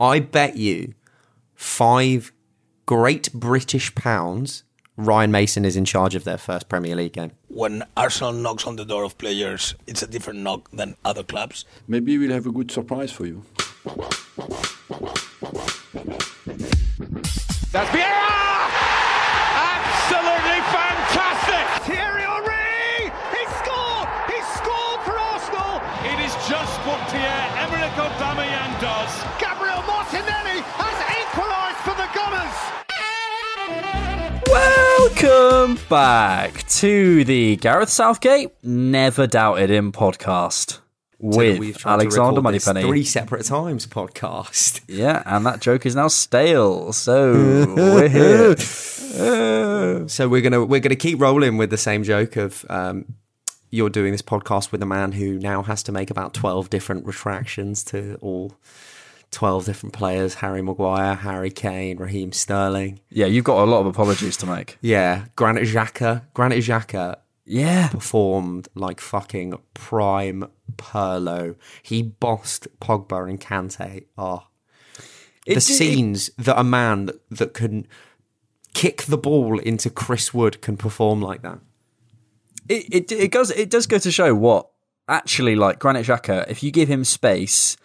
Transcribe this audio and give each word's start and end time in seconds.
I 0.00 0.20
bet 0.20 0.56
you 0.56 0.94
five 1.54 2.32
great 2.84 3.32
British 3.32 3.94
pounds 3.94 4.62
Ryan 4.98 5.30
Mason 5.30 5.64
is 5.66 5.76
in 5.76 5.84
charge 5.84 6.14
of 6.14 6.24
their 6.24 6.38
first 6.38 6.68
Premier 6.68 6.96
League 6.96 7.12
game. 7.12 7.32
When 7.48 7.84
Arsenal 7.96 8.32
knocks 8.32 8.66
on 8.66 8.76
the 8.76 8.84
door 8.84 9.04
of 9.04 9.18
players, 9.18 9.74
it's 9.86 10.02
a 10.02 10.06
different 10.06 10.40
knock 10.40 10.70
than 10.70 10.96
other 11.04 11.22
clubs. 11.22 11.66
Maybe 11.86 12.16
we'll 12.16 12.32
have 12.32 12.46
a 12.46 12.52
good 12.52 12.70
surprise 12.70 13.12
for 13.12 13.26
you. 13.26 13.42
That's 17.72 17.90
Vieira! 17.90 18.35
Welcome 35.20 35.78
back 35.88 36.68
to 36.68 37.24
the 37.24 37.56
Gareth 37.56 37.88
Southgate 37.88 38.50
Never 38.62 39.26
Doubted 39.26 39.70
Him 39.70 39.90
podcast 39.90 40.80
with 41.18 41.58
we've 41.58 41.86
Alexander 41.86 42.42
Moneypenny. 42.42 42.82
Three 42.82 43.02
separate 43.02 43.46
times 43.46 43.86
podcast. 43.86 44.82
Yeah, 44.88 45.22
and 45.24 45.46
that 45.46 45.60
joke 45.60 45.86
is 45.86 45.96
now 45.96 46.08
stale. 46.08 46.92
So 46.92 47.32
we're 47.74 48.08
here. 48.08 48.56
So 50.08 50.28
we're 50.28 50.42
gonna 50.42 50.66
we're 50.66 50.80
gonna 50.80 50.96
keep 50.96 51.18
rolling 51.18 51.56
with 51.56 51.70
the 51.70 51.78
same 51.78 52.02
joke 52.02 52.36
of 52.36 52.66
um, 52.68 53.14
you're 53.70 53.88
doing 53.88 54.12
this 54.12 54.20
podcast 54.20 54.70
with 54.70 54.82
a 54.82 54.86
man 54.86 55.12
who 55.12 55.38
now 55.38 55.62
has 55.62 55.82
to 55.84 55.92
make 55.92 56.10
about 56.10 56.34
twelve 56.34 56.68
different 56.68 57.06
retractions 57.06 57.82
to 57.84 58.18
all 58.20 58.52
twelve 59.30 59.64
different 59.64 59.92
players: 59.92 60.34
Harry 60.34 60.62
Maguire, 60.62 61.14
Harry 61.14 61.50
Kane, 61.50 61.98
Raheem 61.98 62.32
Sterling. 62.32 63.00
Yeah, 63.10 63.26
you've 63.26 63.44
got 63.44 63.62
a 63.62 63.70
lot 63.70 63.80
of 63.80 63.86
apologies 63.86 64.36
to 64.38 64.46
make. 64.46 64.78
Yeah, 64.80 65.26
Granit 65.36 65.64
Xhaka. 65.64 66.22
Granit 66.34 66.62
Xhaka 66.64 67.16
Yeah. 67.44 67.88
performed 67.88 68.68
like 68.74 69.00
fucking 69.00 69.54
prime 69.74 70.48
Pirlo. 70.76 71.56
He 71.82 72.02
bossed 72.02 72.68
Pogba 72.80 73.28
and 73.28 73.40
Kante. 73.40 74.04
Oh, 74.18 74.44
the 75.46 75.52
It- 75.52 75.56
it- 75.58 75.60
scenes 75.60 76.30
that 76.38 76.58
a 76.58 76.64
man 76.64 77.06
that, 77.06 77.20
that 77.30 77.54
can 77.54 77.86
kick 78.74 79.02
the 79.04 79.16
ball 79.18 79.58
into 79.58 79.88
Chris 79.90 80.34
Wood 80.34 80.60
can 80.60 80.76
perform 80.76 81.22
like 81.22 81.42
that. 81.42 81.60
it, 82.68 82.84
it 82.90 83.12
it 83.12 83.28
goes 83.30 83.50
it 83.52 83.70
does 83.70 83.86
go 83.86 83.96
to 83.96 84.10
show 84.10 84.34
what 84.34 84.68
actually 85.08 85.54
like 85.54 85.78
Granit 85.78 86.04
Xhaka, 86.04 86.48
if 86.50 86.62
you 86.64 86.72
give 86.72 86.88
him 86.88 87.04
space, 87.04 87.76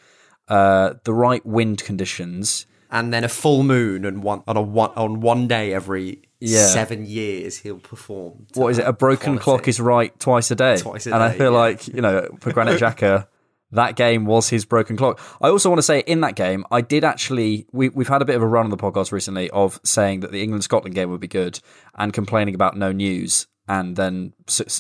uh, 0.51 0.93
the 1.03 1.13
right 1.13 1.45
wind 1.45 1.83
conditions, 1.83 2.65
And 2.89 3.13
then 3.13 3.23
a 3.23 3.29
full 3.29 3.63
moon 3.63 4.03
and 4.05 4.21
one 4.21 4.43
on 4.47 4.57
a 4.57 4.61
one 4.61 4.91
on 4.95 5.21
one 5.21 5.47
day 5.47 5.73
every 5.73 6.21
Yeah. 6.41 6.65
seven 6.67 7.05
years 7.05 7.59
he'll 7.59 7.79
perform. 7.79 8.47
what 8.55 8.69
is 8.69 8.77
it? 8.79 8.85
A 8.85 8.91
broken 8.93 9.37
quality. 9.37 9.43
clock 9.43 9.67
is 9.67 9.79
right 9.79 10.11
twice 10.19 10.51
a 10.51 10.55
day. 10.55 10.77
Twice 10.77 11.07
a 11.07 11.13
and 11.13 11.23
I 11.23 11.31
feel 11.31 11.53
yeah. 11.53 11.57
like 11.65 11.87
you 11.87 12.01
know 12.01 12.27
for 12.41 12.51
Granit 12.53 12.79
Xhaka. 12.81 13.27
That 13.73 13.95
game 13.95 14.25
was 14.25 14.49
his 14.49 14.65
broken 14.65 14.97
clock. 14.97 15.17
I 15.41 15.47
also 15.47 15.69
want 15.69 15.77
to 15.77 15.83
say 15.83 15.99
in 15.99 16.19
that 16.21 16.35
game, 16.35 16.65
I 16.69 16.81
did 16.81 17.05
actually. 17.05 17.65
We, 17.71 17.87
we've 17.87 18.09
had 18.09 18.21
a 18.21 18.25
bit 18.25 18.35
of 18.35 18.41
a 18.41 18.47
run 18.47 18.65
on 18.65 18.69
the 18.69 18.75
podcast 18.75 19.13
recently 19.13 19.49
of 19.51 19.79
saying 19.85 20.19
that 20.21 20.31
the 20.33 20.43
England 20.43 20.65
Scotland 20.65 20.93
game 20.93 21.09
would 21.11 21.21
be 21.21 21.29
good 21.29 21.61
and 21.95 22.11
complaining 22.11 22.53
about 22.53 22.75
no 22.75 22.91
news. 22.91 23.47
And 23.69 23.95
then 23.95 24.33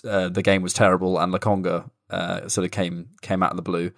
uh, 0.03 0.27
the 0.27 0.41
game 0.43 0.61
was 0.61 0.73
terrible, 0.73 1.17
and 1.19 1.31
Lokonga 1.33 1.89
uh, 2.09 2.49
sort 2.49 2.65
of 2.65 2.71
came 2.71 3.11
came 3.21 3.41
out 3.41 3.51
of 3.51 3.55
the 3.55 3.61
blue. 3.71 3.91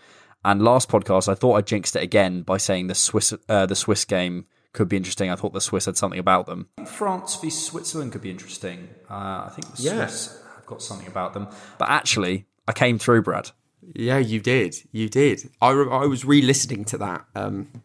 And 0.45 0.61
last 0.61 0.89
podcast, 0.89 1.27
I 1.29 1.35
thought 1.35 1.53
I 1.55 1.61
jinxed 1.61 1.95
it 1.95 2.03
again 2.03 2.41
by 2.41 2.57
saying 2.57 2.87
the 2.87 2.95
Swiss 2.95 3.33
uh, 3.49 3.65
the 3.65 3.75
Swiss 3.75 4.05
game 4.05 4.45
could 4.73 4.89
be 4.89 4.97
interesting. 4.97 5.29
I 5.29 5.35
thought 5.35 5.53
the 5.53 5.61
Swiss 5.61 5.85
had 5.85 5.97
something 5.97 6.19
about 6.19 6.45
them. 6.47 6.67
France 6.85 7.35
v 7.37 7.49
Switzerland 7.49 8.11
could 8.11 8.21
be 8.21 8.31
interesting. 8.31 8.89
Uh, 9.09 9.45
I 9.47 9.51
think 9.53 9.75
the 9.75 9.83
Yeah. 9.83 10.07
Swiss 10.07 10.41
have 10.55 10.65
got 10.65 10.81
something 10.81 11.07
about 11.07 11.33
them. 11.33 11.47
But 11.77 11.89
actually, 11.89 12.45
I 12.67 12.73
came 12.73 12.97
through, 12.97 13.21
Brad. 13.21 13.51
Yeah, 13.93 14.17
you 14.17 14.39
did. 14.39 14.75
You 14.91 15.09
did. 15.09 15.49
I, 15.61 15.71
re- 15.71 15.91
I 15.91 16.05
was 16.05 16.23
re-listening 16.25 16.85
to 16.85 16.97
that 16.99 17.25
um, 17.35 17.83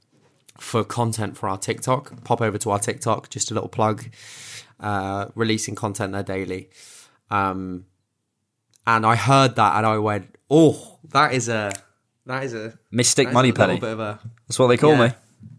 for 0.57 0.85
content 0.85 1.37
for 1.37 1.49
our 1.49 1.59
TikTok. 1.59 2.25
Pop 2.25 2.41
over 2.41 2.57
to 2.59 2.71
our 2.71 2.79
TikTok. 2.79 3.29
Just 3.31 3.51
a 3.51 3.55
little 3.55 3.69
plug. 3.69 4.05
Uh, 4.81 5.27
releasing 5.35 5.75
content 5.75 6.13
there 6.13 6.23
daily. 6.23 6.71
Um, 7.31 7.87
and 8.87 9.05
I 9.05 9.17
heard 9.17 9.57
that, 9.57 9.77
and 9.77 9.85
I 9.85 9.99
went, 9.99 10.37
"Oh, 10.49 10.99
that 11.11 11.35
is 11.35 11.49
a 11.49 11.73
that 12.29 12.45
is 12.45 12.55
a 12.55 12.79
Mystic 12.91 13.29
that 13.29 13.35
Money 13.35 13.49
a 13.51 13.53
Penny. 13.53 13.79
A 13.83 14.19
That's 14.47 14.59
what 14.59 14.69
they 14.69 14.77
call 14.77 14.93
Yeah. 14.93 15.09
me. 15.09 15.13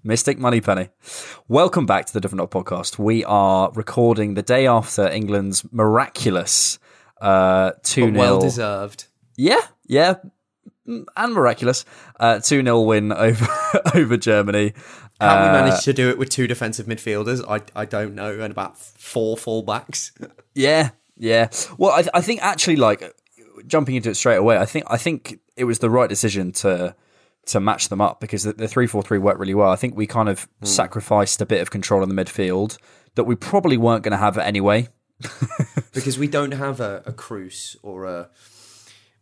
Mystic 0.04 0.38
Money 0.40 0.62
Penny. 0.62 0.90
Welcome 1.48 1.86
back 1.86 2.06
to 2.06 2.14
the 2.14 2.22
Different 2.22 2.40
Knock 2.40 2.52
Podcast. 2.52 2.98
We 2.98 3.24
are 3.26 3.72
recording 3.76 4.34
the 4.36 4.42
day 4.42 4.66
after 4.68 5.08
England's 5.10 5.64
miraculous 5.72 6.80
uh, 7.22 7.72
2 7.84 8.02
0. 8.12 8.12
well 8.14 8.40
deserved. 8.40 9.08
Yeah, 9.36 9.60
yeah. 9.88 10.16
mm, 10.88 11.06
And 11.18 11.34
miraculous. 11.34 11.86
Uh, 12.20 12.40
2 12.40 12.64
0 12.64 12.82
win 12.82 13.12
over, 13.12 13.48
over 13.96 14.16
Germany. 14.18 14.74
How 15.20 15.42
we 15.44 15.50
Uh, 15.50 15.52
managed 15.52 15.84
to 15.84 15.94
do 15.94 16.10
it 16.10 16.18
with 16.18 16.30
two 16.30 16.48
defensive 16.48 16.86
midfielders, 16.86 17.44
I 17.48 17.62
I 17.80 17.84
don't 17.86 18.16
know, 18.16 18.40
and 18.40 18.52
about 18.52 18.78
four 18.78 19.36
fullbacks. 19.38 20.12
Yeah, 20.56 20.90
yeah. 21.16 21.50
Well, 21.78 21.92
I, 21.92 22.04
I 22.14 22.22
think 22.22 22.42
actually, 22.44 22.76
like 22.76 23.02
jumping 23.68 23.96
into 23.96 24.10
it 24.10 24.16
straight 24.16 24.38
away, 24.38 24.58
I 24.58 24.66
think 24.66 24.86
I 24.88 24.98
think 24.98 25.40
it 25.56 25.66
was 25.66 25.80
the 25.80 25.90
right 25.90 26.10
decision 26.10 26.52
to 26.54 26.96
to 27.48 27.60
match 27.60 27.90
them 27.90 28.00
up 28.00 28.20
because 28.20 28.44
the, 28.44 28.68
three 28.68 28.88
four 28.88 29.02
three 29.02 29.18
worked 29.18 29.40
really 29.40 29.56
well. 29.56 29.72
I 29.72 29.76
think 29.76 29.96
we 29.96 30.08
kind 30.08 30.30
of 30.30 30.48
hmm. 30.60 30.66
sacrificed 30.66 31.42
a 31.42 31.46
bit 31.46 31.62
of 31.62 31.72
control 31.72 32.04
in 32.04 32.10
the 32.10 32.16
midfield 32.16 32.78
that 33.16 33.24
we 33.24 33.36
probably 33.36 33.78
weren't 33.78 34.04
going 34.04 34.12
to 34.12 34.18
have 34.18 34.38
anyway. 34.38 34.88
because 35.94 36.18
we 36.18 36.28
don't 36.28 36.54
have 36.54 36.80
a, 36.80 37.04
a 37.06 37.12
Kroos 37.12 37.76
or 37.84 38.06
a 38.06 38.30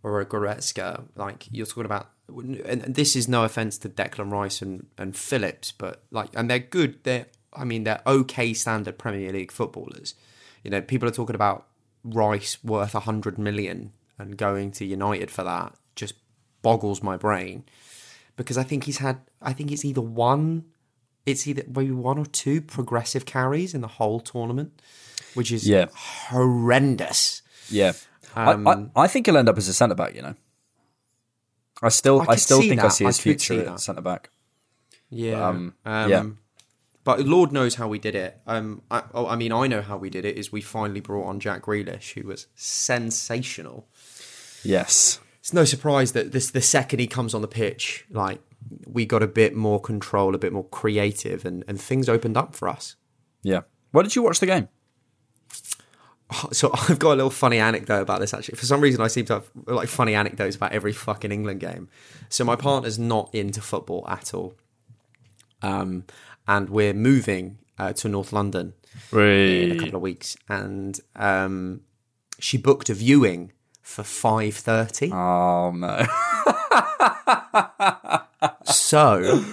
or 0.03 0.21
a 0.21 0.25
Goretzka. 0.25 1.05
Like 1.15 1.47
you're 1.51 1.65
talking 1.65 1.85
about, 1.85 2.09
and 2.27 2.57
and 2.57 2.95
this 2.95 3.15
is 3.15 3.27
no 3.27 3.43
offense 3.43 3.77
to 3.79 3.89
Declan 3.89 4.31
Rice 4.31 4.61
and, 4.61 4.87
and 4.97 5.15
Phillips, 5.15 5.71
but 5.71 6.03
like, 6.11 6.29
and 6.35 6.49
they're 6.49 6.59
good. 6.59 7.03
They're, 7.03 7.27
I 7.53 7.63
mean, 7.63 7.83
they're 7.83 8.01
okay 8.05 8.53
standard 8.53 8.99
Premier 8.99 9.31
League 9.31 9.51
footballers. 9.51 10.13
You 10.63 10.71
know, 10.71 10.81
people 10.81 11.07
are 11.07 11.13
talking 11.13 11.35
about 11.35 11.65
Rice 12.03 12.63
worth 12.63 12.93
a 12.93 13.01
hundred 13.01 13.37
million 13.39 13.93
and 14.17 14.38
going 14.38 14.72
to 14.73 14.85
United 14.85 15.31
for 15.31 15.44
that. 15.44 15.73
Just 15.95 16.16
boggles 16.61 17.01
my 17.03 17.17
brain 17.17 17.63
because 18.35 18.57
I 18.57 18.63
think 18.63 18.83
he's 18.85 18.97
had. 18.97 19.19
I 19.41 19.53
think 19.53 19.72
it's 19.72 19.85
either 19.85 20.01
one. 20.01 20.66
It's 21.25 21.45
either 21.47 21.63
maybe 21.67 21.91
one 21.91 22.17
or 22.17 22.25
two 22.25 22.61
progressive 22.61 23.25
carries 23.25 23.73
in 23.73 23.81
the 23.81 23.88
whole 23.88 24.19
tournament, 24.22 24.81
which 25.33 25.51
is 25.51 25.67
Yeah. 25.67 25.88
horrendous. 25.94 27.41
Yeah, 27.69 27.94
Um, 28.35 28.66
I, 28.67 28.72
I, 28.72 29.03
I 29.03 29.07
think 29.07 29.25
he'll 29.25 29.35
end 29.38 29.50
up 29.50 29.57
as 29.57 29.67
a 29.67 29.73
centre 29.73 29.94
back. 29.95 30.16
You 30.16 30.22
know, 30.22 30.35
I 31.81 31.89
still 31.89 32.22
I 32.22 32.34
I, 32.34 32.35
still 32.38 32.61
think 32.61 32.79
I 32.81 32.88
see 32.88 33.03
his 33.05 33.19
future 33.19 33.67
at 33.69 33.79
centre 33.81 34.01
back. 34.01 34.29
Yeah. 35.09 35.47
Um, 35.47 35.73
Um, 35.85 36.09
yeah. 36.09 36.23
But 37.03 37.22
Lord 37.22 37.52
knows 37.53 37.75
how 37.75 37.87
we 37.87 37.99
did 37.99 38.16
it. 38.16 38.41
Um, 38.47 38.81
I, 38.91 39.03
oh, 39.14 39.28
I 39.28 39.35
mean, 39.37 39.53
I 39.53 39.67
know 39.67 39.81
how 39.81 39.97
we 39.97 40.09
did 40.09 40.25
it. 40.25 40.37
Is 40.37 40.52
we 40.52 40.59
finally 40.61 40.99
brought 40.99 41.25
on 41.28 41.40
Jack 41.40 41.61
Grealish, 41.64 42.14
who 42.14 42.28
was 42.28 42.47
sensational. 42.55 43.87
Yes, 44.63 45.19
It's 45.39 45.53
no 45.53 45.63
surprise 45.65 46.11
that 46.13 46.31
this 46.31 46.51
the 46.51 46.61
second 46.61 46.99
he 46.99 47.07
comes 47.07 47.33
on 47.33 47.41
the 47.41 47.47
pitch, 47.47 48.05
like 48.09 48.41
we 48.85 49.05
got 49.05 49.23
a 49.23 49.27
bit 49.27 49.55
more 49.55 49.79
control, 49.79 50.35
a 50.35 50.37
bit 50.37 50.51
more 50.53 50.65
creative, 50.65 51.45
and 51.45 51.63
and 51.67 51.79
things 51.79 52.09
opened 52.09 52.37
up 52.37 52.55
for 52.55 52.67
us. 52.67 52.95
yeah. 53.43 53.61
Where 53.91 54.03
did 54.03 54.15
you 54.15 54.21
watch 54.23 54.39
the 54.41 54.45
game? 54.45 54.67
So 56.51 56.71
I've 56.89 56.99
got 56.99 57.13
a 57.13 57.15
little 57.15 57.29
funny 57.29 57.57
anecdote 57.57 58.01
about 58.01 58.19
this 58.19 58.33
actually. 58.33 58.57
For 58.57 58.65
some 58.65 58.81
reason, 58.81 59.01
I 59.01 59.07
seem 59.07 59.25
to 59.25 59.35
have 59.35 59.49
like 59.65 59.87
funny 59.87 60.13
anecdotes 60.13 60.57
about 60.57 60.73
every 60.73 60.91
fucking 60.91 61.31
England 61.31 61.61
game. 61.61 61.87
So 62.29 62.43
my 62.43 62.55
partner's 62.57 62.99
not 62.99 63.33
into 63.33 63.61
football 63.61 64.05
at 64.09 64.33
all, 64.33 64.55
um, 65.61 66.03
and 66.47 66.69
we're 66.69 66.93
moving 66.93 67.59
uh, 67.79 67.93
to 67.93 68.09
North 68.09 68.33
London 68.33 68.73
in 69.13 69.71
a 69.71 69.79
couple 69.79 69.95
of 69.95 70.01
weeks, 70.01 70.35
and 70.49 70.99
um, 71.15 71.81
she 72.39 72.57
booked 72.57 72.89
a 72.89 72.93
viewing 72.93 73.53
for 73.87 74.03
five 74.03 74.53
thirty. 74.55 75.11
Oh 75.11 75.72
no. 75.72 76.05
So 78.66 79.43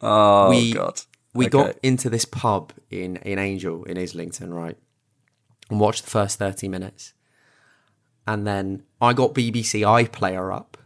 Oh 0.00 0.48
we 0.50 0.72
god. 0.72 1.00
we 1.34 1.46
Okay. 1.46 1.50
got 1.50 1.76
into 1.82 2.08
this 2.08 2.24
pub 2.24 2.72
in 2.90 3.16
in 3.16 3.38
Angel 3.38 3.84
in 3.84 3.98
Islington, 3.98 4.54
right, 4.54 4.76
and 5.68 5.80
watched 5.80 6.04
the 6.04 6.10
first 6.10 6.38
thirty 6.38 6.68
minutes, 6.68 7.12
and 8.26 8.46
then 8.46 8.84
I 9.00 9.12
got 9.12 9.34
BBC 9.34 9.80
iPlayer 9.82 10.54
up 10.54 10.76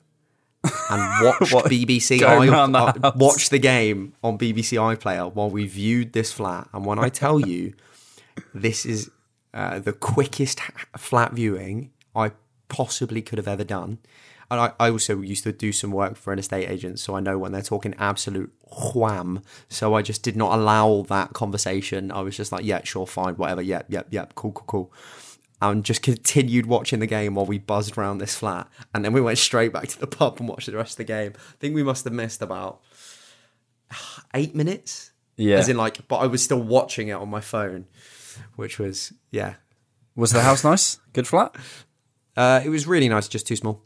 and 0.90 1.24
watched 1.24 1.52
What? 1.52 1.66
BBC 1.66 2.22
i 2.22 2.46
the 2.46 3.06
uh, 3.06 3.12
watched 3.16 3.50
the 3.50 3.58
game 3.58 4.14
on 4.22 4.38
BBC 4.38 4.78
iPlayer 4.78 5.32
while 5.32 5.50
we 5.50 5.66
viewed 5.66 6.12
this 6.12 6.32
flat. 6.32 6.68
And 6.72 6.84
when 6.84 6.98
I 6.98 7.08
tell 7.10 7.38
you, 7.38 7.74
this 8.54 8.84
is 8.86 9.10
uh, 9.52 9.78
the 9.78 9.92
quickest 9.92 10.60
flat 10.96 11.32
viewing 11.34 11.90
I 12.16 12.32
possibly 12.69 13.22
could 13.22 13.38
have 13.38 13.49
ever 13.49 13.64
done. 13.64 13.99
And 14.50 14.61
I, 14.61 14.72
I 14.78 14.90
also 14.90 15.20
used 15.20 15.44
to 15.44 15.52
do 15.52 15.72
some 15.72 15.90
work 15.90 16.16
for 16.16 16.32
an 16.32 16.38
estate 16.38 16.69
agent, 16.69 16.99
so 16.99 17.16
I 17.16 17.20
know 17.20 17.38
when 17.38 17.52
they're 17.52 17.62
talking 17.62 17.94
absolute 17.99 18.52
wham. 18.94 19.43
So 19.69 19.94
I 19.94 20.02
just 20.02 20.22
did 20.22 20.37
not 20.37 20.58
allow 20.58 21.02
that 21.08 21.32
conversation. 21.32 22.12
I 22.12 22.20
was 22.20 22.37
just 22.37 22.52
like, 22.52 22.64
yeah, 22.64 22.82
sure, 22.84 23.06
fine, 23.06 23.34
whatever, 23.34 23.62
yep, 23.62 23.87
yep, 23.88 24.08
yep, 24.11 24.34
cool, 24.34 24.52
cool, 24.52 24.64
cool. 24.66 24.93
And 25.62 25.84
just 25.84 26.02
continued 26.02 26.66
watching 26.66 27.00
the 27.00 27.06
game 27.06 27.37
while 27.37 27.46
we 27.46 27.58
buzzed 27.58 27.96
around 27.96 28.19
this 28.19 28.37
flat. 28.37 28.69
And 28.93 29.05
then 29.05 29.12
we 29.12 29.20
went 29.20 29.38
straight 29.38 29.72
back 29.72 29.88
to 29.88 29.99
the 29.99 30.06
pub 30.06 30.37
and 30.38 30.49
watched 30.49 30.67
the 30.67 30.76
rest 30.76 30.93
of 30.93 30.96
the 30.99 31.05
game. 31.05 31.32
I 31.37 31.56
think 31.58 31.75
we 31.75 31.82
must 31.82 32.05
have 32.05 32.12
missed 32.12 32.43
about 32.43 32.82
eight 34.34 34.55
minutes. 34.55 35.12
Yeah. 35.37 35.56
As 35.56 35.69
in, 35.69 35.76
like, 35.76 36.06
but 36.06 36.17
I 36.17 36.26
was 36.26 36.44
still 36.44 36.62
watching 36.62 37.08
it 37.08 37.14
on 37.14 37.28
my 37.28 37.40
phone, 37.40 37.87
which 38.56 38.78
was, 38.78 39.12
yeah. 39.31 39.55
Was 40.14 40.31
the 40.31 40.43
house 40.43 40.62
nice? 40.62 41.00
Good 41.12 41.26
flat? 41.26 41.56
Uh, 42.36 42.60
it 42.64 42.69
was 42.69 42.86
really 42.86 43.08
nice, 43.08 43.28
just 43.28 43.46
too 43.46 43.56
small. 43.56 43.82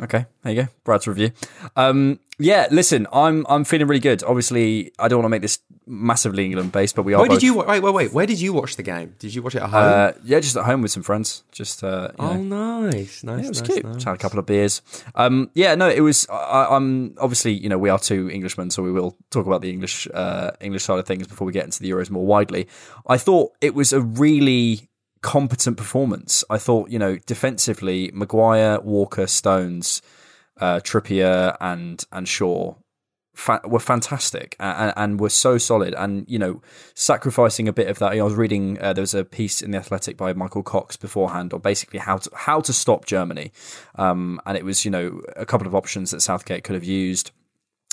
Okay, 0.00 0.26
there 0.42 0.52
you 0.52 0.62
go. 0.62 0.68
Brad's 0.84 1.08
review. 1.08 1.30
Um, 1.74 2.20
yeah, 2.38 2.66
listen, 2.70 3.06
I'm 3.14 3.46
I'm 3.48 3.64
feeling 3.64 3.86
really 3.86 4.00
good. 4.00 4.22
Obviously, 4.22 4.92
I 4.98 5.08
don't 5.08 5.20
want 5.20 5.24
to 5.24 5.30
make 5.30 5.40
this 5.40 5.58
massively 5.86 6.44
England 6.44 6.70
based, 6.70 6.94
but 6.94 7.04
we 7.04 7.14
are. 7.14 7.20
Where 7.20 7.28
both, 7.30 7.40
did 7.40 7.46
you 7.46 7.54
wa- 7.54 7.64
wait? 7.66 7.82
Wait, 7.82 7.94
wait. 7.94 8.12
Where 8.12 8.26
did 8.26 8.38
you 8.38 8.52
watch 8.52 8.76
the 8.76 8.82
game? 8.82 9.14
Did 9.18 9.34
you 9.34 9.42
watch 9.42 9.54
it 9.54 9.62
at 9.62 9.70
home? 9.70 9.82
Uh, 9.82 10.12
yeah, 10.22 10.38
just 10.40 10.54
at 10.54 10.66
home 10.66 10.82
with 10.82 10.90
some 10.90 11.02
friends. 11.02 11.44
Just 11.50 11.82
uh, 11.82 12.10
you 12.18 12.24
know. 12.24 12.30
oh, 12.30 12.36
nice, 12.90 13.24
nice. 13.24 13.40
Yeah, 13.40 13.46
it 13.46 13.48
was 13.48 13.62
nice, 13.62 13.70
cute. 13.70 13.84
nice. 13.84 13.94
Just 13.94 14.06
had 14.06 14.14
a 14.16 14.18
couple 14.18 14.38
of 14.38 14.44
beers. 14.44 14.82
Um, 15.14 15.50
yeah, 15.54 15.74
no, 15.74 15.88
it 15.88 16.00
was. 16.00 16.26
I, 16.28 16.66
I'm 16.76 17.14
obviously, 17.18 17.52
you 17.52 17.70
know, 17.70 17.78
we 17.78 17.88
are 17.88 17.98
two 17.98 18.30
Englishmen, 18.30 18.68
so 18.70 18.82
we 18.82 18.92
will 18.92 19.16
talk 19.30 19.46
about 19.46 19.62
the 19.62 19.70
English 19.70 20.06
uh, 20.12 20.50
English 20.60 20.84
side 20.84 20.98
of 20.98 21.06
things 21.06 21.26
before 21.26 21.46
we 21.46 21.54
get 21.54 21.64
into 21.64 21.80
the 21.80 21.90
Euros 21.90 22.10
more 22.10 22.26
widely. 22.26 22.68
I 23.06 23.16
thought 23.16 23.52
it 23.62 23.74
was 23.74 23.94
a 23.94 24.02
really 24.02 24.90
competent 25.26 25.76
performance. 25.76 26.44
I 26.48 26.56
thought, 26.56 26.88
you 26.88 27.00
know, 27.00 27.16
defensively, 27.26 28.12
Maguire, 28.14 28.80
Walker, 28.80 29.26
Stones, 29.26 30.00
uh, 30.60 30.78
Trippier, 30.78 31.56
and 31.60 32.04
and 32.12 32.28
Shaw 32.28 32.76
fa- 33.34 33.60
were 33.64 33.80
fantastic 33.80 34.54
and, 34.60 34.92
and 34.96 35.20
were 35.20 35.28
so 35.28 35.58
solid. 35.58 35.94
And 35.94 36.24
you 36.28 36.38
know, 36.38 36.62
sacrificing 36.94 37.66
a 37.66 37.72
bit 37.72 37.88
of 37.88 37.98
that. 37.98 38.12
I 38.12 38.22
was 38.22 38.34
reading 38.34 38.80
uh, 38.80 38.92
there 38.92 39.02
was 39.02 39.14
a 39.14 39.24
piece 39.24 39.62
in 39.62 39.72
the 39.72 39.78
Athletic 39.78 40.16
by 40.16 40.32
Michael 40.32 40.62
Cox 40.62 40.96
beforehand 40.96 41.52
on 41.52 41.60
basically 41.60 41.98
how 41.98 42.18
to 42.18 42.30
how 42.32 42.60
to 42.60 42.72
stop 42.72 43.04
Germany, 43.04 43.50
um, 43.96 44.40
and 44.46 44.56
it 44.56 44.64
was 44.64 44.84
you 44.84 44.92
know 44.92 45.22
a 45.34 45.44
couple 45.44 45.66
of 45.66 45.74
options 45.74 46.12
that 46.12 46.20
Southgate 46.20 46.62
could 46.62 46.74
have 46.74 46.84
used. 46.84 47.32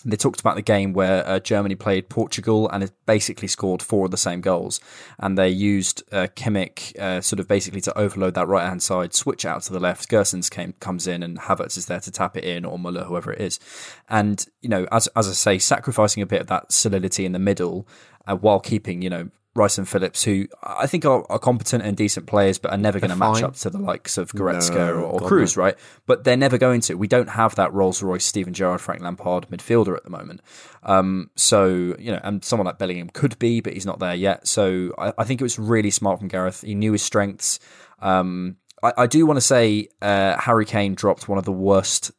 They 0.06 0.18
talked 0.18 0.42
about 0.42 0.56
the 0.56 0.62
game 0.62 0.94
where 0.94 1.26
uh, 1.28 1.40
Germany 1.40 1.76
played 1.76 2.10
Portugal 2.10 2.70
and 2.70 2.84
it 2.84 2.92
basically 3.06 3.48
scored 3.48 3.82
four 3.82 4.06
of 4.06 4.12
the 4.12 4.18
same 4.18 4.42
goals, 4.42 4.80
and 5.18 5.38
they 5.38 5.50
used 5.50 6.04
uh, 6.12 6.28
Kimmich 6.36 6.98
uh, 6.98 7.22
sort 7.22 7.40
of 7.40 7.48
basically 7.48 7.82
to 7.82 7.98
overload 7.98 8.34
that 8.34 8.48
right 8.48 8.68
hand 8.68 8.84
side, 8.84 9.14
switch 9.14 9.46
out 9.46 9.62
to 9.64 9.74
the 9.74 9.80
left. 9.80 10.10
Gosens 10.10 10.50
came 10.50 10.74
comes 10.80 11.08
in, 11.08 11.24
and 11.24 11.40
Havertz 11.40 11.78
is 11.78 11.86
there 11.86 12.02
to 12.02 12.12
tap 12.12 12.36
it 12.36 12.44
in, 12.44 12.66
or 12.66 12.78
Muller, 12.78 13.06
whoever 13.06 13.32
it 13.32 13.42
is. 13.42 13.60
And 14.10 14.46
you 14.62 14.70
know, 14.70 14.88
as 14.92 15.08
as 15.16 15.30
I 15.30 15.34
say, 15.34 15.60
sacrificing 15.60 16.22
a 16.22 16.28
bit 16.28 16.42
of 16.42 16.48
that 16.48 16.72
solidity 16.72 17.26
in 17.26 17.32
the 17.32 17.40
middle 17.40 17.88
uh, 18.28 18.36
while 18.36 18.60
keeping 18.60 19.02
you 19.02 19.10
know 19.10 19.30
Rice 19.56 19.78
and 19.78 19.88
Phillips, 19.88 20.24
who 20.24 20.48
I 20.64 20.88
think 20.88 21.06
are, 21.06 21.24
are 21.30 21.38
competent 21.38 21.84
and 21.84 21.96
decent 21.96 22.26
players, 22.26 22.58
but 22.58 22.72
are 22.72 22.78
never 22.78 23.00
going 23.00 23.12
to 23.12 23.16
match 23.16 23.44
up 23.44 23.56
to 23.58 23.70
the 23.70 23.78
likes 23.78 24.18
of 24.18 24.32
Goretzka 24.32 24.76
No, 24.76 24.94
or, 24.96 25.04
or 25.04 25.20
Kroos, 25.20 25.56
right? 25.56 25.76
But 26.08 26.24
they're 26.24 26.36
never 26.36 26.58
going 26.58 26.82
to. 26.82 26.96
We 26.96 27.08
don't 27.08 27.30
have 27.30 27.54
that 27.56 27.72
Rolls 27.72 28.02
Royce, 28.02 28.26
Steven 28.26 28.54
Gerrard, 28.54 28.82
Frank 28.82 29.02
Lampard 29.02 29.48
midfielder 29.50 29.96
at 29.96 30.04
the 30.04 30.10
moment. 30.10 30.42
Um, 30.82 31.30
so 31.36 31.96
you 32.00 32.12
know, 32.12 32.20
and 32.24 32.44
someone 32.44 32.66
like 32.66 32.80
Bellingham 32.80 33.10
could 33.10 33.38
be, 33.38 33.62
but 33.62 33.74
he's 33.74 33.86
not 33.86 34.00
there 34.00 34.16
yet. 34.16 34.48
So 34.48 34.92
I, 34.98 35.14
I 35.20 35.24
think 35.24 35.40
it 35.40 35.44
was 35.44 35.60
really 35.60 35.92
smart 35.92 36.18
from 36.18 36.30
Gareth. 36.30 36.62
He 36.62 36.74
knew 36.74 36.94
his 36.94 37.04
strengths. 37.04 37.60
Um, 38.00 38.58
I, 38.82 38.94
I 38.98 39.08
do 39.08 39.24
want 39.28 39.38
to 39.38 39.42
say 39.42 39.88
uh, 40.02 40.40
Harry 40.40 40.66
Kane 40.66 40.96
dropped 40.96 41.30
one 41.30 41.38
of 41.38 41.46
the 41.46 41.52
worst 41.52 42.12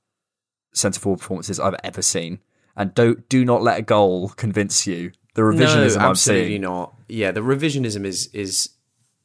centre 0.73 1.01
forward 1.01 1.19
performances 1.19 1.59
I've 1.59 1.77
ever 1.83 2.01
seen, 2.03 2.39
and 2.77 2.95
don't 2.95 3.29
do 3.29 3.45
not 3.45 3.61
let 3.61 3.79
a 3.79 3.83
goal 3.83 4.29
convince 4.31 4.87
you. 4.87 5.11
The 5.35 5.43
revisionism 5.43 5.97
no, 5.97 6.05
I'm 6.05 6.11
absolutely 6.11 6.59
not. 6.59 6.95
Yeah, 7.09 7.33
the 7.33 7.41
revisionism 7.41 8.05
is 8.05 8.29
is 8.33 8.71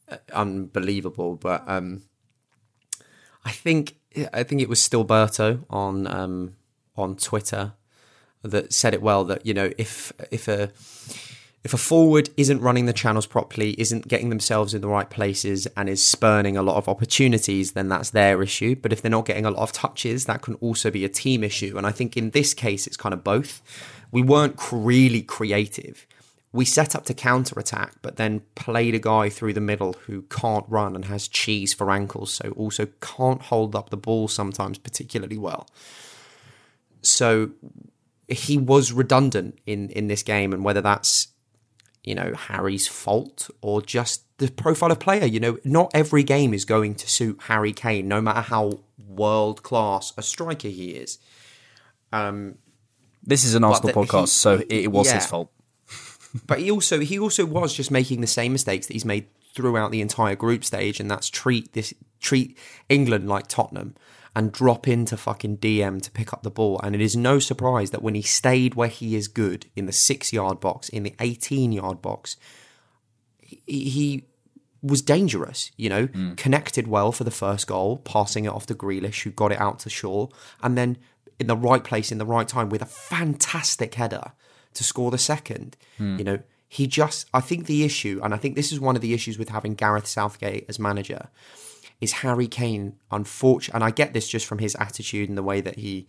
uh, 0.09 0.17
unbelievable. 0.33 1.35
But 1.35 1.63
um, 1.67 2.03
I 3.45 3.51
think 3.51 3.95
I 4.33 4.43
think 4.43 4.61
it 4.61 4.69
was 4.69 4.79
Stilberto 4.79 5.65
on 5.69 6.07
um, 6.07 6.55
on 6.95 7.15
Twitter 7.15 7.73
that 8.41 8.73
said 8.73 8.93
it 8.93 9.01
well. 9.01 9.23
That 9.25 9.45
you 9.45 9.53
know 9.53 9.71
if 9.77 10.11
if 10.31 10.47
a 10.47 10.71
if 11.63 11.73
a 11.73 11.77
forward 11.77 12.29
isn't 12.37 12.61
running 12.61 12.85
the 12.85 12.93
channels 12.93 13.25
properly, 13.25 13.71
isn't 13.77 14.07
getting 14.07 14.29
themselves 14.29 14.73
in 14.73 14.81
the 14.81 14.87
right 14.87 15.09
places, 15.09 15.67
and 15.75 15.89
is 15.89 16.03
spurning 16.03 16.55
a 16.55 16.61
lot 16.61 16.77
of 16.77 16.87
opportunities, 16.87 17.73
then 17.73 17.89
that's 17.89 18.11
their 18.11 18.41
issue. 18.41 18.75
But 18.75 18.93
if 18.93 19.01
they're 19.01 19.11
not 19.11 19.25
getting 19.25 19.45
a 19.45 19.51
lot 19.51 19.63
of 19.63 19.73
touches, 19.73 20.25
that 20.25 20.41
can 20.41 20.53
also 20.55 20.89
be 20.89 21.03
a 21.03 21.09
team 21.09 21.43
issue. 21.43 21.77
And 21.77 21.85
I 21.85 21.91
think 21.91 22.15
in 22.15 22.29
this 22.29 22.53
case, 22.53 22.87
it's 22.87 22.95
kind 22.97 23.13
of 23.13 23.23
both. 23.23 23.61
We 24.11 24.21
weren't 24.21 24.57
really 24.71 25.21
creative. 25.21 26.07
We 26.51 26.65
set 26.65 26.95
up 26.95 27.05
to 27.05 27.13
counter 27.13 27.59
attack, 27.59 27.95
but 28.01 28.15
then 28.15 28.41
played 28.55 28.95
a 28.95 28.99
guy 28.99 29.29
through 29.29 29.53
the 29.53 29.61
middle 29.61 29.93
who 30.07 30.23
can't 30.23 30.65
run 30.67 30.95
and 30.95 31.05
has 31.05 31.27
cheese 31.27 31.73
for 31.73 31.91
ankles, 31.91 32.31
so 32.31 32.51
also 32.51 32.87
can't 33.01 33.41
hold 33.41 33.75
up 33.75 33.89
the 33.89 33.97
ball 33.97 34.27
sometimes 34.27 34.77
particularly 34.77 35.37
well. 35.37 35.67
So 37.01 37.51
he 38.27 38.57
was 38.57 38.91
redundant 38.91 39.59
in 39.65 39.89
in 39.89 40.07
this 40.07 40.23
game, 40.23 40.53
and 40.53 40.63
whether 40.63 40.81
that's 40.81 41.27
you 42.09 42.15
know 42.15 42.33
Harry's 42.33 42.87
fault 42.87 43.49
or 43.61 43.81
just 43.81 44.23
the 44.39 44.49
profile 44.49 44.91
of 44.91 44.99
player. 44.99 45.25
You 45.25 45.39
know, 45.39 45.57
not 45.63 45.91
every 45.93 46.23
game 46.23 46.53
is 46.53 46.65
going 46.65 46.95
to 46.95 47.07
suit 47.09 47.37
Harry 47.43 47.71
Kane, 47.71 48.07
no 48.07 48.19
matter 48.19 48.41
how 48.41 48.79
world 49.07 49.61
class 49.61 50.11
a 50.17 50.23
striker 50.23 50.69
he 50.69 50.91
is. 50.91 51.19
Um, 52.11 52.55
This 53.21 53.43
is 53.43 53.53
an 53.53 53.63
Arsenal 53.63 53.93
that 53.93 53.99
he- 53.99 54.07
podcast, 54.17 54.29
so 54.29 54.55
it, 54.55 54.71
it 54.85 54.91
was 54.91 55.11
his 55.11 55.25
fault. 55.27 55.51
but 56.47 56.59
he 56.59 56.71
also 56.71 56.99
he 56.99 57.19
also 57.19 57.45
was 57.45 57.73
just 57.73 57.91
making 57.91 58.21
the 58.21 58.27
same 58.39 58.51
mistakes 58.53 58.87
that 58.87 58.93
he's 58.93 59.05
made 59.05 59.27
throughout 59.53 59.91
the 59.91 60.01
entire 60.01 60.35
group 60.35 60.63
stage, 60.65 60.99
and 60.99 61.09
that's 61.11 61.29
treat 61.29 61.73
this 61.73 61.93
treat 62.19 62.57
England 62.89 63.27
like 63.29 63.47
Tottenham 63.47 63.95
and 64.39 64.53
drop 64.53 64.87
into 64.87 65.17
fucking 65.17 65.57
DM 65.57 66.01
to 66.01 66.09
pick 66.11 66.31
up 66.31 66.43
the 66.43 66.49
ball. 66.49 66.79
And 66.81 66.95
it 66.95 67.01
is 67.01 67.13
no 67.13 67.39
surprise 67.39 67.91
that 67.91 68.01
when 68.01 68.15
he 68.15 68.21
stayed 68.21 68.73
where 68.73 68.87
he 68.87 69.17
is 69.17 69.27
good 69.27 69.65
in 69.75 69.85
the 69.85 69.91
six 69.91 70.31
yard 70.31 70.61
box, 70.61 70.87
in 70.87 71.03
the 71.03 71.13
eighteen 71.19 71.73
yard 71.73 72.01
box, 72.01 72.37
he, 73.41 73.59
he 73.65 74.23
was 74.81 75.01
dangerous. 75.01 75.71
You 75.75 75.89
know, 75.89 76.05
hmm. 76.05 76.35
connected 76.35 76.87
well 76.87 77.11
for 77.11 77.25
the 77.25 77.31
first 77.31 77.67
goal, 77.67 77.97
passing 77.97 78.45
it 78.45 78.53
off 78.53 78.65
to 78.67 78.75
Grealish, 78.75 79.23
who 79.23 79.31
got 79.31 79.51
it 79.51 79.59
out 79.59 79.79
to 79.79 79.89
Shaw, 79.89 80.27
and 80.63 80.77
then 80.77 80.97
in 81.37 81.47
the 81.47 81.57
right 81.57 81.83
place 81.83 82.09
in 82.09 82.17
the 82.17 82.25
right 82.25 82.47
time 82.47 82.69
with 82.69 82.81
a 82.81 82.85
fantastic 82.85 83.95
header 83.95 84.31
to 84.73 84.85
score 84.85 85.11
the 85.11 85.17
second. 85.17 85.75
Hmm. 85.97 86.17
You 86.17 86.23
know, 86.23 86.39
he 86.69 86.87
just, 86.87 87.27
I 87.33 87.41
think 87.41 87.65
the 87.65 87.83
issue, 87.83 88.21
and 88.23 88.33
I 88.33 88.37
think 88.37 88.55
this 88.55 88.71
is 88.71 88.79
one 88.79 88.95
of 88.95 89.01
the 89.01 89.13
issues 89.13 89.37
with 89.37 89.49
having 89.49 89.75
Gareth 89.75 90.07
Southgate 90.07 90.65
as 90.69 90.79
manager, 90.79 91.27
is 92.01 92.13
Harry 92.13 92.47
Kane, 92.47 92.95
unfortunate, 93.11 93.75
and 93.75 93.83
I 93.83 93.91
get 93.91 94.13
this 94.13 94.27
just 94.27 94.45
from 94.45 94.59
his 94.59 94.75
attitude 94.79 95.29
and 95.29 95.37
the 95.37 95.43
way 95.43 95.61
that 95.61 95.77
he 95.77 96.07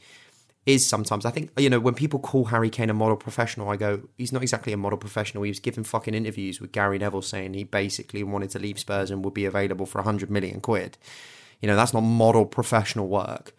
is 0.67 0.87
sometimes. 0.87 1.25
I 1.25 1.31
think, 1.31 1.51
you 1.59 1.71
know, 1.71 1.81
when 1.81 1.95
people 1.95 2.21
call 2.21 2.47
Harry 2.47 2.71
Kane 2.71 2.91
a 2.91 2.95
model 2.95 3.17
professional, 3.17 3.69
I 3.69 3.77
go, 3.77 4.03
he's 4.17 4.33
not 4.33 4.43
exactly 4.43 4.73
a 4.73 4.77
model 4.77 4.99
professional. 4.99 5.43
He 5.43 5.51
was 5.51 5.59
giving 5.59 5.85
fucking 5.85 6.15
interviews 6.15 6.61
with 6.61 6.73
Gary 6.73 6.99
Neville 6.99 7.23
saying 7.23 7.55
he 7.55 7.65
basically 7.65 8.23
wanted 8.23 8.51
to 8.51 8.59
leave 8.59 8.79
Spurs 8.79 9.11
and 9.11 9.25
would 9.25 9.35
be 9.35 9.47
available 9.47 9.87
for 9.87 9.99
100 9.99 10.31
million 10.31 10.61
quid. 10.61 10.99
You 11.61 11.67
know, 11.67 11.77
that's 11.77 11.93
not 11.93 12.03
model 12.03 12.47
professional 12.47 13.09
work. 13.09 13.55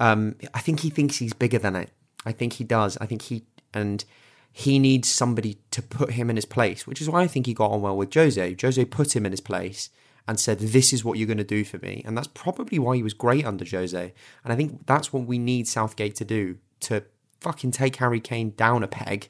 Um, 0.00 0.36
I 0.54 0.60
think 0.60 0.80
he 0.80 0.90
thinks 0.90 1.16
he's 1.16 1.32
bigger 1.32 1.58
than 1.58 1.76
it. 1.76 1.90
I 2.24 2.32
think 2.32 2.54
he 2.54 2.64
does. 2.64 2.98
I 3.00 3.06
think 3.06 3.22
he 3.22 3.44
and 3.72 4.04
he 4.52 4.78
needs 4.78 5.10
somebody 5.10 5.58
to 5.70 5.82
put 5.82 6.12
him 6.12 6.30
in 6.30 6.36
his 6.36 6.44
place, 6.44 6.86
which 6.86 7.00
is 7.00 7.08
why 7.08 7.22
I 7.22 7.26
think 7.26 7.46
he 7.46 7.54
got 7.54 7.70
on 7.70 7.82
well 7.82 7.96
with 7.96 8.12
Jose. 8.12 8.56
Jose 8.60 8.84
put 8.86 9.14
him 9.14 9.24
in 9.26 9.32
his 9.32 9.40
place 9.40 9.90
and 10.28 10.38
said, 10.38 10.60
"This 10.60 10.92
is 10.92 11.04
what 11.04 11.18
you're 11.18 11.26
going 11.26 11.38
to 11.38 11.44
do 11.44 11.64
for 11.64 11.78
me," 11.78 12.02
and 12.06 12.16
that's 12.16 12.28
probably 12.28 12.78
why 12.78 12.94
he 12.94 13.02
was 13.02 13.14
great 13.14 13.44
under 13.44 13.64
Jose. 13.64 14.14
And 14.44 14.52
I 14.52 14.56
think 14.56 14.86
that's 14.86 15.12
what 15.12 15.24
we 15.24 15.38
need 15.38 15.66
Southgate 15.66 16.14
to 16.16 16.24
do 16.24 16.58
to 16.80 17.02
fucking 17.40 17.72
take 17.72 17.96
Harry 17.96 18.20
Kane 18.20 18.50
down 18.50 18.82
a 18.82 18.88
peg 18.88 19.28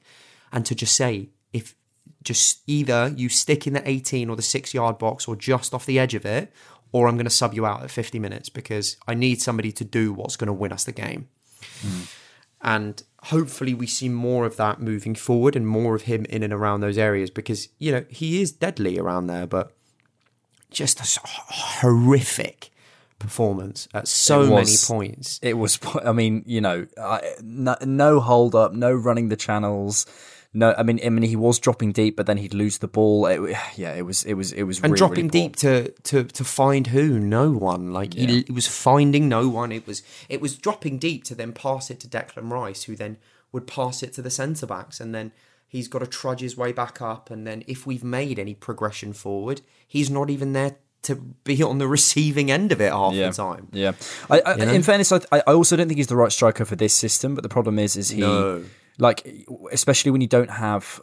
and 0.53 0.67
to 0.67 0.75
just 0.75 0.95
say, 0.95 1.31
if 1.53 1.75
just 2.23 2.63
either 2.67 3.13
you 3.17 3.29
stick 3.29 3.67
in 3.67 3.73
the 3.73 3.89
18 3.89 4.29
or 4.29 4.37
the 4.37 4.43
six 4.43 4.75
yard 4.75 4.99
box 4.99 5.29
or 5.29 5.37
just 5.37 5.73
off 5.73 5.87
the 5.87 5.99
edge 5.99 6.15
of 6.15 6.27
it, 6.27 6.53
or 6.93 7.07
I'm 7.07 7.17
going 7.17 7.25
to 7.25 7.31
sub 7.31 7.55
you 7.55 7.67
out 7.67 7.83
at 7.83 7.91
50 7.91 8.19
minutes 8.19 8.49
because 8.49 8.97
I 9.07 9.15
need 9.15 9.41
somebody 9.41 9.73
to 9.73 9.85
do 9.85 10.13
what's 10.13 10.37
going 10.37 10.47
to 10.47 10.53
win 10.53 10.73
us 10.73 10.85
the 10.85 10.93
game. 10.93 11.29
Mm. 11.81 12.15
And 12.61 13.03
hopefully 13.25 13.75
we 13.75 13.87
see 13.87 14.09
more 14.09 14.47
of 14.47 14.57
that 14.57 14.81
moving 14.81 15.15
forward 15.15 15.55
and 15.55 15.67
more 15.67 15.95
of 15.95 16.03
him 16.03 16.25
in 16.27 16.43
and 16.43 16.53
around 16.53 16.81
those 16.81 16.99
areas 16.99 17.31
because 17.31 17.69
you 17.79 17.93
know 17.93 18.05
he 18.09 18.41
is 18.41 18.53
deadly 18.53 18.99
around 18.99 19.27
there, 19.27 19.47
but 19.47 19.77
just 20.71 21.01
a 21.01 21.21
horrific 21.25 22.71
performance 23.19 23.89
at 23.95 24.09
so 24.09 24.43
It 24.43 24.51
many 24.51 24.75
points. 24.87 25.41
It 25.43 25.55
was, 25.55 25.79
I 26.05 26.13
mean, 26.13 26.43
you 26.47 26.61
know, 26.61 26.87
I, 27.01 27.35
no, 27.43 27.77
no 27.85 28.21
hold 28.21 28.55
up, 28.55 28.73
no 28.73 28.93
running 28.93 29.29
the 29.29 29.37
channels. 29.37 30.07
No, 30.55 30.75
I 30.79 30.83
mean, 30.83 30.99
I 31.05 31.11
mean, 31.11 31.25
he 31.25 31.37
was 31.37 31.59
dropping 31.59 31.93
deep, 31.93 32.17
but 32.17 32.27
then 32.27 32.39
he'd 32.39 32.55
lose 32.55 32.79
the 32.79 32.89
ball. 32.89 33.27
It, 33.27 33.57
yeah, 33.77 33.95
it 33.95 34.07
was, 34.07 34.25
it 34.25 34.35
was, 34.35 34.53
it 34.53 34.63
was, 34.63 34.79
and 34.79 34.93
really, 34.93 34.97
dropping 34.97 35.29
really 35.29 35.49
deep 35.49 35.57
to, 35.57 35.91
to 35.91 36.25
to 36.25 36.45
find 36.45 36.87
who 36.87 37.19
no 37.19 37.53
one 37.53 37.93
like 37.93 38.15
he, 38.15 38.45
he 38.47 38.53
was 38.53 38.67
finding 38.67 39.29
no 39.29 39.49
one 39.49 39.73
it 39.73 39.87
was 39.87 40.03
it 40.29 40.41
was 40.41 40.57
dropping 40.57 40.99
deep 40.99 41.25
to 41.25 41.35
then 41.35 41.53
pass 41.53 41.91
it 41.91 42.01
to 42.01 42.09
Declan 42.09 42.51
Rice 42.51 42.85
who 42.85 42.97
then 42.97 43.19
would 43.53 43.67
pass 43.67 44.03
it 44.03 44.15
to 44.15 44.23
the 44.23 44.31
centre 44.31 44.67
backs 44.67 45.01
and 45.01 45.15
then 45.15 45.33
he's 45.69 45.87
got 45.87 45.99
to 45.99 46.07
trudge 46.07 46.41
his 46.41 46.57
way 46.57 46.73
back 46.73 47.03
up 47.03 47.31
and 47.31 47.47
then 47.47 47.63
if 47.67 47.87
we've 47.87 48.05
made 48.05 48.39
any 48.39 48.55
progression 48.55 49.13
forward 49.13 49.61
he's 49.89 50.09
not 50.11 50.31
even 50.31 50.53
there 50.53 50.77
to 51.03 51.17
be 51.17 51.63
on 51.63 51.79
the 51.79 51.89
receiving 51.89 52.51
end 52.51 52.71
of 52.71 52.81
it 52.81 52.93
half 52.93 53.15
yeah. 53.15 53.29
the 53.29 53.35
time 53.35 53.69
Yeah, 53.73 53.93
I, 54.31 54.41
I, 54.41 54.55
You 54.57 54.67
know? 54.67 54.73
in 54.73 54.83
fairness, 54.83 55.11
I, 55.11 55.21
I 55.33 55.41
also 55.41 55.77
don't 55.77 55.89
think 55.89 55.99
he's 55.99 56.07
the 56.07 56.17
right 56.17 56.31
striker 56.31 56.65
for 56.65 56.77
this 56.77 56.95
system. 56.95 57.35
But 57.35 57.43
the 57.43 57.49
problem 57.49 57.79
is, 57.79 57.97
is 57.97 58.11
he 58.11 58.21
No. 58.21 58.65
like, 58.99 59.47
especially 59.73 60.11
when 60.11 60.21
you 60.21 60.27
don't 60.27 60.51
have 60.51 61.01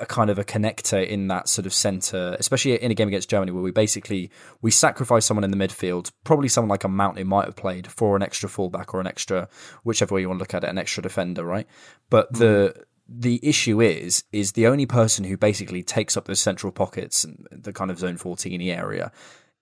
a 0.00 0.06
kind 0.06 0.30
of 0.30 0.38
a 0.38 0.44
connector 0.44 1.06
in 1.06 1.28
that 1.28 1.48
sort 1.48 1.66
of 1.66 1.74
center, 1.74 2.34
especially 2.38 2.80
in 2.82 2.90
a 2.90 2.94
game 2.94 3.08
against 3.08 3.28
Germany, 3.28 3.52
where 3.52 3.62
we 3.62 3.70
basically 3.70 4.30
we 4.62 4.70
sacrifice 4.70 5.26
someone 5.26 5.44
in 5.44 5.50
the 5.50 5.56
midfield, 5.56 6.12
probably 6.24 6.48
someone 6.48 6.70
like 6.70 6.84
a 6.84 6.88
Mount 6.88 7.18
who 7.18 7.24
might 7.24 7.44
have 7.44 7.56
played 7.56 7.86
for 7.86 8.16
an 8.16 8.22
extra 8.22 8.48
fullback 8.48 8.94
or 8.94 9.00
an 9.00 9.06
extra, 9.06 9.48
whichever 9.84 10.14
way 10.14 10.22
you 10.22 10.28
want 10.28 10.38
to 10.38 10.42
look 10.42 10.54
at 10.54 10.64
it, 10.64 10.70
an 10.70 10.78
extra 10.78 11.02
defender, 11.02 11.44
right? 11.44 11.66
But 12.08 12.32
the 12.32 12.74
hmm. 12.74 12.82
The 13.08 13.40
issue 13.42 13.80
is 13.80 14.24
is 14.32 14.52
the 14.52 14.66
only 14.66 14.86
person 14.86 15.24
who 15.24 15.36
basically 15.36 15.82
takes 15.82 16.16
up 16.16 16.26
those 16.26 16.40
central 16.40 16.72
pockets 16.72 17.24
and 17.24 17.46
the 17.50 17.72
kind 17.72 17.90
of 17.90 17.98
zone 17.98 18.16
14 18.16 18.60
area 18.62 19.12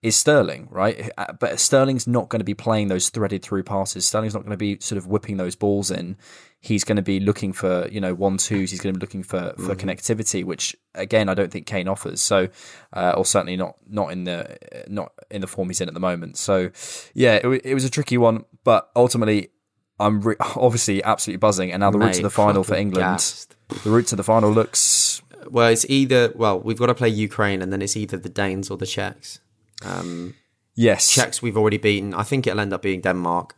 is 0.03 0.17
Sterling, 0.17 0.67
right? 0.71 1.11
Uh, 1.19 1.33
But 1.39 1.61
Sterling's 1.61 2.07
not 2.07 2.31
going 2.31 2.41
to 2.41 2.45
be 2.45 2.55
playing 2.55 2.89
those 2.89 3.11
threaded 3.11 3.43
through 3.43 3.65
passes. 3.65 4.07
Sterling's 4.07 4.33
not 4.33 4.41
going 4.41 4.53
to 4.53 4.57
be 4.57 4.79
sort 4.81 4.97
of 4.97 5.07
whipping 5.07 5.37
those 5.37 5.55
balls 5.55 5.91
in. 5.91 6.17
He's 6.59 6.85
going 6.85 6.97
to 6.97 7.03
be 7.03 7.21
looking 7.21 7.53
for, 7.53 7.87
you 7.89 8.01
know, 8.01 8.15
one 8.15 8.39
twos. 8.39 8.71
He's 8.71 8.81
going 8.81 8.95
to 8.95 8.99
be 8.99 9.03
looking 9.03 9.23
for, 9.23 9.55
for 9.57 9.75
connectivity, 9.75 10.45
which 10.45 10.77
again 10.95 11.29
I 11.29 11.35
don't 11.35 11.51
think 11.51 11.67
Kane 11.67 11.89
offers. 11.89 12.21
So, 12.21 12.49
uh, 12.93 13.15
or 13.17 13.25
certainly 13.25 13.57
not 13.57 13.77
not 13.89 14.13
in 14.13 14.25
the 14.25 14.57
not 14.89 15.13
in 15.31 15.41
the 15.43 15.47
form 15.47 15.69
he's 15.69 15.81
in 15.81 15.89
at 15.89 15.95
the 15.95 16.01
moment. 16.01 16.37
So, 16.37 16.71
yeah, 17.15 17.35
it, 17.43 17.63
it 17.65 17.75
was 17.75 17.85
a 17.85 17.91
tricky 17.91 18.19
one, 18.19 18.45
but 18.65 18.91
ultimately. 18.97 19.51
I'm 20.00 20.21
re- 20.21 20.37
obviously 20.57 21.02
absolutely 21.04 21.38
buzzing, 21.38 21.73
and 21.73 21.80
now 21.80 21.90
the 21.90 21.99
route 21.99 22.14
to 22.14 22.23
the 22.23 22.30
final 22.30 22.64
for 22.64 22.75
England. 22.75 23.04
gassed. 23.04 23.57
The 23.85 23.90
route 23.90 24.09
to 24.09 24.16
the 24.16 24.25
final 24.25 24.50
looks 24.50 25.23
well 25.49 25.69
it's 25.69 25.87
either 25.88 26.33
well 26.35 26.61
we've 26.61 26.78
got 26.78 26.87
to 26.87 26.95
play 26.95 27.09
Ukraine 27.09 27.62
and 27.62 27.73
then 27.73 27.83
it's 27.83 27.97
either 27.97 28.16
the 28.16 28.28
Danes 28.28 28.71
or 28.71 28.76
the 28.76 28.87
Czechs 28.87 29.40
um, 29.85 30.35
yes, 30.75 31.11
Czechs 31.11 31.40
we've 31.40 31.57
already 31.57 31.78
beaten 31.78 32.12
I 32.14 32.23
think 32.23 32.47
it'll 32.47 32.61
end 32.61 32.73
up 32.73 32.83
being 32.83 33.00
Denmark 33.00 33.54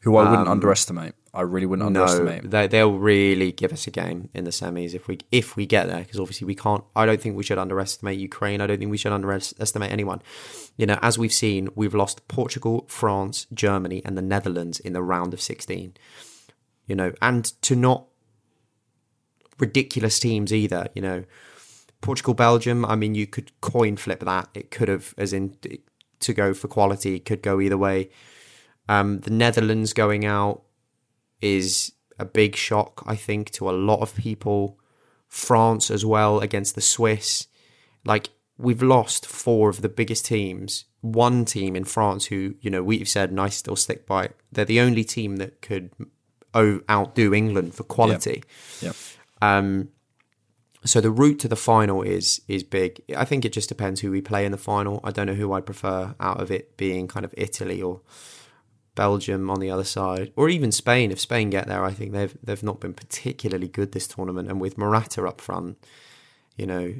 who 0.00 0.16
I 0.16 0.30
wouldn't 0.30 0.48
underestimate. 0.48 1.14
I 1.32 1.42
really 1.42 1.66
wouldn't 1.66 1.86
Um, 1.86 1.92
No, 1.92 2.02
underestimate. 2.06 2.50
they 2.50 2.66
they'll 2.66 2.98
really 2.98 3.52
give 3.52 3.72
us 3.72 3.86
a 3.86 3.90
game 3.90 4.28
in 4.34 4.42
the 4.44 4.50
semis 4.50 4.94
if 4.94 5.06
we 5.08 5.18
if 5.30 5.54
we 5.56 5.64
get 5.64 5.86
there 5.86 6.00
because 6.00 6.18
obviously 6.18 6.46
we 6.46 6.54
can't. 6.56 6.82
I 6.96 7.06
don't 7.06 7.20
think 7.20 7.36
we 7.36 7.44
should 7.44 7.58
underestimate 7.58 8.18
Ukraine. 8.18 8.60
I 8.60 8.66
don't 8.66 8.78
think 8.78 8.90
we 8.90 8.96
should 8.98 9.12
underestimate 9.12 9.92
anyone. 9.92 10.22
You 10.76 10.86
know, 10.86 10.98
as 11.02 11.18
we've 11.18 11.32
seen, 11.32 11.68
we've 11.76 11.94
lost 11.94 12.26
Portugal, 12.26 12.84
France, 12.88 13.46
Germany, 13.54 14.02
and 14.04 14.18
the 14.18 14.22
Netherlands 14.22 14.80
in 14.80 14.92
the 14.92 15.02
round 15.02 15.32
of 15.32 15.40
sixteen. 15.40 15.94
You 16.86 16.96
know, 16.96 17.12
and 17.22 17.44
to 17.62 17.76
not 17.76 18.06
ridiculous 19.58 20.18
teams 20.18 20.52
either. 20.52 20.88
You 20.94 21.02
know, 21.02 21.24
Portugal, 22.00 22.34
Belgium. 22.34 22.84
I 22.84 22.96
mean, 22.96 23.14
you 23.14 23.26
could 23.26 23.52
coin 23.60 23.96
flip 23.96 24.20
that. 24.20 24.48
It 24.54 24.70
could 24.70 24.88
have, 24.88 25.14
as 25.16 25.32
in 25.32 25.56
to 26.20 26.32
go 26.34 26.52
for 26.54 26.68
quality, 26.68 27.14
it 27.16 27.24
could 27.24 27.42
go 27.42 27.60
either 27.60 27.78
way. 27.78 28.10
Um, 28.88 29.20
the 29.20 29.30
Netherlands 29.30 29.92
going 29.92 30.24
out 30.24 30.62
is 31.40 31.92
a 32.18 32.24
big 32.24 32.56
shock, 32.56 33.02
I 33.06 33.16
think, 33.16 33.50
to 33.52 33.68
a 33.68 33.72
lot 33.72 34.00
of 34.00 34.14
people. 34.14 34.78
France 35.28 35.90
as 35.90 36.04
well 36.04 36.40
against 36.40 36.74
the 36.74 36.80
Swiss. 36.80 37.46
Like, 38.04 38.30
we've 38.58 38.82
lost 38.82 39.26
four 39.26 39.68
of 39.68 39.80
the 39.80 39.88
biggest 39.88 40.26
teams. 40.26 40.86
One 41.00 41.44
team 41.44 41.76
in 41.76 41.84
France 41.84 42.26
who, 42.26 42.56
you 42.60 42.70
know, 42.70 42.82
we've 42.82 43.08
said, 43.08 43.30
and 43.30 43.40
I 43.40 43.48
still 43.48 43.76
stick 43.76 44.06
by 44.06 44.24
it, 44.24 44.36
they're 44.52 44.64
the 44.64 44.80
only 44.80 45.04
team 45.04 45.36
that 45.36 45.62
could 45.62 45.90
outdo 46.54 47.32
England 47.32 47.74
for 47.74 47.84
quality. 47.84 48.42
Yep. 48.82 48.96
Um, 49.40 49.88
so 50.84 51.00
the 51.00 51.10
route 51.10 51.38
to 51.40 51.48
the 51.48 51.56
final 51.56 52.02
is 52.02 52.40
is 52.48 52.62
big. 52.64 53.02
I 53.16 53.24
think 53.24 53.44
it 53.44 53.52
just 53.52 53.68
depends 53.68 54.00
who 54.00 54.10
we 54.10 54.20
play 54.20 54.44
in 54.44 54.52
the 54.52 54.58
final. 54.58 55.00
I 55.04 55.10
don't 55.10 55.26
know 55.26 55.34
who 55.34 55.52
I'd 55.52 55.66
prefer 55.66 56.14
out 56.18 56.40
of 56.40 56.50
it 56.50 56.76
being 56.76 57.06
kind 57.06 57.24
of 57.24 57.34
Italy 57.36 57.82
or 57.82 58.00
Belgium 59.00 59.48
on 59.48 59.60
the 59.60 59.70
other 59.70 59.84
side, 59.84 60.30
or 60.36 60.50
even 60.50 60.70
Spain. 60.70 61.10
If 61.10 61.18
Spain 61.18 61.48
get 61.48 61.66
there, 61.66 61.82
I 61.86 61.92
think 61.92 62.12
they've 62.12 62.36
they've 62.42 62.62
not 62.62 62.80
been 62.80 62.92
particularly 62.92 63.66
good 63.66 63.92
this 63.92 64.06
tournament. 64.06 64.50
And 64.50 64.60
with 64.60 64.76
Morata 64.76 65.26
up 65.26 65.40
front, 65.40 65.78
you 66.58 66.66
know, 66.66 66.94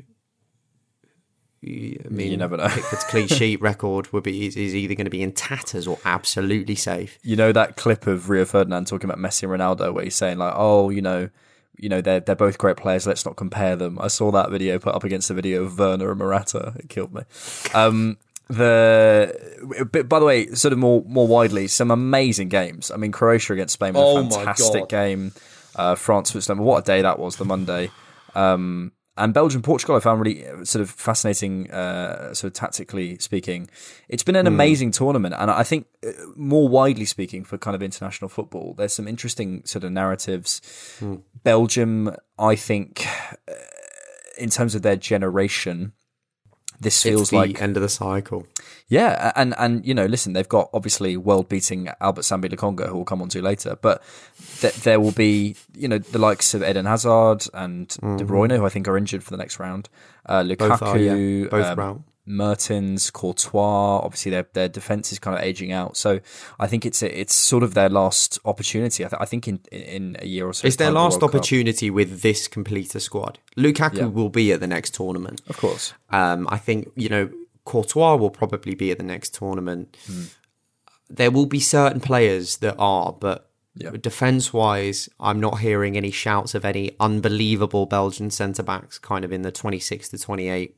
I 1.62 2.08
mean, 2.08 2.30
You 2.30 2.38
never 2.38 2.56
know. 2.56 2.68
Pickford's 2.70 3.04
clean 3.04 3.28
sheet 3.28 3.60
record 3.60 4.10
would 4.14 4.22
be 4.22 4.46
is, 4.46 4.56
either 4.56 4.94
going 4.94 5.04
to 5.04 5.10
be 5.10 5.22
in 5.22 5.32
tatters 5.32 5.86
or 5.86 5.98
absolutely 6.06 6.74
safe. 6.74 7.18
you 7.22 7.36
know 7.36 7.52
that 7.52 7.76
clip 7.76 8.06
of 8.06 8.30
Rio 8.30 8.46
Ferdinand 8.46 8.86
talking 8.86 9.10
about 9.10 9.18
Messi 9.18 9.42
and 9.42 9.52
Ronaldo, 9.52 9.92
where 9.92 10.04
he's 10.04 10.14
saying 10.14 10.38
like, 10.38 10.54
"Oh, 10.56 10.88
you 10.88 11.02
know, 11.02 11.28
you 11.76 11.90
know 11.90 12.00
they're 12.00 12.20
they're 12.20 12.34
both 12.34 12.56
great 12.56 12.78
players. 12.78 13.06
Let's 13.06 13.26
not 13.26 13.36
compare 13.36 13.76
them." 13.76 13.98
I 14.00 14.08
saw 14.08 14.30
that 14.30 14.50
video 14.50 14.78
put 14.78 14.94
up 14.94 15.04
against 15.04 15.28
the 15.28 15.34
video 15.34 15.64
of 15.64 15.78
Werner 15.78 16.08
and 16.08 16.18
Morata. 16.18 16.72
It 16.76 16.88
killed 16.88 17.12
me. 17.12 17.22
Um, 17.74 18.16
the 18.50 19.86
but 19.90 20.08
by 20.08 20.18
the 20.18 20.24
way, 20.24 20.46
sort 20.48 20.72
of 20.72 20.78
more 20.78 21.04
more 21.06 21.26
widely, 21.26 21.68
some 21.68 21.90
amazing 21.90 22.48
games. 22.48 22.90
I 22.90 22.96
mean, 22.96 23.12
Croatia 23.12 23.52
against 23.52 23.74
Spain 23.74 23.94
was 23.94 24.02
Oh 24.02 24.18
a 24.18 24.30
fantastic 24.30 24.88
game. 24.88 25.32
Uh, 25.76 25.94
France 25.94 26.30
Switzerland, 26.30 26.64
what 26.64 26.78
a 26.78 26.82
day 26.82 27.02
that 27.02 27.18
was! 27.18 27.36
The 27.36 27.44
Monday. 27.44 27.90
Um, 28.34 28.92
and 29.16 29.34
Belgium, 29.34 29.60
Portugal, 29.60 29.96
I 29.96 30.00
found 30.00 30.20
really 30.20 30.46
uh, 30.46 30.64
sort 30.64 30.80
of 30.80 30.90
fascinating, 30.90 31.70
uh, 31.70 32.32
sort 32.32 32.48
of 32.48 32.54
tactically 32.54 33.18
speaking. 33.18 33.68
It's 34.08 34.22
been 34.22 34.36
an 34.36 34.46
amazing 34.46 34.92
tournament, 34.92 35.34
and 35.36 35.50
I 35.50 35.62
think 35.62 35.86
uh, 36.06 36.12
more 36.36 36.68
widely 36.68 37.04
speaking 37.04 37.44
for 37.44 37.58
kind 37.58 37.74
of 37.74 37.82
international 37.82 38.30
football, 38.30 38.74
there's 38.74 38.94
some 38.94 39.06
interesting 39.06 39.62
sort 39.66 39.84
of 39.84 39.92
narratives. 39.92 40.62
Belgium, 41.42 42.16
I 42.38 42.56
think, 42.56 43.06
uh, 43.46 43.52
in 44.38 44.48
terms 44.48 44.74
of 44.74 44.82
their 44.82 44.96
generation, 44.96 45.92
this 46.80 47.02
feels 47.02 47.20
it's 47.22 47.30
the 47.30 47.36
like 47.36 47.60
end 47.62 47.76
of 47.76 47.82
the 47.82 47.88
cycle. 47.88 48.46
yeah, 48.88 49.32
and 49.36 49.54
and 49.58 49.84
you 49.86 49.92
know, 49.94 50.06
listen, 50.06 50.32
they've 50.32 50.48
got 50.48 50.70
obviously 50.72 51.16
world-beating 51.16 51.88
Albert 52.00 52.22
Sambi 52.22 52.46
Lokonga, 52.50 52.88
who 52.88 52.94
we'll 52.96 53.04
come 53.04 53.20
on 53.22 53.28
to 53.28 53.42
later, 53.42 53.76
but 53.80 54.02
th- 54.60 54.74
there 54.76 54.98
will 55.00 55.12
be 55.12 55.56
you 55.74 55.88
know 55.88 55.98
the 55.98 56.18
likes 56.18 56.54
of 56.54 56.62
Eden 56.62 56.86
Hazard 56.86 57.44
and 57.54 57.88
De 57.88 58.24
Bruyne, 58.24 58.56
who 58.56 58.64
I 58.64 58.70
think 58.70 58.88
are 58.88 58.96
injured 58.96 59.22
for 59.22 59.30
the 59.30 59.36
next 59.36 59.58
round. 59.60 59.88
Uh, 60.26 60.42
Lukaku, 60.42 60.56
Mm-hmm. 60.56 60.68
Both 60.68 60.82
are, 60.82 60.98
yeah. 60.98 61.48
Both 61.48 61.66
um. 61.78 62.04
Mertens, 62.30 63.10
Courtois. 63.10 63.98
Obviously, 64.04 64.30
their 64.30 64.46
their 64.52 64.68
defense 64.68 65.12
is 65.12 65.18
kind 65.18 65.36
of 65.36 65.42
aging 65.42 65.72
out, 65.72 65.96
so 65.96 66.20
I 66.58 66.66
think 66.66 66.86
it's 66.86 67.02
a, 67.02 67.20
it's 67.20 67.34
sort 67.34 67.62
of 67.62 67.74
their 67.74 67.88
last 67.88 68.38
opportunity. 68.44 69.04
I, 69.04 69.08
th- 69.08 69.20
I 69.20 69.24
think 69.26 69.48
in 69.48 69.60
in 69.72 70.16
a 70.20 70.26
year 70.26 70.46
or 70.46 70.52
so, 70.54 70.66
It's 70.66 70.76
their 70.76 70.86
time, 70.88 70.94
the 70.94 71.00
last 71.00 71.20
Cup. 71.20 71.28
opportunity 71.30 71.90
with 71.90 72.22
this 72.22 72.48
completer 72.48 73.00
squad. 73.00 73.38
Lukaku 73.56 73.98
Yeah. 73.98 74.04
will 74.06 74.30
be 74.30 74.52
at 74.52 74.60
the 74.60 74.66
next 74.66 74.94
tournament. 74.94 75.42
of 75.48 75.56
course. 75.56 75.92
Um, 76.10 76.46
I 76.50 76.58
think 76.58 76.90
you 76.96 77.08
know 77.08 77.30
Courtois 77.64 78.16
will 78.16 78.30
probably 78.30 78.74
be 78.74 78.90
at 78.90 78.98
the 78.98 79.04
next 79.04 79.34
tournament. 79.34 79.96
Hmm. 80.06 80.24
There 81.08 81.30
will 81.30 81.46
be 81.46 81.60
certain 81.60 82.00
players 82.00 82.58
that 82.58 82.76
are, 82.78 83.12
but 83.12 83.50
Yeah. 83.74 83.90
defense 84.00 84.52
wise, 84.52 85.08
I'm 85.18 85.40
not 85.40 85.58
hearing 85.60 85.96
any 85.96 86.10
shouts 86.10 86.54
of 86.54 86.64
any 86.64 86.96
unbelievable 87.00 87.86
Belgian 87.86 88.30
centre 88.30 88.62
backs, 88.64 88.98
kind 88.98 89.24
of 89.24 89.32
in 89.32 89.42
the 89.42 89.52
26 89.52 90.08
to 90.10 90.18
28 90.18 90.76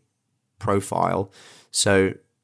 profile. 0.67 1.23
So, 1.71 1.93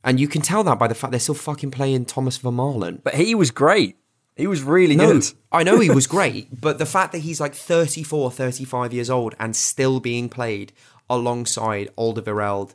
and 0.05 0.19
you 0.21 0.29
can 0.29 0.43
tell 0.43 0.63
that 0.65 0.79
by 0.79 0.89
the 0.89 0.95
fact 0.95 1.11
they're 1.13 1.21
still 1.29 1.35
fucking 1.49 1.71
playing 1.71 2.05
Thomas 2.07 2.39
Vermaelen. 2.39 3.03
But 3.03 3.15
he 3.15 3.35
was 3.35 3.51
great. 3.51 3.97
He 4.37 4.47
was 4.47 4.63
really 4.63 4.97
No, 4.97 5.13
good. 5.13 5.25
I 5.51 5.63
know 5.67 5.81
he 5.81 5.91
was 5.91 6.07
great, 6.17 6.61
but 6.61 6.79
the 6.79 6.87
fact 6.87 7.11
that 7.13 7.21
he's 7.27 7.41
like 7.41 7.55
34, 7.55 8.31
35 8.31 8.93
years 8.93 9.11
old 9.11 9.35
and 9.41 9.55
still 9.57 9.99
being 10.01 10.29
played 10.29 10.73
alongside 11.11 11.89
Alderweireld 11.97 12.75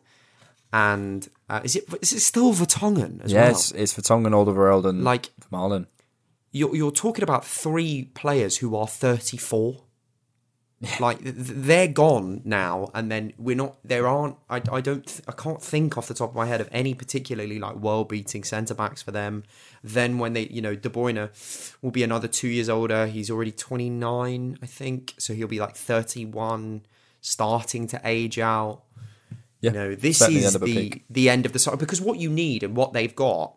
and 0.72 1.30
uh, 1.50 1.62
is 1.64 1.76
it 1.76 1.84
is 2.02 2.12
it 2.14 2.20
still 2.22 2.52
Vertonghen 2.54 3.24
as 3.24 3.32
Yes, 3.32 3.72
well? 3.72 3.82
it's 3.84 3.94
Vertonghen, 3.94 4.32
Alderweireld, 4.34 4.86
and 4.90 5.04
Like- 5.04 5.30
Marlon. 5.52 5.86
You're 6.52 6.76
you're 6.76 6.92
talking 6.92 7.24
about 7.24 7.46
three 7.46 8.06
players 8.14 8.58
who 8.58 8.76
are 8.76 8.88
34. 8.88 9.84
Like 11.00 11.20
they're 11.22 11.88
gone 11.88 12.42
now, 12.44 12.90
and 12.94 13.10
then 13.10 13.34
we're 13.38 13.56
not. 13.56 13.78
There 13.86 14.06
aren't. 14.06 14.36
I, 14.50 14.62
I 14.72 14.82
don't. 14.82 15.22
I 15.28 15.32
can't 15.32 15.62
think 15.62 15.98
off 15.98 16.08
the 16.08 16.14
top 16.14 16.32
of 16.32 16.36
my 16.36 16.46
head 16.46 16.60
of 16.60 16.68
any 16.74 16.94
particularly 16.94 17.58
like 17.58 17.76
world 17.76 18.10
beating 18.10 18.44
centre 18.44 18.74
backs 18.74 19.02
for 19.02 19.12
them. 19.12 19.44
Then 19.82 20.20
when 20.20 20.34
they, 20.34 20.48
you 20.48 20.62
know, 20.62 20.76
De 20.76 20.90
Bruyne 20.90 21.30
will 21.82 21.92
be 21.92 22.04
another 22.04 22.28
two 22.28 22.50
years 22.50 22.68
older. 22.68 23.08
He's 23.08 23.32
already 23.32 23.52
twenty 23.52 23.90
nine, 23.90 24.58
I 24.62 24.66
think. 24.66 25.14
So 25.18 25.34
he'll 25.34 25.48
be 25.48 25.60
like 25.60 25.78
thirty 25.78 26.26
one, 26.26 26.82
starting 27.22 27.88
to 27.88 28.02
age 28.04 28.38
out. 28.38 28.82
Yeah, 29.62 29.72
You 29.72 29.78
know, 29.78 29.96
this 29.96 30.20
the 30.20 30.36
is 30.36 30.54
end 30.54 30.66
the 30.66 31.02
the 31.10 31.30
end 31.30 31.46
of 31.46 31.54
the 31.54 31.60
cycle 31.60 31.78
because 31.80 32.02
what 32.02 32.20
you 32.20 32.30
need 32.30 32.62
and 32.62 32.76
what 32.76 32.92
they've 32.92 33.16
got 33.16 33.56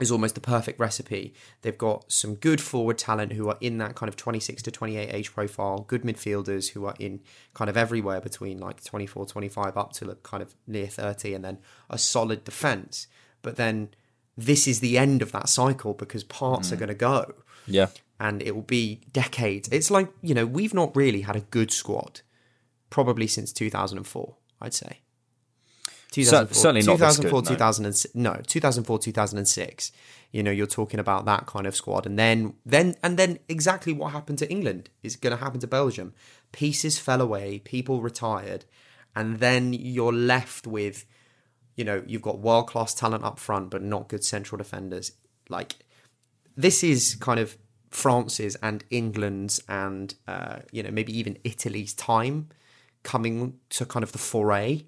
is 0.00 0.10
almost 0.10 0.34
the 0.34 0.40
perfect 0.40 0.78
recipe. 0.78 1.32
They've 1.62 1.76
got 1.78 2.12
some 2.12 2.34
good 2.34 2.60
forward 2.60 2.98
talent 2.98 3.32
who 3.32 3.48
are 3.48 3.56
in 3.60 3.78
that 3.78 3.94
kind 3.94 4.08
of 4.08 4.16
26 4.16 4.62
to 4.64 4.70
28 4.70 5.08
age 5.14 5.32
profile, 5.34 5.80
good 5.88 6.02
midfielders 6.02 6.70
who 6.72 6.84
are 6.84 6.94
in 6.98 7.20
kind 7.54 7.70
of 7.70 7.76
everywhere 7.76 8.20
between 8.20 8.58
like 8.58 8.84
24, 8.84 9.24
25 9.26 9.76
up 9.76 9.92
to 9.94 10.16
kind 10.22 10.42
of 10.42 10.54
near 10.66 10.86
30, 10.86 11.32
and 11.34 11.44
then 11.44 11.58
a 11.88 11.96
solid 11.98 12.44
defense. 12.44 13.06
But 13.42 13.56
then 13.56 13.88
this 14.36 14.66
is 14.68 14.80
the 14.80 14.98
end 14.98 15.22
of 15.22 15.32
that 15.32 15.48
cycle 15.48 15.94
because 15.94 16.24
parts 16.24 16.68
Mm. 16.68 16.72
are 16.72 16.76
going 16.76 16.88
to 16.88 16.94
go 16.94 17.34
Yeah, 17.66 17.88
and 18.20 18.42
it 18.42 18.54
will 18.54 18.62
be 18.62 19.00
decades. 19.12 19.68
It's 19.72 19.90
like, 19.90 20.12
you 20.20 20.34
know, 20.34 20.44
we've 20.44 20.74
not 20.74 20.94
really 20.94 21.22
had 21.22 21.36
a 21.36 21.40
good 21.40 21.70
squad 21.70 22.20
probably 22.90 23.26
since 23.26 23.52
2004, 23.52 24.36
I'd 24.60 24.74
say. 24.74 25.00
2004, 26.12 26.54
certainly 26.54 26.82
not 26.82 26.98
this 26.98 27.16
good, 27.16 27.30
2004, 27.30 27.42
no. 27.42 27.56
2006, 27.56 28.14
no, 28.14 28.40
2004, 28.46 28.98
2006. 28.98 29.92
You 30.32 30.42
know, 30.42 30.50
you're 30.50 30.66
talking 30.66 31.00
about 31.00 31.24
that 31.24 31.46
kind 31.46 31.66
of 31.66 31.74
squad, 31.76 32.06
and 32.06 32.18
then, 32.18 32.54
then, 32.64 32.96
and 33.02 33.16
then, 33.16 33.38
exactly 33.48 33.92
what 33.92 34.12
happened 34.12 34.38
to 34.38 34.50
England 34.50 34.90
is 35.02 35.16
going 35.16 35.36
to 35.36 35.42
happen 35.42 35.60
to 35.60 35.66
Belgium. 35.66 36.14
Pieces 36.52 36.98
fell 36.98 37.20
away, 37.20 37.60
people 37.60 38.00
retired, 38.00 38.64
and 39.14 39.38
then 39.38 39.72
you're 39.72 40.12
left 40.12 40.66
with, 40.66 41.06
you 41.76 41.84
know, 41.84 42.02
you've 42.06 42.22
got 42.22 42.38
world 42.38 42.68
class 42.68 42.92
talent 42.92 43.24
up 43.24 43.38
front, 43.38 43.70
but 43.70 43.82
not 43.82 44.08
good 44.08 44.24
central 44.24 44.58
defenders. 44.58 45.12
Like, 45.48 45.76
this 46.56 46.82
is 46.82 47.14
kind 47.14 47.38
of 47.38 47.56
France's 47.90 48.56
and 48.56 48.84
England's 48.90 49.60
and 49.68 50.14
uh, 50.26 50.58
you 50.72 50.82
know 50.82 50.90
maybe 50.90 51.16
even 51.18 51.38
Italy's 51.44 51.94
time 51.94 52.48
coming 53.02 53.58
to 53.70 53.86
kind 53.86 54.02
of 54.02 54.12
the 54.12 54.18
foray. 54.18 54.82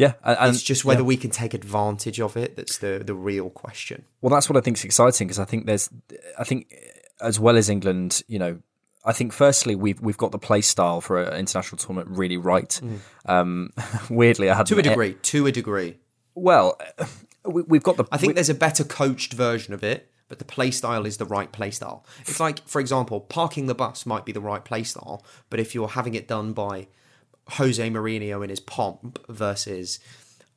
Yeah, 0.00 0.14
and, 0.24 0.54
it's 0.54 0.62
just 0.62 0.84
whether 0.84 1.02
yeah. 1.02 1.06
we 1.06 1.16
can 1.18 1.30
take 1.30 1.52
advantage 1.52 2.20
of 2.20 2.34
it 2.34 2.56
that's 2.56 2.78
the 2.78 3.02
the 3.04 3.14
real 3.14 3.50
question. 3.50 4.06
Well, 4.22 4.30
that's 4.30 4.48
what 4.48 4.56
I 4.56 4.62
think 4.62 4.78
is 4.78 4.84
exciting 4.84 5.26
because 5.26 5.38
I 5.38 5.44
think 5.44 5.66
there's, 5.66 5.90
I 6.38 6.44
think 6.44 6.74
as 7.20 7.38
well 7.38 7.58
as 7.58 7.68
England, 7.68 8.22
you 8.26 8.38
know, 8.38 8.60
I 9.04 9.12
think 9.12 9.34
firstly 9.34 9.74
we've 9.74 10.00
we've 10.00 10.16
got 10.16 10.32
the 10.32 10.38
play 10.38 10.62
style 10.62 11.02
for 11.02 11.22
an 11.22 11.38
international 11.38 11.76
tournament 11.76 12.16
really 12.16 12.38
right. 12.38 12.80
Um, 13.26 13.74
weirdly, 14.10 14.48
I 14.48 14.54
had 14.54 14.66
To 14.66 14.78
a 14.78 14.82
degree, 14.82 15.14
to 15.14 15.46
a 15.46 15.52
degree. 15.52 15.98
Well, 16.34 16.80
we, 17.44 17.60
we've 17.62 17.82
got 17.82 17.98
the. 17.98 18.06
I 18.10 18.16
think 18.16 18.30
we- 18.30 18.34
there's 18.34 18.48
a 18.48 18.54
better 18.54 18.84
coached 18.84 19.34
version 19.34 19.74
of 19.74 19.84
it, 19.84 20.10
but 20.28 20.38
the 20.38 20.46
play 20.46 20.70
style 20.70 21.04
is 21.04 21.18
the 21.18 21.26
right 21.26 21.52
play 21.52 21.70
style. 21.70 22.06
It's 22.22 22.40
like, 22.40 22.66
for 22.66 22.80
example, 22.80 23.20
parking 23.20 23.66
the 23.66 23.74
bus 23.74 24.06
might 24.06 24.24
be 24.24 24.32
the 24.32 24.40
right 24.40 24.64
play 24.64 24.82
style, 24.82 25.22
but 25.50 25.60
if 25.60 25.74
you're 25.74 25.88
having 25.88 26.14
it 26.14 26.26
done 26.26 26.54
by 26.54 26.86
Jose 27.52 27.90
Mourinho 27.90 28.42
in 28.42 28.50
his 28.50 28.60
pomp 28.60 29.18
versus 29.28 29.98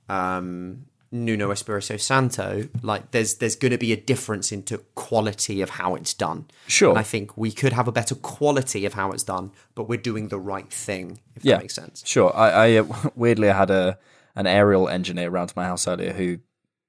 um, 0.10 0.86
Nuno 1.12 1.52
Espirito 1.52 1.98
Santo, 1.98 2.68
like 2.82 3.12
there's 3.12 3.36
there's 3.36 3.56
going 3.56 3.72
to 3.72 3.78
be 3.78 3.92
a 3.94 3.98
difference 3.98 4.52
into 4.52 4.80
quality 4.96 5.62
of 5.62 5.72
how 5.72 5.96
it's 5.96 6.14
done. 6.14 6.46
Sure. 6.68 6.90
and 6.90 6.98
I 7.00 7.04
think 7.04 7.38
we 7.38 7.52
could 7.52 7.74
have 7.74 7.88
a 7.88 7.92
better 7.92 8.16
quality 8.16 8.86
of 8.86 8.94
how 8.96 9.12
it's 9.12 9.24
done, 9.24 9.52
but 9.76 9.88
we're 9.88 10.00
doing 10.00 10.30
the 10.30 10.40
right 10.40 10.72
thing. 10.72 11.20
If 11.36 11.46
yeah, 11.46 11.56
that 11.56 11.62
makes 11.64 11.76
sense. 11.76 12.04
Sure. 12.06 12.36
I, 12.36 12.50
I 12.50 12.76
uh, 12.78 13.10
weirdly 13.16 13.50
I 13.50 13.58
had 13.58 13.70
a 13.70 14.00
an 14.36 14.48
aerial 14.48 14.90
engineer 14.90 15.30
around 15.30 15.48
to 15.48 15.54
my 15.56 15.66
house 15.66 15.88
earlier 15.88 16.14
who 16.14 16.40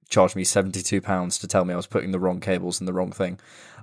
charged 0.09 0.37
me 0.37 0.45
seventy 0.45 0.83
two 0.83 1.01
pounds 1.03 1.39
to 1.41 1.47
tell 1.47 1.65
me 1.67 1.75
I 1.75 1.77
was 1.77 1.87
putting 1.87 2.11
the 2.13 2.19
wrong 2.19 2.41
cables 2.41 2.81
in 2.81 2.87
the 2.87 2.93
wrong 2.95 3.13
thing. 3.13 3.39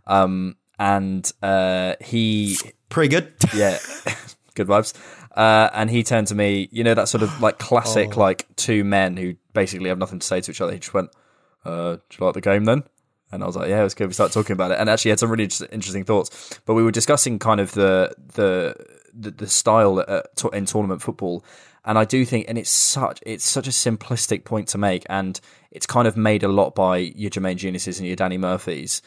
Um, 0.08 0.56
and 0.80 1.32
uh, 1.44 1.96
he 2.02 2.58
Pretty 2.90 3.10
good. 3.10 3.32
yeah, 3.54 3.78
good 4.56 4.68
vibes. 4.68 4.94
Uh, 5.36 5.70
and 5.74 5.90
he 5.90 6.04
turned 6.04 6.28
to 6.28 6.36
me, 6.36 6.68
you 6.72 6.84
know, 6.84 6.94
that 6.94 7.08
sort 7.08 7.24
of 7.24 7.42
like 7.42 7.58
classic, 7.58 8.18
like 8.18 8.48
two 8.56 8.84
men 8.84 9.16
who 9.16 9.36
basically 9.54 9.90
have 9.90 9.98
nothing 9.98 10.20
to 10.20 10.28
say 10.28 10.42
to 10.42 10.52
each 10.52 10.60
other. 10.62 10.74
He 10.74 10.80
just 10.80 10.94
went, 10.94 11.10
uh, 11.64 11.96
"Do 11.96 12.18
you 12.20 12.26
like 12.26 12.34
the 12.34 12.42
game 12.42 12.66
then?" 12.66 12.84
And 13.32 13.42
I 13.42 13.46
was 13.46 13.56
like, 13.56 13.70
"Yeah, 13.70 13.80
it 13.80 13.84
was 13.84 13.94
good." 13.94 14.08
We 14.08 14.14
started 14.14 14.34
talking 14.34 14.54
about 14.54 14.72
it, 14.72 14.80
and 14.80 14.90
actually 14.90 15.12
had 15.12 15.20
some 15.20 15.32
really 15.32 15.44
interesting 15.44 16.04
thoughts. 16.04 16.60
But 16.66 16.74
we 16.74 16.84
were 16.84 16.92
discussing 16.92 17.40
kind 17.40 17.60
of 17.62 17.72
the 17.72 18.14
the 18.36 18.76
the, 19.14 19.32
the 19.32 19.48
style 19.48 20.04
uh, 20.06 20.24
to- 20.38 20.50
in 20.50 20.66
tournament 20.66 21.02
football, 21.02 21.46
and 21.86 21.98
I 21.98 22.04
do 22.04 22.26
think, 22.26 22.46
and 22.50 22.58
it's 22.58 22.70
such 22.70 23.20
it's 23.26 23.48
such 23.48 23.68
a 23.68 23.72
simplistic 23.72 24.44
point 24.44 24.68
to 24.70 24.78
make, 24.78 25.06
and 25.10 25.40
it's 25.72 25.86
kind 25.86 26.08
of 26.08 26.18
made 26.18 26.44
a 26.44 26.50
lot 26.50 26.76
by 26.76 26.98
your 26.98 27.30
Jermaine 27.30 27.56
Jenases 27.56 28.00
and 28.00 28.08
your 28.08 28.18
Danny 28.18 28.38
Murphys 28.38 29.02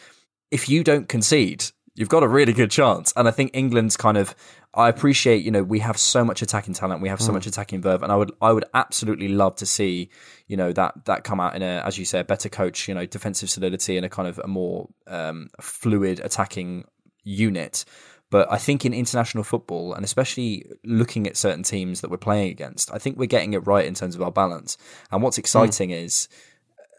if 0.55 0.69
you 0.69 0.85
don't 0.85 1.09
concede, 1.09 1.65
you've 1.95 2.09
got 2.09 2.23
a 2.23 2.29
really 2.29 2.53
good 2.53 2.71
chance. 2.71 3.13
And 3.17 3.29
I 3.29 3.31
think 3.31 3.51
England's 3.55 3.97
kind 3.97 4.17
of 4.17 4.35
I 4.77 4.89
appreciate, 4.89 5.45
you 5.45 5.53
know, 5.53 5.63
we 5.63 5.79
have 5.79 5.97
so 5.97 6.25
much 6.25 6.43
attacking 6.43 6.75
talent, 6.75 7.01
we 7.01 7.09
have 7.09 7.21
so 7.21 7.31
mm. 7.31 7.35
much 7.35 7.47
attacking 7.47 7.81
verve, 7.81 8.03
and 8.03 8.11
I 8.11 8.17
would 8.17 8.33
I 8.43 8.53
would 8.53 8.65
absolutely 8.75 9.29
love 9.29 9.55
to 9.57 9.67
see, 9.67 10.11
you 10.49 10.57
know, 10.57 10.73
that 10.73 11.05
that 11.05 11.25
come 11.25 11.41
out 11.41 11.55
in 11.55 11.63
a 11.63 11.83
as 11.85 11.97
you 11.97 12.05
say, 12.05 12.21
a 12.21 12.25
better 12.25 12.49
coach, 12.49 12.89
you 12.89 12.95
know, 12.95 13.07
defensive 13.07 13.49
solidity 13.49 13.97
and 13.97 14.05
a 14.05 14.09
kind 14.09 14.29
of 14.29 14.39
a 14.41 14.49
more 14.49 14.89
um, 15.07 15.49
fluid 15.61 16.21
attacking 16.21 16.85
unit. 17.23 17.85
But 18.31 18.51
I 18.51 18.59
think 18.59 18.85
in 18.85 18.93
international 18.93 19.45
football, 19.45 19.95
and 19.95 20.05
especially 20.05 20.67
looking 20.83 21.29
at 21.29 21.37
certain 21.37 21.63
teams 21.63 22.01
that 22.01 22.11
we're 22.11 22.17
playing 22.17 22.51
against, 22.51 22.93
I 22.93 22.99
think 22.99 23.17
we're 23.17 23.27
getting 23.27 23.53
it 23.53 23.65
right 23.65 23.87
in 23.87 23.95
terms 23.95 24.17
of 24.17 24.23
our 24.23 24.33
balance. 24.33 24.77
And 25.13 25.23
what's 25.23 25.37
mm. 25.37 25.41
exciting 25.41 25.91
is 25.91 26.29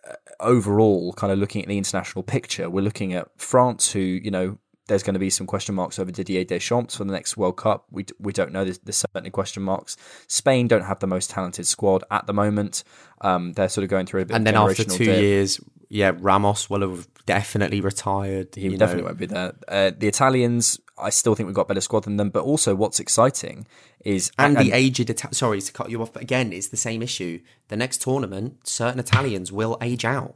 uh, 0.10 0.14
overall, 0.40 1.12
kind 1.12 1.34
of 1.34 1.40
looking 1.40 1.62
at 1.62 1.68
the 1.68 1.78
international 1.78 2.24
picture, 2.24 2.70
we're 2.70 2.86
looking 2.86 3.14
at 3.14 3.28
France, 3.36 3.92
who 3.92 4.00
you 4.00 4.32
know 4.32 4.60
there's 4.88 5.04
going 5.04 5.16
to 5.16 5.20
be 5.20 5.30
some 5.30 5.48
question 5.48 5.76
marks 5.76 5.98
over 5.98 6.12
Didier 6.12 6.44
Deschamps 6.44 6.96
for 6.96 7.04
the 7.04 7.12
next 7.12 7.38
World 7.38 7.58
Cup. 7.58 7.86
We 7.92 8.06
we 8.20 8.34
don't 8.34 8.52
know. 8.52 8.64
There's, 8.64 8.80
there's 8.80 8.98
certainly 8.98 9.32
question 9.32 9.64
marks. 9.64 9.98
Spain 10.28 10.68
don't 10.68 10.84
have 10.84 11.00
the 11.00 11.08
most 11.08 11.30
talented 11.30 11.68
squad 11.68 12.04
at 12.12 12.28
the 12.28 12.34
moment. 12.34 12.84
Um, 13.22 13.54
they're 13.54 13.70
sort 13.70 13.84
of 13.84 13.90
going 13.90 14.06
through 14.06 14.22
a 14.22 14.26
bit. 14.26 14.36
and 14.36 14.46
then 14.46 14.56
after 14.56 14.84
two 14.84 15.06
dip. 15.06 15.22
years, 15.22 15.60
yeah, 15.90 16.12
Ramos 16.18 16.70
will 16.70 16.82
have 16.82 17.08
definitely 17.26 17.82
retired. 17.82 18.54
He 18.56 18.70
definitely 18.78 19.02
know. 19.02 19.08
won't 19.08 19.18
be 19.18 19.26
there. 19.26 19.54
Uh, 19.68 19.92
the 19.98 20.08
Italians, 20.08 20.80
I 20.98 21.10
still 21.10 21.36
think 21.36 21.48
we've 21.48 21.56
got 21.56 21.64
a 21.64 21.70
better 21.70 21.82
squad 21.82 22.04
than 22.04 22.18
them. 22.18 22.30
But 22.30 22.44
also, 22.44 22.76
what's 22.76 23.00
exciting 23.00 23.66
is 24.04 24.32
And 24.38 24.58
the 24.58 24.72
aged 24.72 25.10
Ita- 25.10 25.34
sorry 25.34 25.62
to 25.62 25.72
cut 25.72 25.90
you 25.90 26.02
off, 26.02 26.14
but 26.14 26.22
again, 26.22 26.54
it's 26.54 26.68
the 26.68 26.78
same 26.78 27.02
issue. 27.02 27.42
The 27.70 27.76
next 27.76 28.02
tournament, 28.02 28.68
certain 28.68 29.00
Italians 29.00 29.52
will 29.52 29.78
age 29.82 30.06
out. 30.06 30.36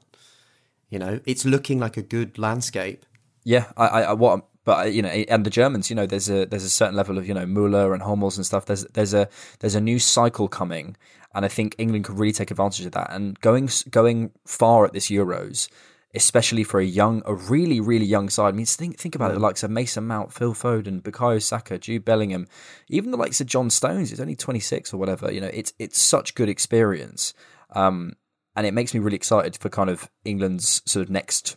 You 0.89 0.97
know, 0.97 1.19
it's 1.25 1.45
looking 1.45 1.79
like 1.79 1.97
a 1.97 2.01
good 2.01 2.39
landscape. 2.39 3.05
Yeah, 3.43 3.71
I, 3.77 3.87
I, 3.87 4.01
I 4.01 4.13
what, 4.13 4.45
but 4.63 4.93
you 4.93 5.01
know, 5.01 5.09
and 5.09 5.45
the 5.45 5.49
Germans, 5.49 5.89
you 5.89 5.95
know, 5.95 6.05
there's 6.05 6.29
a 6.29 6.45
there's 6.45 6.63
a 6.63 6.69
certain 6.69 6.95
level 6.95 7.17
of 7.17 7.27
you 7.27 7.33
know 7.33 7.45
Muller 7.45 7.93
and 7.93 8.03
Hummels 8.03 8.37
and 8.37 8.45
stuff. 8.45 8.65
There's 8.65 8.85
there's 8.85 9.13
a 9.13 9.27
there's 9.59 9.75
a 9.75 9.81
new 9.81 9.99
cycle 9.99 10.47
coming, 10.47 10.95
and 11.33 11.45
I 11.45 11.47
think 11.47 11.75
England 11.77 12.05
could 12.05 12.19
really 12.19 12.33
take 12.33 12.51
advantage 12.51 12.85
of 12.85 12.91
that. 12.91 13.11
And 13.11 13.39
going 13.39 13.69
going 13.89 14.31
far 14.45 14.85
at 14.85 14.93
this 14.93 15.09
Euros, 15.09 15.69
especially 16.13 16.63
for 16.63 16.79
a 16.79 16.85
young, 16.85 17.23
a 17.25 17.33
really 17.33 17.79
really 17.79 18.05
young 18.05 18.29
side. 18.29 18.53
I 18.53 18.57
mean, 18.57 18.65
think 18.65 18.97
think 18.97 19.15
about 19.15 19.31
it. 19.31 19.35
The 19.35 19.39
likes 19.39 19.63
of 19.63 19.71
Mason 19.71 20.05
Mount, 20.05 20.33
Phil 20.33 20.53
Foden, 20.53 21.01
Bukayo 21.01 21.41
Saka, 21.41 21.79
Jude 21.79 22.05
Bellingham, 22.05 22.47
even 22.89 23.11
the 23.11 23.17
likes 23.17 23.41
of 23.41 23.47
John 23.47 23.69
Stones. 23.69 24.09
He's 24.09 24.19
only 24.19 24.35
26 24.35 24.93
or 24.93 24.97
whatever. 24.97 25.31
You 25.31 25.41
know, 25.41 25.51
it's 25.53 25.73
it's 25.79 25.99
such 25.99 26.35
good 26.35 26.49
experience. 26.49 27.33
Um, 27.71 28.13
and 28.55 28.67
it 28.67 28.73
makes 28.73 28.93
me 28.93 28.99
really 28.99 29.15
excited 29.15 29.57
for 29.57 29.69
kind 29.69 29.89
of 29.89 30.09
England's 30.25 30.81
sort 30.85 31.03
of 31.03 31.09
next 31.09 31.55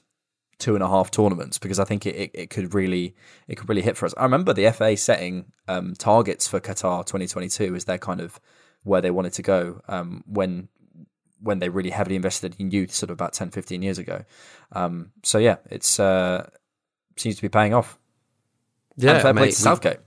two 0.59 0.75
and 0.75 0.83
a 0.83 0.89
half 0.89 1.11
tournaments 1.11 1.59
because 1.59 1.79
I 1.79 1.85
think 1.85 2.07
it, 2.07 2.15
it, 2.15 2.31
it 2.35 2.51
could 2.51 2.75
really 2.75 3.15
it 3.49 3.57
could 3.57 3.69
really 3.69 3.83
hit 3.83 3.97
for 3.97 4.07
us. 4.07 4.15
I 4.17 4.23
remember 4.25 4.53
the 4.53 4.71
FA 4.73 4.97
setting 4.97 5.53
um, 5.69 5.95
targets 5.95 6.47
for 6.47 6.61
Qatar 6.61 7.05
2022 7.05 7.75
as 7.75 7.85
their 7.85 7.99
kind 7.99 8.21
of 8.21 8.41
where 8.85 9.01
they 9.01 9.11
wanted 9.11 9.33
to 9.35 9.43
go 9.43 9.81
um, 9.89 10.25
when 10.27 10.69
when 11.41 11.59
they 11.59 11.69
really 11.69 11.91
heavily 11.91 12.17
invested 12.17 12.55
in 12.59 12.71
youth 12.71 12.93
sort 12.93 13.11
of 13.11 13.15
about 13.15 13.33
10 13.33 13.51
15 13.51 13.83
years 13.83 13.99
ago. 13.99 14.25
Um, 14.73 15.13
so 15.23 15.39
yeah, 15.39 15.57
it's 15.71 15.99
uh, 15.99 16.49
seems 17.17 17.37
to 17.37 17.43
be 17.43 17.49
paying 17.49 17.75
off. 17.75 17.99
Yeah, 18.97 19.13
and 19.13 19.23
fair 19.23 19.35
play 19.35 19.51
to 19.51 19.53
Southgate. 19.53 19.99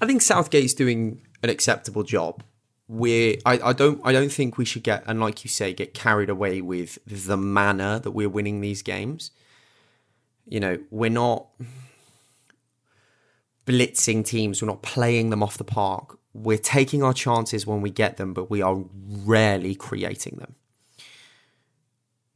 I 0.00 0.06
think 0.06 0.22
Southgate's 0.22 0.74
doing 0.74 1.22
an 1.42 1.50
acceptable 1.50 2.02
job. 2.02 2.42
We're 2.88 3.36
I, 3.44 3.58
I 3.58 3.72
don't 3.72 4.00
I 4.04 4.12
don't 4.12 4.30
think 4.30 4.58
we 4.58 4.64
should 4.64 4.84
get 4.84 5.02
and 5.06 5.20
like 5.20 5.44
you 5.44 5.50
say 5.50 5.72
get 5.72 5.92
carried 5.92 6.30
away 6.30 6.60
with 6.60 6.98
the 7.06 7.36
manner 7.36 7.98
that 7.98 8.12
we're 8.12 8.28
winning 8.28 8.60
these 8.60 8.82
games. 8.82 9.32
You 10.46 10.60
know, 10.60 10.78
we're 10.90 11.10
not 11.10 11.48
blitzing 13.66 14.24
teams, 14.24 14.62
we're 14.62 14.68
not 14.68 14.82
playing 14.82 15.30
them 15.30 15.42
off 15.42 15.58
the 15.58 15.64
park. 15.64 16.18
We're 16.32 16.58
taking 16.58 17.02
our 17.02 17.14
chances 17.14 17.66
when 17.66 17.80
we 17.80 17.90
get 17.90 18.16
them, 18.16 18.32
but 18.32 18.50
we 18.50 18.62
are 18.62 18.84
rarely 18.94 19.74
creating 19.74 20.36
them. 20.36 20.54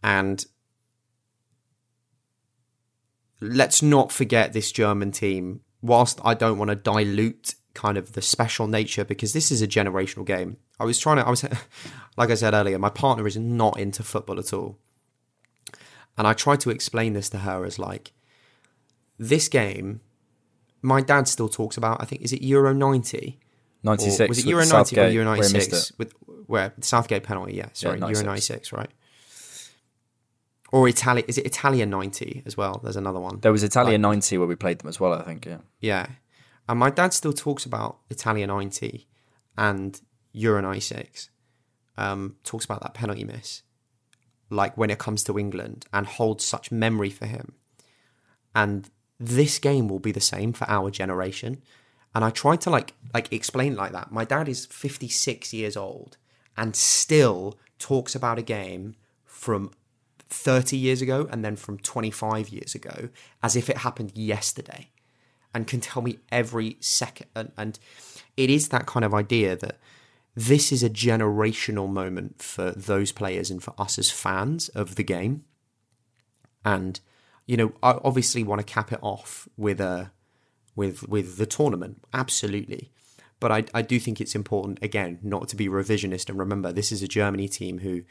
And 0.02 0.44
let's 3.40 3.82
not 3.82 4.10
forget 4.10 4.52
this 4.52 4.72
German 4.72 5.12
team. 5.12 5.60
Whilst 5.82 6.20
I 6.24 6.34
don't 6.34 6.58
want 6.58 6.70
to 6.70 6.76
dilute 6.76 7.54
kind 7.74 7.96
of 7.96 8.12
the 8.12 8.22
special 8.22 8.66
nature 8.66 9.04
because 9.04 9.32
this 9.32 9.50
is 9.50 9.62
a 9.62 9.68
generational 9.68 10.24
game. 10.24 10.56
I 10.78 10.84
was 10.84 10.98
trying 10.98 11.18
to, 11.18 11.26
I 11.26 11.30
was, 11.30 11.44
like 12.16 12.30
I 12.30 12.34
said 12.34 12.54
earlier, 12.54 12.78
my 12.78 12.90
partner 12.90 13.26
is 13.26 13.36
not 13.36 13.78
into 13.78 14.02
football 14.02 14.38
at 14.38 14.52
all. 14.52 14.78
And 16.18 16.26
I 16.26 16.32
tried 16.32 16.60
to 16.60 16.70
explain 16.70 17.12
this 17.12 17.30
to 17.30 17.38
her 17.38 17.64
as 17.64 17.78
like, 17.78 18.12
this 19.18 19.48
game, 19.48 20.00
my 20.82 21.00
dad 21.00 21.28
still 21.28 21.48
talks 21.48 21.76
about, 21.76 22.02
I 22.02 22.04
think, 22.04 22.22
is 22.22 22.32
it 22.32 22.42
Euro 22.42 22.72
90? 22.72 23.38
Or 23.84 23.90
96. 23.90 24.28
was 24.28 24.38
it 24.38 24.46
Euro 24.46 24.62
90 24.62 24.70
Southgate, 24.70 24.98
or 24.98 25.12
Euro 25.12 25.26
where 25.26 25.36
he 25.36 25.40
missed 25.40 25.70
96? 25.70 25.90
it. 25.90 25.98
With, 25.98 26.14
where? 26.46 26.74
Southgate 26.80 27.22
penalty, 27.22 27.54
yeah. 27.54 27.68
Sorry, 27.72 27.98
Euro 27.98 28.06
96. 28.06 28.26
96, 28.26 28.72
right? 28.72 28.90
Or 30.72 30.88
Italy, 30.88 31.24
is 31.26 31.36
it 31.36 31.46
Italian 31.46 31.90
90 31.90 32.44
as 32.46 32.56
well? 32.56 32.80
There's 32.82 32.96
another 32.96 33.20
one. 33.20 33.40
There 33.40 33.52
was 33.52 33.62
Italia 33.62 33.98
90 33.98 34.38
where 34.38 34.46
we 34.46 34.54
played 34.54 34.78
them 34.78 34.88
as 34.88 35.00
well, 35.00 35.12
I 35.12 35.22
think, 35.22 35.46
yeah. 35.46 35.58
Yeah. 35.80 36.06
And 36.70 36.78
my 36.78 36.88
dad 36.88 37.12
still 37.12 37.32
talks 37.32 37.66
about 37.66 37.98
Italia 38.10 38.46
90 38.46 39.08
and 39.58 40.00
Euro 40.30 40.62
96. 40.62 41.28
Um, 41.98 42.36
talks 42.44 42.64
about 42.64 42.80
that 42.82 42.94
penalty 42.94 43.24
miss, 43.24 43.62
like 44.50 44.76
when 44.76 44.88
it 44.88 45.00
comes 45.00 45.24
to 45.24 45.36
England, 45.36 45.86
and 45.92 46.06
holds 46.06 46.44
such 46.44 46.70
memory 46.70 47.10
for 47.10 47.26
him. 47.26 47.54
And 48.54 48.88
this 49.18 49.58
game 49.58 49.88
will 49.88 49.98
be 49.98 50.12
the 50.12 50.20
same 50.20 50.52
for 50.52 50.64
our 50.70 50.92
generation. 50.92 51.60
And 52.14 52.24
I 52.24 52.30
tried 52.30 52.60
to 52.60 52.70
like 52.70 52.94
like 53.12 53.32
explain 53.32 53.74
like 53.74 53.90
that. 53.90 54.12
My 54.12 54.24
dad 54.24 54.48
is 54.48 54.66
56 54.66 55.52
years 55.52 55.76
old 55.76 56.18
and 56.56 56.76
still 56.76 57.58
talks 57.80 58.14
about 58.14 58.38
a 58.38 58.42
game 58.42 58.94
from 59.24 59.72
30 60.28 60.76
years 60.76 61.02
ago 61.02 61.28
and 61.32 61.44
then 61.44 61.56
from 61.56 61.78
25 61.78 62.48
years 62.50 62.76
ago 62.76 63.08
as 63.42 63.56
if 63.56 63.68
it 63.68 63.78
happened 63.78 64.12
yesterday 64.14 64.89
and 65.54 65.66
can 65.66 65.80
tell 65.80 66.02
me 66.02 66.18
every 66.30 66.76
second. 66.80 67.28
And, 67.34 67.52
and 67.56 67.78
it 68.36 68.50
is 68.50 68.68
that 68.68 68.86
kind 68.86 69.04
of 69.04 69.14
idea 69.14 69.56
that 69.56 69.78
this 70.36 70.72
is 70.72 70.82
a 70.82 70.90
generational 70.90 71.88
moment 71.88 72.40
for 72.40 72.70
those 72.70 73.12
players 73.12 73.50
and 73.50 73.62
for 73.62 73.74
us 73.78 73.98
as 73.98 74.10
fans 74.10 74.68
of 74.70 74.94
the 74.94 75.04
game. 75.04 75.44
And 76.64 77.00
you 77.46 77.56
know, 77.56 77.72
I 77.82 77.98
obviously 78.04 78.44
want 78.44 78.60
to 78.60 78.64
cap 78.64 78.92
it 78.92 79.00
off 79.02 79.48
with 79.56 79.80
a 79.80 80.12
with 80.76 81.08
with 81.08 81.36
the 81.36 81.46
tournament, 81.46 82.04
absolutely. 82.14 82.92
But 83.40 83.50
I, 83.50 83.64
I 83.74 83.82
do 83.82 83.98
think 83.98 84.20
it's 84.20 84.34
important 84.34 84.78
again 84.82 85.18
not 85.22 85.48
to 85.48 85.56
be 85.56 85.66
revisionist 85.66 86.28
and 86.28 86.38
remember 86.38 86.72
this 86.72 86.92
is 86.92 87.02
a 87.02 87.08
Germany 87.08 87.48
team 87.48 87.78
who 87.78 88.02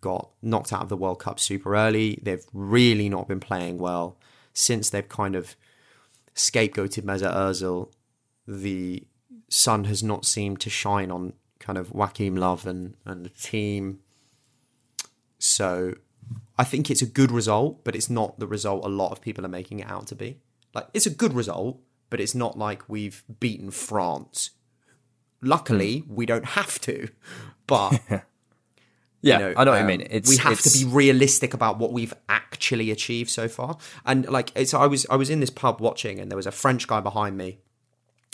got 0.00 0.30
knocked 0.40 0.72
out 0.72 0.82
of 0.82 0.88
the 0.88 0.96
World 0.96 1.18
Cup 1.18 1.38
super 1.38 1.76
early. 1.76 2.18
They've 2.22 2.44
really 2.52 3.08
not 3.08 3.28
been 3.28 3.40
playing 3.40 3.78
well 3.78 4.18
since 4.54 4.88
they've 4.88 5.08
kind 5.08 5.36
of 5.36 5.56
scapegoated 6.36 7.02
Mesut 7.02 7.34
Ozil. 7.34 7.90
The 8.46 9.02
sun 9.48 9.84
has 9.84 10.02
not 10.02 10.24
seemed 10.24 10.60
to 10.60 10.70
shine 10.70 11.10
on 11.10 11.32
kind 11.58 11.78
of 11.78 11.92
Joachim 11.92 12.36
Love 12.36 12.66
and, 12.66 12.94
and 13.04 13.24
the 13.24 13.30
team. 13.30 14.00
So 15.38 15.94
I 16.58 16.64
think 16.64 16.90
it's 16.90 17.02
a 17.02 17.06
good 17.06 17.30
result, 17.30 17.84
but 17.84 17.96
it's 17.96 18.10
not 18.10 18.38
the 18.38 18.46
result 18.46 18.84
a 18.84 18.88
lot 18.88 19.12
of 19.12 19.20
people 19.20 19.44
are 19.44 19.48
making 19.48 19.80
it 19.80 19.90
out 19.90 20.06
to 20.08 20.14
be. 20.14 20.38
Like 20.74 20.88
it's 20.94 21.06
a 21.06 21.10
good 21.10 21.32
result, 21.32 21.80
but 22.10 22.20
it's 22.20 22.34
not 22.34 22.58
like 22.58 22.88
we've 22.88 23.24
beaten 23.40 23.70
France. 23.70 24.50
Luckily, 25.42 26.04
we 26.08 26.26
don't 26.26 26.44
have 26.44 26.80
to, 26.82 27.08
but 27.66 28.00
Yeah, 29.26 29.38
you 29.38 29.44
know, 29.44 29.54
I 29.56 29.64
know 29.64 29.70
what 29.72 29.80
um, 29.80 29.90
you 29.90 29.98
mean. 29.98 30.06
It's, 30.10 30.28
we 30.28 30.36
have 30.38 30.52
it's- 30.52 30.72
to 30.72 30.84
be 30.84 30.90
realistic 30.90 31.54
about 31.54 31.78
what 31.78 31.92
we've 31.92 32.14
actually 32.28 32.90
achieved 32.90 33.30
so 33.30 33.48
far. 33.48 33.78
And 34.04 34.28
like, 34.28 34.52
it's 34.54 34.72
I 34.74 34.86
was 34.86 35.06
I 35.10 35.16
was 35.16 35.30
in 35.30 35.40
this 35.40 35.50
pub 35.50 35.80
watching, 35.80 36.20
and 36.20 36.30
there 36.30 36.36
was 36.36 36.46
a 36.46 36.52
French 36.52 36.86
guy 36.86 37.00
behind 37.00 37.36
me 37.36 37.58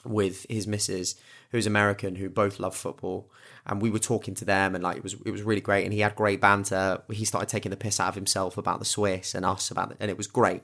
with 0.04 0.46
his 0.48 0.66
missus, 0.66 1.14
who's 1.50 1.66
American, 1.66 2.16
who 2.16 2.28
both 2.28 2.58
love 2.58 2.74
football, 2.74 3.30
and 3.66 3.80
we 3.80 3.90
were 3.90 3.98
talking 3.98 4.34
to 4.34 4.44
them, 4.44 4.74
and 4.74 4.82
like 4.82 4.96
it 4.96 5.02
was 5.02 5.14
it 5.24 5.30
was 5.30 5.42
really 5.42 5.60
great, 5.60 5.84
and 5.84 5.92
he 5.92 6.00
had 6.00 6.14
great 6.14 6.40
banter. 6.40 7.02
He 7.10 7.24
started 7.24 7.48
taking 7.48 7.70
the 7.70 7.76
piss 7.76 8.00
out 8.00 8.08
of 8.08 8.14
himself 8.14 8.58
about 8.58 8.78
the 8.78 8.84
Swiss 8.84 9.34
and 9.34 9.44
us 9.44 9.70
about 9.70 9.92
it, 9.92 9.96
and 10.00 10.10
it 10.10 10.16
was 10.16 10.26
great. 10.26 10.62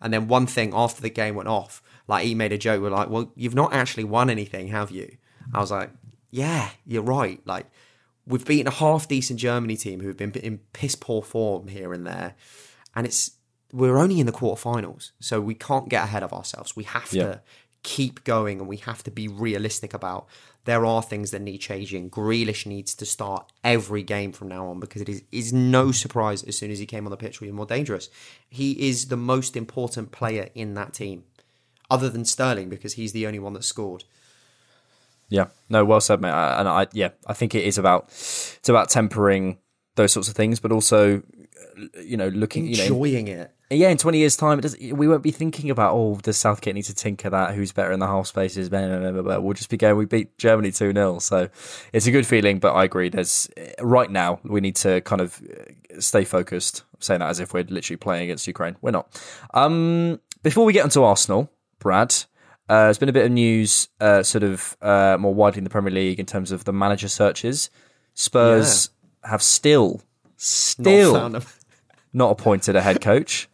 And 0.00 0.12
then 0.12 0.28
one 0.28 0.46
thing 0.46 0.72
after 0.74 1.00
the 1.00 1.10
game 1.10 1.34
went 1.34 1.48
off, 1.48 1.82
like 2.06 2.24
he 2.26 2.34
made 2.34 2.52
a 2.52 2.58
joke, 2.58 2.82
we're 2.82 2.90
like, 2.90 3.08
"Well, 3.08 3.32
you've 3.34 3.54
not 3.54 3.72
actually 3.72 4.04
won 4.04 4.28
anything, 4.28 4.68
have 4.68 4.90
you?" 4.90 5.16
I 5.52 5.60
was 5.60 5.70
like, 5.70 5.90
"Yeah, 6.30 6.70
you're 6.86 7.02
right." 7.02 7.40
Like 7.46 7.66
we've 8.26 8.44
beaten 8.44 8.66
a 8.66 8.70
half 8.70 9.08
decent 9.08 9.38
Germany 9.40 9.76
team 9.76 10.00
who've 10.00 10.16
been 10.16 10.32
in 10.32 10.58
piss 10.72 10.94
poor 10.94 11.22
form 11.22 11.68
here 11.68 11.92
and 11.92 12.06
there, 12.06 12.34
and 12.94 13.06
it's 13.06 13.32
we're 13.72 13.98
only 13.98 14.20
in 14.20 14.26
the 14.26 14.32
quarterfinals, 14.32 15.10
so 15.20 15.40
we 15.40 15.54
can't 15.54 15.88
get 15.88 16.04
ahead 16.04 16.22
of 16.22 16.32
ourselves. 16.32 16.76
We 16.76 16.84
have 16.84 17.12
Yeah. 17.12 17.22
to 17.24 17.40
keep 17.82 18.24
going, 18.24 18.60
and 18.60 18.68
we 18.68 18.76
have 18.78 19.02
to 19.02 19.10
be 19.10 19.28
realistic 19.28 19.92
about 19.92 20.26
there 20.64 20.86
are 20.86 21.02
things 21.02 21.30
that 21.32 21.42
need 21.42 21.58
changing. 21.58 22.08
Grealish 22.08 22.64
needs 22.64 22.94
to 22.94 23.04
start 23.04 23.52
every 23.62 24.02
game 24.02 24.32
from 24.32 24.48
now 24.48 24.68
on 24.68 24.80
because 24.80 25.02
it 25.02 25.08
is 25.08 25.22
is 25.30 25.52
no 25.52 25.92
surprise 25.92 26.42
as 26.44 26.56
soon 26.56 26.70
as 26.70 26.78
he 26.78 26.86
came 26.86 27.04
on 27.06 27.10
the 27.10 27.16
pitch 27.16 27.40
we 27.40 27.48
were 27.48 27.54
more 27.54 27.66
dangerous. 27.66 28.08
He 28.48 28.88
is 28.88 29.08
the 29.08 29.16
most 29.16 29.56
important 29.56 30.12
player 30.12 30.48
in 30.54 30.74
that 30.74 30.94
team, 30.94 31.24
other 31.90 32.08
than 32.08 32.24
Sterling 32.24 32.68
because 32.70 32.94
he's 32.94 33.12
the 33.12 33.26
only 33.26 33.38
one 33.38 33.52
that 33.54 33.64
scored. 33.64 34.04
Yeah, 35.28 35.46
no, 35.68 35.84
well 35.84 36.00
said, 36.00 36.20
mate. 36.20 36.30
I- 36.30 36.60
And 36.60 36.68
I, 36.68 36.86
yeah, 36.92 37.10
I 37.26 37.32
think 37.32 37.54
it 37.54 37.64
is 37.64 37.78
about 37.78 38.04
it's 38.08 38.68
about 38.68 38.90
tempering 38.90 39.58
those 39.96 40.12
sorts 40.12 40.28
of 40.28 40.34
things, 40.34 40.60
but 40.60 40.72
also, 40.72 41.18
uh, 41.18 42.00
you 42.02 42.16
know, 42.16 42.28
looking, 42.28 42.66
you 42.66 42.76
know, 42.76 42.82
Enjoying 42.84 43.28
it. 43.28 43.50
yeah, 43.70 43.88
in 43.88 43.96
twenty 43.96 44.18
years' 44.18 44.36
time, 44.36 44.58
it 44.58 44.62
does, 44.62 44.76
we 44.80 45.08
won't 45.08 45.22
be 45.22 45.30
thinking 45.30 45.70
about 45.70 45.94
oh, 45.94 46.18
does 46.22 46.36
Southgate 46.36 46.74
need 46.74 46.82
to 46.84 46.94
tinker 46.94 47.30
that? 47.30 47.54
Who's 47.54 47.72
better 47.72 47.92
in 47.92 48.00
the 48.00 48.06
half 48.06 48.26
spaces? 48.26 48.68
Blah, 48.68 48.86
blah, 48.98 49.10
blah, 49.12 49.22
blah. 49.22 49.38
We'll 49.38 49.54
just 49.54 49.70
be 49.70 49.76
going. 49.76 49.96
We 49.96 50.04
beat 50.06 50.36
Germany 50.38 50.70
two 50.72 50.92
0 50.92 51.18
so 51.20 51.48
it's 51.92 52.06
a 52.06 52.10
good 52.10 52.26
feeling. 52.26 52.58
But 52.58 52.72
I 52.74 52.84
agree. 52.84 53.08
There's 53.08 53.48
right 53.80 54.10
now 54.10 54.40
we 54.44 54.60
need 54.60 54.76
to 54.76 55.00
kind 55.02 55.20
of 55.22 55.40
uh, 55.42 56.00
stay 56.00 56.24
focused. 56.24 56.82
I'm 56.94 57.00
saying 57.00 57.20
that 57.20 57.30
as 57.30 57.40
if 57.40 57.54
we're 57.54 57.64
literally 57.68 57.96
playing 57.96 58.24
against 58.24 58.46
Ukraine. 58.46 58.76
We're 58.82 58.90
not. 58.90 59.08
Um, 59.54 60.20
before 60.42 60.64
we 60.66 60.72
get 60.72 60.84
onto 60.84 61.02
Arsenal, 61.02 61.50
Brad. 61.78 62.14
Uh, 62.68 62.84
there's 62.84 62.98
been 62.98 63.08
a 63.08 63.12
bit 63.12 63.26
of 63.26 63.32
news, 63.32 63.88
uh, 64.00 64.22
sort 64.22 64.42
of 64.42 64.76
uh, 64.80 65.16
more 65.20 65.34
widely 65.34 65.58
in 65.58 65.64
the 65.64 65.70
Premier 65.70 65.92
League 65.92 66.18
in 66.18 66.26
terms 66.26 66.50
of 66.50 66.64
the 66.64 66.72
manager 66.72 67.08
searches. 67.08 67.68
Spurs 68.14 68.90
have 69.24 69.42
still, 69.42 69.92
Not 69.92 70.02
still 70.40 71.26
him. 71.26 71.42
not 72.12 72.30
appointed 72.30 72.76
a 72.76 72.80
head 72.80 73.00
coach. 73.00 73.48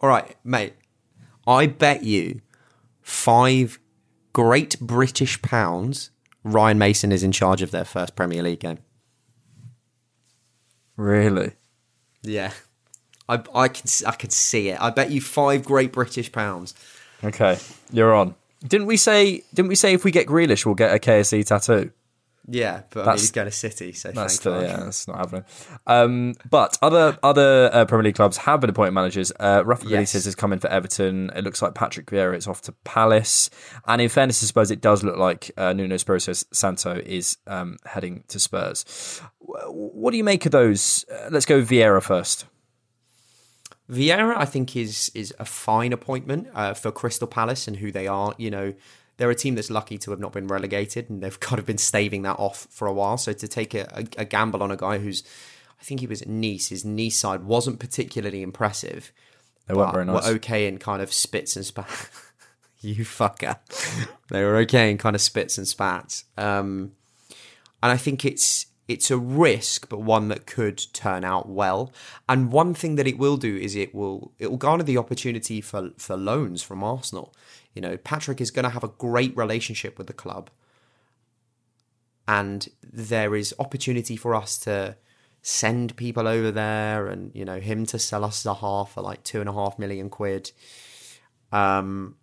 All 0.00 0.08
right, 0.08 0.36
mate. 0.44 0.74
I 1.46 1.66
bet 1.66 2.04
you 2.04 2.40
five 3.02 3.78
great 4.32 4.78
British 4.80 5.40
pounds 5.42 6.10
Ryan 6.44 6.78
Mason 6.78 7.12
is 7.12 7.22
in 7.22 7.32
charge 7.32 7.62
of 7.62 7.70
their 7.70 7.84
first 7.84 8.16
Premier 8.16 8.42
League 8.42 8.60
game. 8.60 8.78
Really? 10.96 11.52
Yeah. 12.22 12.52
I, 13.28 13.42
I 13.54 13.68
can 13.68 13.88
I 14.06 14.12
can 14.12 14.30
see 14.30 14.70
it. 14.70 14.80
I 14.80 14.90
bet 14.90 15.10
you 15.10 15.20
five 15.20 15.64
great 15.64 15.92
British 15.92 16.32
pounds. 16.32 16.74
Okay, 17.24 17.58
you're 17.92 18.14
on. 18.14 18.34
Didn't 18.66 18.86
we 18.86 18.96
say? 18.96 19.42
Didn't 19.54 19.68
we 19.68 19.74
say 19.74 19.92
if 19.94 20.04
we 20.04 20.10
get 20.10 20.26
Grealish, 20.26 20.66
we'll 20.66 20.74
get 20.74 20.94
a 20.94 20.98
KSE 20.98 21.44
tattoo? 21.46 21.90
Yeah, 22.50 22.82
but 22.90 23.02
I 23.02 23.10
mean, 23.10 23.18
he's 23.18 23.30
going 23.30 23.44
to 23.44 23.50
City, 23.52 23.92
so 23.92 24.10
That's 24.10 24.36
still, 24.36 24.62
yeah, 24.62 24.78
that's 24.78 25.06
not 25.06 25.18
happening. 25.18 25.44
Um, 25.86 26.34
but 26.48 26.78
other 26.80 27.18
other 27.22 27.68
uh, 27.70 27.84
Premier 27.84 28.04
League 28.04 28.14
clubs 28.14 28.38
have 28.38 28.62
been 28.62 28.70
appointing 28.70 28.94
managers. 28.94 29.30
Uh, 29.38 29.62
Rafa 29.66 29.86
Yes. 29.86 30.14
Benitez 30.14 30.24
has 30.24 30.34
come 30.34 30.54
in 30.54 30.58
for 30.58 30.68
Everton. 30.68 31.30
It 31.36 31.44
looks 31.44 31.60
like 31.60 31.74
Patrick 31.74 32.06
Vieira 32.06 32.34
is 32.34 32.46
off 32.46 32.62
to 32.62 32.72
Palace. 32.84 33.50
And 33.86 34.00
in 34.00 34.08
fairness 34.08 34.40
to 34.40 34.46
Spurs, 34.46 34.70
it 34.70 34.80
does 34.80 35.04
look 35.04 35.18
like 35.18 35.50
uh, 35.58 35.74
Nuno 35.74 35.94
Espirito 35.94 36.32
Santo 36.32 36.94
is 37.04 37.36
um, 37.46 37.76
heading 37.84 38.24
to 38.28 38.38
Spurs. 38.38 39.20
W- 39.46 39.66
What 39.70 40.12
do 40.12 40.16
you 40.16 40.24
make 40.24 40.46
of 40.46 40.52
those? 40.52 41.04
Uh, 41.12 41.28
let's 41.30 41.44
go 41.44 41.56
with 41.58 41.68
Vieira 41.68 42.02
first. 42.02 42.46
Vieira, 43.90 44.36
I 44.36 44.44
think, 44.44 44.76
is 44.76 45.10
is 45.14 45.34
a 45.38 45.44
fine 45.44 45.92
appointment 45.92 46.48
uh, 46.54 46.74
for 46.74 46.92
Crystal 46.92 47.26
Palace 47.26 47.66
and 47.66 47.78
who 47.78 47.90
they 47.90 48.06
are. 48.06 48.34
You 48.36 48.50
know, 48.50 48.74
they're 49.16 49.30
a 49.30 49.34
team 49.34 49.54
that's 49.54 49.70
lucky 49.70 49.98
to 49.98 50.10
have 50.10 50.20
not 50.20 50.32
been 50.32 50.46
relegated, 50.46 51.08
and 51.08 51.22
they've 51.22 51.40
kind 51.48 51.58
of 51.58 51.66
been 51.66 51.78
staving 51.78 52.22
that 52.22 52.38
off 52.38 52.66
for 52.70 52.86
a 52.86 52.92
while. 52.92 53.16
So 53.16 53.32
to 53.32 53.48
take 53.48 53.74
a, 53.74 53.88
a, 53.92 54.22
a 54.22 54.24
gamble 54.24 54.62
on 54.62 54.70
a 54.70 54.76
guy 54.76 54.98
who's, 54.98 55.22
I 55.80 55.84
think 55.84 56.00
he 56.00 56.06
was 56.06 56.22
at 56.22 56.28
Nice, 56.28 56.68
his 56.68 56.84
Nice 56.84 57.16
side 57.16 57.44
wasn't 57.44 57.80
particularly 57.80 58.42
impressive. 58.42 59.12
They 59.66 59.74
weren't 59.74 59.92
very 59.92 60.04
nice. 60.06 60.26
Were 60.26 60.34
okay 60.36 60.66
in 60.66 60.78
kind 60.78 61.02
of 61.02 61.12
spits 61.12 61.56
and 61.56 61.64
spats. 61.64 62.08
you 62.80 63.04
fucker. 63.04 63.58
they 64.30 64.42
were 64.44 64.56
okay 64.58 64.90
in 64.90 64.98
kind 64.98 65.14
of 65.14 65.20
spits 65.22 65.58
and 65.58 65.68
spats. 65.68 66.24
Um, 66.36 66.92
and 67.82 67.92
I 67.92 67.96
think 67.96 68.24
it's 68.24 68.66
it's 68.88 69.10
a 69.10 69.18
risk, 69.18 69.88
but 69.90 70.00
one 70.00 70.28
that 70.28 70.46
could 70.46 70.78
turn 70.94 71.22
out 71.22 71.48
well. 71.48 71.92
And 72.28 72.50
one 72.50 72.72
thing 72.72 72.96
that 72.96 73.06
it 73.06 73.18
will 73.18 73.36
do 73.36 73.54
is 73.54 73.76
it 73.76 73.94
will 73.94 74.32
it 74.38 74.50
will 74.50 74.56
garner 74.56 74.82
the 74.82 74.98
opportunity 74.98 75.60
for 75.60 75.90
for 75.98 76.16
loans 76.16 76.62
from 76.62 76.82
Arsenal. 76.82 77.34
You 77.74 77.82
know, 77.82 77.96
Patrick 77.98 78.40
is 78.40 78.50
going 78.50 78.64
to 78.64 78.70
have 78.70 78.82
a 78.82 78.88
great 78.88 79.36
relationship 79.36 79.98
with 79.98 80.06
the 80.06 80.14
club, 80.14 80.50
and 82.26 82.66
there 82.82 83.36
is 83.36 83.54
opportunity 83.58 84.16
for 84.16 84.34
us 84.34 84.58
to 84.60 84.96
send 85.42 85.94
people 85.96 86.26
over 86.26 86.50
there, 86.50 87.06
and 87.06 87.30
you 87.34 87.44
know 87.44 87.60
him 87.60 87.84
to 87.86 87.98
sell 87.98 88.24
us 88.24 88.42
Zaha 88.42 88.88
for 88.88 89.02
like 89.02 89.22
two 89.22 89.40
and 89.40 89.50
a 89.50 89.52
half 89.52 89.78
million 89.78 90.08
quid. 90.08 90.50
Um, 91.52 92.16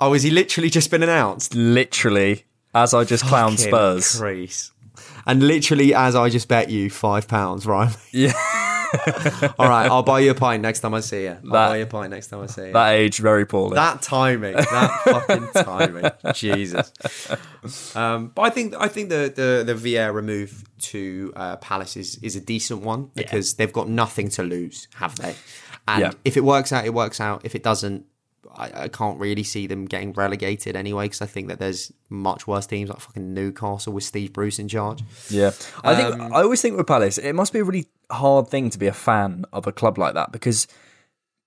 Oh, 0.00 0.14
is 0.14 0.22
he 0.22 0.30
literally 0.30 0.70
just 0.70 0.92
been 0.92 1.02
announced? 1.02 1.56
Literally, 1.56 2.44
as 2.82 2.94
I 2.94 3.04
just 3.04 3.24
clowned 3.24 3.56
Fucking 3.58 3.70
Spurs. 3.72 4.18
Crease. 4.20 4.72
And 5.26 5.42
literally, 5.42 5.94
as 5.94 6.14
I 6.16 6.28
just 6.30 6.48
bet 6.48 6.70
you 6.70 6.88
five 6.90 7.28
pounds, 7.28 7.66
right? 7.66 7.94
Yeah. 8.12 8.32
All 9.58 9.68
right, 9.68 9.86
I'll 9.90 10.02
buy 10.02 10.20
you 10.20 10.30
a 10.30 10.34
pint 10.34 10.62
next 10.62 10.80
time 10.80 10.94
I 10.94 11.00
see 11.00 11.24
you. 11.24 11.30
I'll 11.30 11.34
That- 11.52 11.68
buy 11.68 11.76
you 11.76 11.82
a 11.82 11.86
pint 11.86 12.10
next 12.10 12.28
time 12.28 12.40
I 12.40 12.46
see 12.46 12.68
you. 12.68 12.72
That 12.72 12.92
age 12.92 13.18
very 13.18 13.44
poorly. 13.44 13.74
That 13.74 14.00
timing, 14.00 14.54
that 14.54 15.00
fucking 15.04 15.48
timing, 15.62 16.10
Jesus. 16.34 16.90
Um, 17.94 18.28
but 18.34 18.42
I 18.42 18.50
think 18.50 18.74
I 18.78 18.88
think 18.88 19.10
the 19.10 19.30
the 19.34 19.70
the 19.70 19.74
Vieira 19.78 20.24
move 20.24 20.64
to 20.92 21.32
uh, 21.36 21.56
Palace 21.56 21.96
is 21.98 22.16
is 22.22 22.34
a 22.36 22.40
decent 22.40 22.80
one 22.82 23.10
because 23.14 23.54
they've 23.54 23.72
got 23.72 23.88
nothing 23.90 24.30
to 24.30 24.42
lose, 24.42 24.88
have 24.94 25.16
they? 25.16 25.34
And 25.86 26.00
Yeah. 26.00 26.10
if 26.24 26.36
it 26.38 26.44
works 26.44 26.72
out, 26.72 26.86
it 26.86 26.94
works 26.94 27.20
out. 27.20 27.42
If 27.44 27.54
it 27.54 27.62
doesn't, 27.62 28.06
I, 28.54 28.84
I 28.84 28.88
can't 28.88 29.18
really 29.18 29.42
see 29.42 29.66
them 29.66 29.84
getting 29.84 30.12
relegated 30.12 30.76
anyway 30.76 31.06
because 31.06 31.22
I 31.22 31.26
think 31.26 31.48
that 31.48 31.58
there's 31.58 31.92
much 32.08 32.46
worse 32.46 32.66
teams 32.66 32.88
like 32.88 33.00
fucking 33.00 33.34
Newcastle 33.34 33.92
with 33.92 34.04
Steve 34.04 34.32
Bruce 34.32 34.58
in 34.58 34.68
charge. 34.68 35.02
Yeah, 35.28 35.52
I 35.84 35.94
think 35.94 36.14
Um, 36.14 36.32
I 36.32 36.42
always 36.42 36.62
think 36.62 36.76
with 36.76 36.86
Palace, 36.86 37.18
it 37.18 37.34
must 37.34 37.52
be 37.52 37.58
a 37.58 37.64
really 37.64 37.86
hard 38.10 38.48
thing 38.48 38.70
to 38.70 38.78
be 38.78 38.86
a 38.86 38.92
fan 38.92 39.44
of 39.52 39.66
a 39.66 39.72
club 39.72 39.98
like 39.98 40.14
that 40.14 40.32
because 40.32 40.66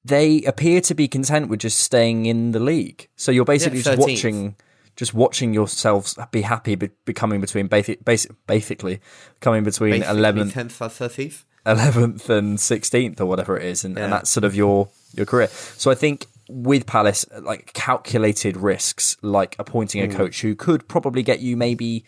they 0.04 0.42
appear 0.44 0.82
to 0.82 0.96
be 0.96 1.08
content 1.08 1.50
with 1.50 1.60
just 1.60 1.80
staying 1.80 2.26
in 2.26 2.52
the 2.52 2.60
league. 2.60 3.08
So 3.16 3.32
you're 3.32 3.46
basically 3.46 3.80
Yeah, 3.80 3.96
just 3.96 4.00
watching, 4.00 4.56
just 4.96 5.14
watching 5.14 5.54
yourselves 5.54 6.18
be 6.32 6.42
happy, 6.42 6.76
be, 6.76 6.90
becoming 7.06 7.40
between 7.42 7.68
basic, 7.68 8.04
basic, 8.04 8.32
basically 8.48 9.00
coming 9.40 9.64
between 9.64 10.04
eleventh, 10.04 10.54
tenth, 10.54 10.74
thirteenth. 10.74 11.46
eleventh 11.66 12.30
and 12.30 12.60
sixteenth 12.60 13.22
or 13.22 13.28
whatever 13.28 13.58
it 13.58 13.66
is, 13.66 13.86
and, 13.86 13.98
and 13.98 14.12
that's 14.12 14.30
sort 14.30 14.44
of 14.44 14.56
your 14.56 14.90
your 15.14 15.26
career. 15.26 15.48
So 15.78 15.92
I 15.92 15.96
think 15.96 16.26
with 16.50 16.86
Palace, 16.86 17.26
like 17.42 17.74
calculated 17.74 18.58
risks, 18.58 19.18
like 19.22 19.56
appointing 19.60 20.02
a 20.04 20.08
Mm. 20.08 20.16
coach 20.16 20.42
who 20.42 20.56
could 20.56 20.88
probably 20.88 21.24
get 21.24 21.40
you 21.40 21.56
maybe 21.58 22.04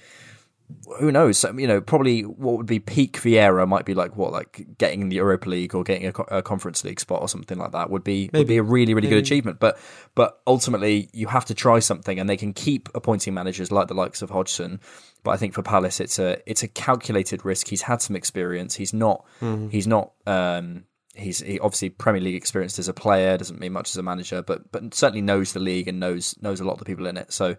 who 0.99 1.11
knows? 1.11 1.43
You 1.43 1.67
know, 1.67 1.81
probably 1.81 2.21
what 2.21 2.57
would 2.57 2.65
be 2.65 2.79
peak 2.79 3.17
Vieira 3.17 3.67
might 3.67 3.85
be 3.85 3.93
like 3.93 4.15
what, 4.15 4.31
like 4.31 4.65
getting 4.77 5.09
the 5.09 5.17
Europa 5.17 5.47
League 5.49 5.75
or 5.75 5.83
getting 5.83 6.07
a, 6.07 6.11
co- 6.13 6.25
a 6.29 6.41
Conference 6.41 6.83
League 6.83 6.99
spot 6.99 7.21
or 7.21 7.29
something 7.29 7.59
like 7.59 7.73
that 7.73 7.89
would 7.91 8.03
be 8.03 8.29
would 8.33 8.47
be 8.47 8.57
a 8.57 8.63
really 8.63 8.93
really 8.93 9.07
good 9.07 9.19
achievement. 9.19 9.59
But 9.59 9.77
but 10.15 10.41
ultimately, 10.47 11.09
you 11.13 11.27
have 11.27 11.45
to 11.45 11.53
try 11.53 11.77
something, 11.79 12.17
and 12.19 12.27
they 12.29 12.37
can 12.37 12.53
keep 12.53 12.89
appointing 12.95 13.33
managers 13.35 13.71
like 13.71 13.87
the 13.87 13.93
likes 13.93 14.21
of 14.23 14.31
Hodgson. 14.31 14.79
But 15.23 15.31
I 15.31 15.37
think 15.37 15.53
for 15.53 15.61
Palace, 15.61 15.99
it's 15.99 16.17
a 16.17 16.37
it's 16.49 16.63
a 16.63 16.67
calculated 16.67 17.45
risk. 17.45 17.67
He's 17.67 17.83
had 17.83 18.01
some 18.01 18.15
experience. 18.15 18.75
He's 18.75 18.93
not 18.93 19.25
he's 19.69 19.85
not. 19.85 20.13
Um, 20.25 20.85
He's 21.15 21.39
he 21.39 21.59
obviously 21.59 21.89
Premier 21.89 22.21
League 22.21 22.35
experienced 22.35 22.79
as 22.79 22.87
a 22.87 22.93
player 22.93 23.37
doesn't 23.37 23.59
mean 23.59 23.73
much 23.73 23.89
as 23.89 23.97
a 23.97 24.03
manager, 24.03 24.41
but 24.41 24.71
but 24.71 24.93
certainly 24.93 25.21
knows 25.21 25.53
the 25.53 25.59
league 25.59 25.87
and 25.87 25.99
knows 25.99 26.35
knows 26.41 26.59
a 26.59 26.63
lot 26.63 26.73
of 26.73 26.79
the 26.79 26.85
people 26.85 27.05
in 27.05 27.17
it. 27.17 27.31
So 27.31 27.55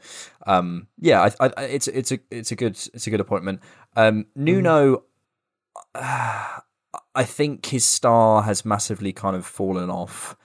um, 0.47 0.89
yeah, 0.99 1.31
I, 1.41 1.47
I, 1.47 1.63
it's 1.65 1.87
it's 1.89 2.11
a 2.11 2.19
it's 2.31 2.51
a 2.51 2.57
good 2.57 2.73
it's 2.93 3.07
a 3.07 3.11
good 3.11 3.21
appointment. 3.21 3.61
Um, 3.95 4.27
Nuno, 4.35 5.05
I 5.95 7.25
think 7.25 7.67
his 7.67 7.85
star 7.85 8.43
has 8.43 8.65
massively 8.65 9.13
kind 9.13 9.37
of 9.37 9.47
fallen 9.47 9.89
off. 9.89 10.37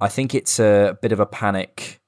I 0.00 0.08
think 0.08 0.34
it's 0.34 0.58
a 0.58 0.98
bit 1.00 1.12
of 1.12 1.20
a 1.20 1.26
panic 1.26 2.00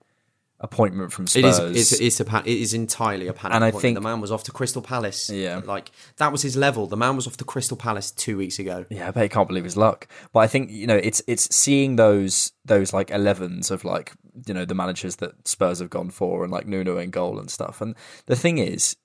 appointment 0.60 1.12
from 1.12 1.26
Spurs. 1.26 1.58
is. 1.58 1.92
It's, 1.92 2.00
it's 2.00 2.20
a. 2.20 2.24
pa- 2.24 2.42
It 2.44 2.58
is 2.58 2.74
entirely 2.74 3.28
a 3.28 3.32
panic. 3.32 3.54
And 3.54 3.64
I 3.64 3.68
appointment. 3.68 3.82
think- 3.82 3.94
the 3.96 4.00
man 4.08 4.20
was 4.20 4.32
off 4.32 4.44
to 4.44 4.52
Crystal 4.52 4.82
Palace. 4.82 5.30
Yeah. 5.30 5.60
like 5.64 5.90
that 6.16 6.32
was 6.32 6.42
his 6.42 6.56
level. 6.56 6.86
The 6.86 6.96
man 6.96 7.16
was 7.16 7.26
off 7.26 7.36
to 7.38 7.44
Crystal 7.44 7.76
Palace 7.76 8.10
two 8.10 8.36
weeks 8.36 8.58
ago. 8.58 8.84
Yeah, 8.90 9.08
I 9.08 9.10
bet 9.12 9.22
he 9.24 9.28
can't 9.28 9.48
believe 9.48 9.64
his 9.64 9.76
luck. 9.76 10.08
But 10.32 10.40
I 10.40 10.46
think 10.46 10.70
you 10.70 10.86
know 10.86 10.96
it's 10.96 11.22
it's 11.26 11.54
seeing 11.54 11.96
those 11.96 12.52
those 12.64 12.92
like 12.92 13.10
elevens 13.10 13.70
of 13.70 13.84
like 13.84 14.12
you 14.46 14.54
know 14.54 14.64
the 14.64 14.74
managers 14.74 15.16
that 15.16 15.46
Spurs 15.46 15.78
have 15.80 15.90
gone 15.90 16.10
for 16.10 16.42
and 16.42 16.52
like 16.52 16.66
Nuno 16.66 16.98
in 16.98 17.10
goal 17.10 17.38
and 17.38 17.50
stuff. 17.50 17.80
And 17.80 17.94
the 18.26 18.36
thing 18.36 18.58
is, 18.58 18.96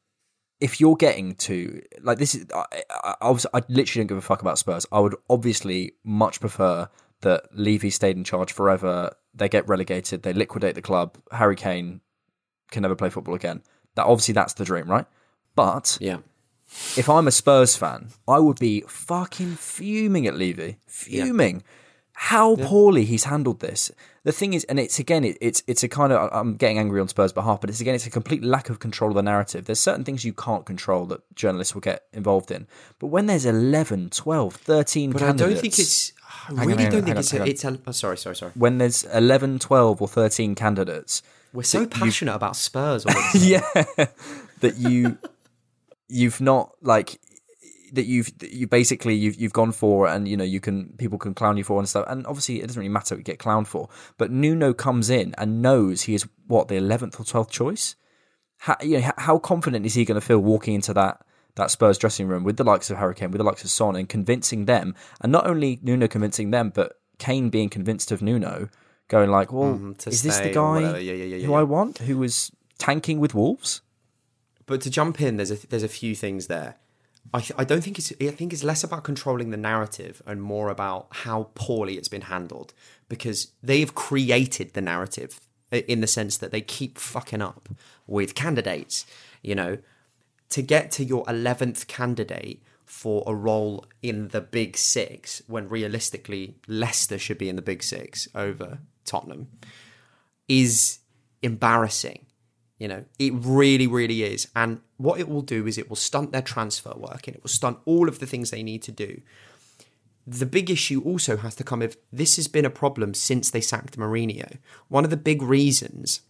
if 0.59 0.79
you're 0.81 0.95
getting 0.95 1.35
to 1.35 1.81
like 2.01 2.17
this 2.17 2.35
is 2.35 2.45
I, 2.53 2.65
I, 2.89 3.15
I, 3.21 3.29
was, 3.29 3.45
I 3.53 3.61
literally 3.69 4.01
don't 4.03 4.07
give 4.07 4.17
a 4.17 4.21
fuck 4.21 4.41
about 4.41 4.57
Spurs. 4.59 4.85
I 4.91 4.99
would 4.99 5.15
obviously 5.29 5.93
much 6.03 6.39
prefer 6.39 6.89
that 7.21 7.43
Levy 7.53 7.89
stayed 7.89 8.17
in 8.17 8.23
charge 8.23 8.51
forever. 8.51 9.11
They 9.34 9.50
get 9.50 9.67
relegated. 9.67 10.24
They 10.24 10.34
liquidate 10.34 10.76
the 10.76 10.82
club. 10.82 11.17
Harry 11.32 11.56
Kane 11.56 12.02
can 12.72 12.82
never 12.84 12.96
play 12.96 13.10
football 13.10 13.36
again. 13.36 13.62
That 13.96 14.06
obviously 14.06 14.34
that's 14.34 14.54
the 14.54 14.65
dream, 14.65 14.89
right? 14.89 15.06
But 15.56 15.98
Yeah, 16.02 16.17
if 16.98 17.10
I'm 17.10 17.28
a 17.28 17.32
Spurs 17.32 17.76
fan, 17.76 18.10
I 18.28 18.39
would 18.39 18.60
be 18.60 18.82
fucking 18.88 19.56
fuming 19.56 20.28
at 20.28 20.36
Levy. 20.36 20.78
Fuming. 20.88 21.63
How 22.15 22.56
poorly 22.56 23.06
he's 23.06 23.23
handled 23.26 23.60
this. 23.60 23.91
The 24.23 24.32
thing 24.32 24.54
is, 24.54 24.63
and 24.65 24.80
it's 24.80 24.99
again, 24.99 25.23
it, 25.26 25.38
it's 25.41 25.63
it's 25.67 25.84
a 25.84 25.89
kind 25.89 26.13
of 26.13 26.30
I'm 26.32 26.56
getting 26.56 26.78
angry 26.78 27.02
on 27.02 27.08
Spurs' 27.08 27.34
behalf, 27.34 27.60
but 27.60 27.69
it's 27.69 27.82
again, 27.82 27.95
it's 27.95 28.06
a 28.06 28.12
complete 28.12 28.43
lack 28.43 28.69
of 28.69 28.80
control 28.80 29.10
of 29.12 29.15
the 29.15 29.23
narrative. 29.23 29.65
There's 29.65 29.80
certain 29.80 30.04
things 30.04 30.23
you 30.23 30.32
can't 30.34 30.65
control 30.65 31.06
that 31.08 31.21
journalists 31.36 31.73
will 31.73 31.82
get 31.82 32.04
involved 32.13 32.52
in, 32.52 32.67
but 32.99 33.08
when 33.08 33.26
there's 33.26 33.45
11, 33.45 34.12
12, 34.12 34.56
13 34.56 35.12
but 35.12 35.23
I 35.23 35.32
don't 35.34 35.58
think 35.58 35.78
it's. 35.80 36.13
I 36.49 36.63
really 36.65 36.86
on, 36.86 36.91
don't 36.91 37.04
think 37.04 37.15
on, 37.15 37.19
it's. 37.19 37.34
A, 37.34 37.43
it's 37.45 37.63
a, 37.65 37.80
oh, 37.88 37.91
sorry, 37.91 38.17
sorry, 38.17 38.36
sorry. 38.36 38.52
when 38.56 38.78
there's 38.78 39.04
11, 39.06 39.60
12, 39.60 40.02
or 40.02 40.08
13 40.08 40.56
candidates, 40.56 41.23
We're 41.52 41.63
so 41.63 41.80
that 41.86 41.95
you- 41.97 42.04
passionate 42.04 42.36
about 42.36 42.56
Spurs. 42.56 43.06
all 43.06 43.12
of 43.12 43.17
a 43.17 43.21
sudden. 43.38 43.47
yeah 43.47 44.06
that 44.62 44.78
you 44.78 45.17
you've 46.08 46.39
not 46.41 46.71
like 46.82 47.19
that 47.93 48.06
you've 48.06 48.38
that 48.39 48.51
you 48.51 48.67
basically 48.67 49.15
you've 49.15 49.36
you've 49.36 49.53
gone 49.53 49.71
for 49.71 50.08
and 50.08 50.27
you 50.27 50.36
know 50.36 50.43
you 50.43 50.60
can 50.60 50.93
people 50.97 51.17
can 51.17 51.34
clown 51.34 51.58
you 51.58 51.63
for 51.63 51.79
and 51.79 51.88
stuff 51.88 52.06
and 52.08 52.25
obviously 52.27 52.60
it 52.60 52.67
doesn't 52.67 52.79
really 52.79 52.89
matter 52.89 53.15
what 53.15 53.19
you 53.19 53.23
get 53.23 53.39
clowned 53.39 53.67
for 53.67 53.88
but 54.17 54.32
Nuno 54.32 54.73
comes 54.73 55.10
in 55.10 55.34
and 55.38 55.62
knows 55.62 56.03
he 56.03 56.15
is 56.15 56.27
what 56.47 56.67
the 56.67 56.75
11th 56.75 57.19
or 57.19 57.23
12th 57.23 57.49
choice 57.49 57.95
how, 58.58 58.75
you 58.82 58.99
know, 58.99 59.12
how 59.17 59.38
confident 59.38 59.86
is 59.86 59.93
he 59.93 60.06
going 60.06 60.19
to 60.19 60.25
feel 60.25 60.39
walking 60.39 60.73
into 60.73 60.93
that 60.93 61.25
that 61.56 61.69
Spurs 61.69 61.97
dressing 61.97 62.27
room 62.27 62.43
with 62.43 62.58
the 62.58 62.63
likes 62.63 62.89
of 62.89 62.97
Hurricane 62.97 63.32
with 63.32 63.39
the 63.39 63.45
likes 63.45 63.63
of 63.63 63.69
Son 63.69 63.95
and 63.95 64.10
convincing 64.10 64.65
them 64.65 64.95
and 65.21 65.32
not 65.32 65.47
only 65.47 65.79
Nuno 65.82 66.08
convincing 66.08 66.51
them 66.51 66.71
but 66.73 66.99
Kane 67.19 67.49
being 67.49 67.69
convinced 67.69 68.12
of 68.12 68.21
Nuno 68.21 68.69
going 69.08 69.29
like 69.29 69.53
well 69.53 69.75
mm, 69.75 69.97
to 69.99 70.10
is 70.10 70.23
this 70.23 70.39
the 70.39 70.51
guy. 70.51 70.79
Yeah, 70.97 71.13
yeah, 71.13 71.36
yeah, 71.36 71.45
who. 71.45 71.53
I 71.53 71.63
want 71.63 71.99
who 71.99 72.17
was 72.17 72.51
tanking 72.79 73.19
with 73.19 73.36
Wolves 73.36 73.82
But 74.65 74.82
to 74.82 74.89
jump 74.89 75.21
in, 75.21 75.38
there's 75.38 75.51
a 75.51 75.67
there's 75.67 75.84
a 75.84 75.89
few 75.89 76.15
things 76.15 76.47
there. 76.47 76.77
I 77.31 77.39
th- 77.39 77.57
I 77.57 77.63
don't 77.63 77.83
think 77.83 77.97
it's 77.99 78.12
I 78.21 78.29
think 78.29 78.53
it's 78.53 78.63
less 78.63 78.83
about 78.83 79.03
controlling 79.03 79.51
the 79.51 79.57
narrative 79.57 80.21
and 80.25 80.41
more 80.41 80.69
about 80.69 81.07
how 81.12 81.49
poorly 81.55 81.97
it's 81.97 82.07
been 82.07 82.21
handled 82.21 82.73
because 83.09 83.51
they've 83.62 83.93
created 83.93 84.73
the 84.73 84.81
narrative 84.81 85.39
in 85.71 86.01
the 86.01 86.07
sense 86.07 86.38
that 86.38 86.51
they 86.51 86.62
keep 86.62 86.97
fucking 86.97 87.41
up 87.41 87.69
with 88.07 88.36
candidates. 88.36 89.05
You 89.41 89.55
know, 89.55 89.77
to 90.49 90.62
get 90.62 90.91
to 90.91 91.03
your 91.03 91.23
eleventh 91.27 91.88
candidate 91.88 92.62
for 92.86 93.23
a 93.25 93.33
role 93.33 93.86
in 94.01 94.27
the 94.29 94.41
Big 94.41 94.77
Six 94.77 95.41
when 95.47 95.67
realistically 95.67 96.55
Leicester 96.67 97.17
should 97.17 97.39
be 97.39 97.49
in 97.49 97.55
the 97.55 97.62
Big 97.62 97.81
Six 97.81 98.27
over 98.36 98.79
Tottenham 99.05 99.47
is 100.47 100.99
embarrassing. 101.41 102.25
You 102.77 102.88
know, 102.88 103.05
it 103.19 103.33
really, 103.36 103.88
really 103.88 104.23
is. 104.23 104.47
And 104.55 104.81
what 104.97 105.19
it 105.19 105.29
will 105.29 105.41
do 105.41 105.67
is 105.67 105.77
it 105.77 105.89
will 105.89 105.95
stunt 105.95 106.31
their 106.31 106.41
transfer 106.41 106.93
work 106.95 107.27
and 107.27 107.36
it 107.36 107.43
will 107.43 107.49
stunt 107.49 107.79
all 107.86 108.09
of 108.09 108.19
the 108.19 108.25
things 108.25 108.51
they 108.51 108.63
need 108.63 108.81
to 108.83 108.91
do. 108.91 109.21
The 110.25 110.45
big 110.45 110.69
issue 110.69 111.01
also 111.01 111.38
has 111.38 111.55
to 111.55 111.63
come 111.63 111.81
if 111.81 111.97
this 112.12 112.38
has 112.38 112.47
been 112.47 112.65
a 112.65 112.69
problem 112.69 113.13
since 113.13 113.51
they 113.51 113.62
sacked 113.62 113.97
Mourinho. 113.97 114.57
One 114.88 115.03
of 115.03 115.09
the 115.09 115.17
big 115.17 115.41
reasons 115.41 116.21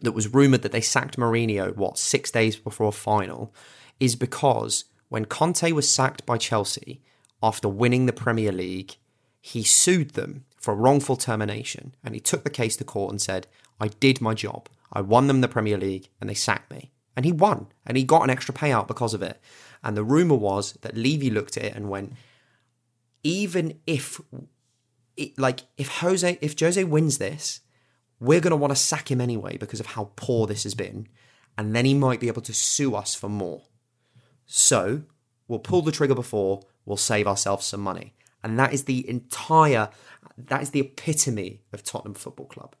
that 0.00 0.12
was 0.12 0.32
rumoured 0.32 0.62
that 0.62 0.72
they 0.72 0.80
sacked 0.80 1.16
Mourinho, 1.16 1.74
what, 1.74 1.98
six 1.98 2.30
days 2.30 2.56
before 2.56 2.88
a 2.88 2.92
final, 2.92 3.52
is 3.98 4.16
because 4.16 4.84
when 5.08 5.24
Conte 5.24 5.72
was 5.72 5.90
sacked 5.90 6.26
by 6.26 6.36
Chelsea 6.36 7.00
after 7.42 7.68
winning 7.68 8.06
the 8.06 8.12
Premier 8.12 8.52
League, 8.52 8.96
he 9.40 9.62
sued 9.62 10.10
them 10.10 10.44
for 10.56 10.74
wrongful 10.74 11.16
termination 11.16 11.94
and 12.02 12.14
he 12.14 12.20
took 12.20 12.44
the 12.44 12.50
case 12.50 12.76
to 12.76 12.84
court 12.84 13.10
and 13.10 13.20
said, 13.20 13.46
I 13.80 13.88
did 13.88 14.20
my 14.20 14.34
job. 14.34 14.68
I 14.94 15.00
won 15.00 15.26
them 15.26 15.40
the 15.40 15.48
Premier 15.48 15.76
League 15.76 16.08
and 16.20 16.30
they 16.30 16.34
sacked 16.34 16.70
me. 16.70 16.92
And 17.16 17.24
he 17.24 17.32
won 17.32 17.68
and 17.86 17.96
he 17.96 18.04
got 18.04 18.22
an 18.22 18.30
extra 18.30 18.54
payout 18.54 18.88
because 18.88 19.14
of 19.14 19.22
it. 19.22 19.40
And 19.82 19.96
the 19.96 20.04
rumour 20.04 20.36
was 20.36 20.72
that 20.82 20.96
Levy 20.96 21.30
looked 21.30 21.56
at 21.56 21.64
it 21.64 21.76
and 21.76 21.90
went, 21.90 22.14
even 23.22 23.78
if 23.86 24.20
like 25.36 25.60
if 25.76 25.88
Jose 25.98 26.38
if 26.40 26.58
Jose 26.58 26.82
wins 26.84 27.18
this, 27.18 27.60
we're 28.20 28.40
going 28.40 28.50
to 28.50 28.56
want 28.56 28.70
to 28.70 28.76
sack 28.76 29.10
him 29.10 29.20
anyway 29.20 29.56
because 29.56 29.80
of 29.80 29.86
how 29.86 30.10
poor 30.16 30.46
this 30.46 30.62
has 30.64 30.74
been, 30.74 31.08
and 31.56 31.74
then 31.74 31.84
he 31.84 31.94
might 31.94 32.20
be 32.20 32.28
able 32.28 32.42
to 32.42 32.54
sue 32.54 32.94
us 32.94 33.14
for 33.14 33.28
more. 33.28 33.62
So 34.46 35.02
we'll 35.48 35.58
pull 35.58 35.82
the 35.82 35.92
trigger 35.92 36.14
before 36.14 36.62
we'll 36.84 36.96
save 36.96 37.26
ourselves 37.26 37.66
some 37.66 37.80
money, 37.80 38.14
and 38.42 38.58
that 38.58 38.72
is 38.72 38.84
the 38.84 39.08
entire 39.08 39.90
that 40.36 40.62
is 40.62 40.70
the 40.70 40.80
epitome 40.80 41.62
of 41.72 41.82
Tottenham 41.82 42.14
Football 42.14 42.46
Club. 42.46 42.76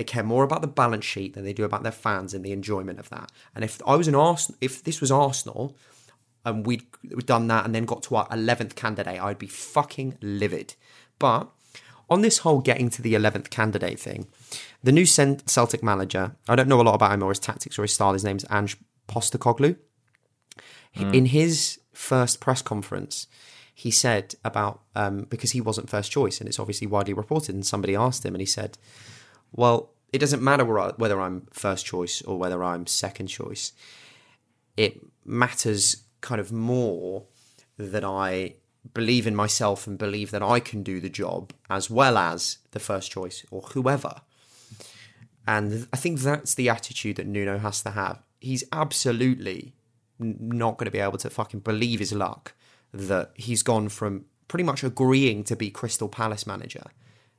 They 0.00 0.04
care 0.04 0.22
more 0.22 0.44
about 0.44 0.62
the 0.62 0.66
balance 0.66 1.04
sheet 1.04 1.34
than 1.34 1.44
they 1.44 1.52
do 1.52 1.64
about 1.64 1.82
their 1.82 1.92
fans 1.92 2.32
and 2.32 2.42
the 2.42 2.52
enjoyment 2.52 2.98
of 2.98 3.10
that. 3.10 3.30
And 3.54 3.62
if 3.62 3.82
I 3.86 3.96
was 3.96 4.08
an 4.08 4.14
Arsenal, 4.14 4.56
if 4.62 4.82
this 4.82 4.98
was 4.98 5.12
Arsenal, 5.12 5.76
and 6.42 6.64
we'd 6.64 6.84
we'd 7.14 7.26
done 7.26 7.48
that 7.48 7.66
and 7.66 7.74
then 7.74 7.84
got 7.84 8.02
to 8.04 8.16
our 8.16 8.26
11th 8.28 8.76
candidate, 8.76 9.20
I'd 9.20 9.38
be 9.38 9.46
fucking 9.46 10.16
livid. 10.22 10.72
But 11.18 11.50
on 12.08 12.22
this 12.22 12.38
whole 12.38 12.62
getting 12.62 12.88
to 12.88 13.02
the 13.02 13.12
11th 13.12 13.50
candidate 13.50 14.00
thing, 14.00 14.26
the 14.82 14.90
new 14.90 15.04
Celtic 15.04 15.82
manager, 15.82 16.34
I 16.48 16.56
don't 16.56 16.66
know 16.66 16.80
a 16.80 16.88
lot 16.88 16.94
about 16.94 17.12
him 17.12 17.22
or 17.22 17.28
his 17.28 17.38
tactics 17.38 17.78
or 17.78 17.82
his 17.82 17.92
style. 17.92 18.14
His 18.14 18.24
name's 18.24 18.46
Ange 18.50 18.78
Postecoglou. 19.06 19.76
In 21.12 21.26
his 21.26 21.78
first 21.92 22.40
press 22.40 22.62
conference, 22.62 23.26
he 23.74 23.90
said 23.90 24.34
about 24.46 24.80
um, 24.96 25.26
because 25.28 25.50
he 25.50 25.60
wasn't 25.60 25.90
first 25.90 26.10
choice, 26.10 26.40
and 26.40 26.48
it's 26.48 26.58
obviously 26.58 26.86
widely 26.86 27.12
reported. 27.12 27.54
And 27.54 27.66
somebody 27.66 27.94
asked 27.94 28.24
him, 28.24 28.34
and 28.34 28.40
he 28.40 28.46
said, 28.46 28.78
"Well, 29.52 29.92
it 30.12 30.18
doesn't 30.18 30.42
matter 30.42 30.64
whether 30.64 31.20
I'm 31.20 31.46
first 31.52 31.86
choice 31.86 32.22
or 32.22 32.38
whether 32.38 32.62
I'm 32.64 32.86
second 32.86 33.28
choice. 33.28 33.72
It 34.76 35.00
matters 35.24 36.04
kind 36.20 36.40
of 36.40 36.50
more 36.52 37.26
that 37.76 38.04
I 38.04 38.54
believe 38.94 39.26
in 39.26 39.36
myself 39.36 39.86
and 39.86 39.98
believe 39.98 40.30
that 40.30 40.42
I 40.42 40.60
can 40.60 40.82
do 40.82 41.00
the 41.00 41.10
job 41.10 41.52
as 41.68 41.90
well 41.90 42.16
as 42.16 42.58
the 42.70 42.80
first 42.80 43.10
choice 43.10 43.44
or 43.50 43.62
whoever." 43.62 44.22
And 45.46 45.88
I 45.92 45.96
think 45.96 46.20
that's 46.20 46.54
the 46.54 46.68
attitude 46.68 47.16
that 47.16 47.26
Nuno 47.26 47.58
has 47.58 47.82
to 47.82 47.90
have. 47.90 48.22
He's 48.40 48.64
absolutely 48.72 49.74
not 50.18 50.76
going 50.76 50.84
to 50.84 50.90
be 50.90 50.98
able 50.98 51.18
to 51.18 51.30
fucking 51.30 51.60
believe 51.60 51.98
his 51.98 52.12
luck 52.12 52.54
that 52.92 53.32
he's 53.34 53.62
gone 53.62 53.88
from 53.88 54.26
pretty 54.48 54.64
much 54.64 54.84
agreeing 54.84 55.44
to 55.44 55.56
be 55.56 55.70
Crystal 55.70 56.08
Palace 56.08 56.46
manager 56.46 56.84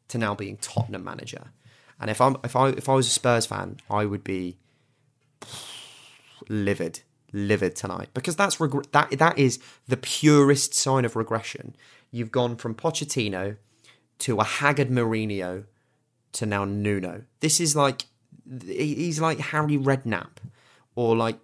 to 0.07 0.17
now 0.17 0.33
being 0.33 0.57
Tottenham 0.57 1.03
manager. 1.03 1.51
And 2.01 2.09
if 2.09 2.19
I'm 2.19 2.35
if 2.43 2.55
I 2.55 2.69
if 2.69 2.89
I 2.89 2.95
was 2.95 3.05
a 3.05 3.11
Spurs 3.11 3.45
fan, 3.45 3.77
I 3.89 4.05
would 4.05 4.23
be 4.23 4.57
livid, 6.49 7.01
livid 7.31 7.75
tonight 7.75 8.09
because 8.15 8.35
that's 8.35 8.59
reg- 8.59 8.91
that 8.91 9.11
that 9.11 9.37
is 9.37 9.59
the 9.87 9.97
purest 9.97 10.73
sign 10.73 11.05
of 11.05 11.15
regression. 11.15 11.75
You've 12.09 12.31
gone 12.31 12.55
from 12.55 12.73
Pochettino 12.73 13.57
to 14.19 14.39
a 14.39 14.43
haggard 14.43 14.89
Mourinho 14.89 15.65
to 16.33 16.45
now 16.47 16.65
Nuno. 16.65 17.23
This 17.39 17.59
is 17.59 17.75
like 17.75 18.05
he's 18.65 19.21
like 19.21 19.39
Harry 19.39 19.77
Redknapp 19.77 20.37
or 20.95 21.15
like 21.15 21.37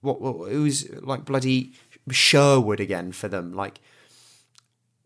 what, 0.00 0.20
what 0.20 0.52
it 0.52 0.58
was 0.58 0.88
like 1.02 1.24
bloody 1.24 1.72
Sherwood 2.08 2.78
again 2.78 3.10
for 3.10 3.26
them. 3.26 3.52
Like 3.52 3.80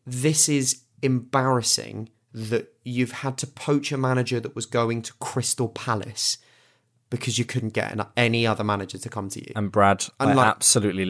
this 0.07 0.51
is 0.51 0.83
embarrassing 1.01 2.11
that 2.33 2.73
you've 2.85 3.13
had 3.13 3.37
to 3.39 3.47
poach 3.47 3.93
a 3.93 3.97
manager 3.97 4.41
that 4.41 4.55
was 4.55 4.67
going 4.67 5.03
to 5.03 5.13
Crystal 5.15 5.69
Palace 5.69 6.39
because 7.11 7.39
you 7.39 7.45
couldn't 7.45 7.73
get 7.73 7.99
any 8.17 8.47
other 8.47 8.63
manager 8.63 8.99
to 8.99 9.09
come 9.09 9.29
to 9.31 9.41
you. 9.41 9.53
And 9.57 9.73
Brad, 9.73 10.05
I 10.21 10.31
Unlike- 10.31 10.47
absolutely 10.47 11.10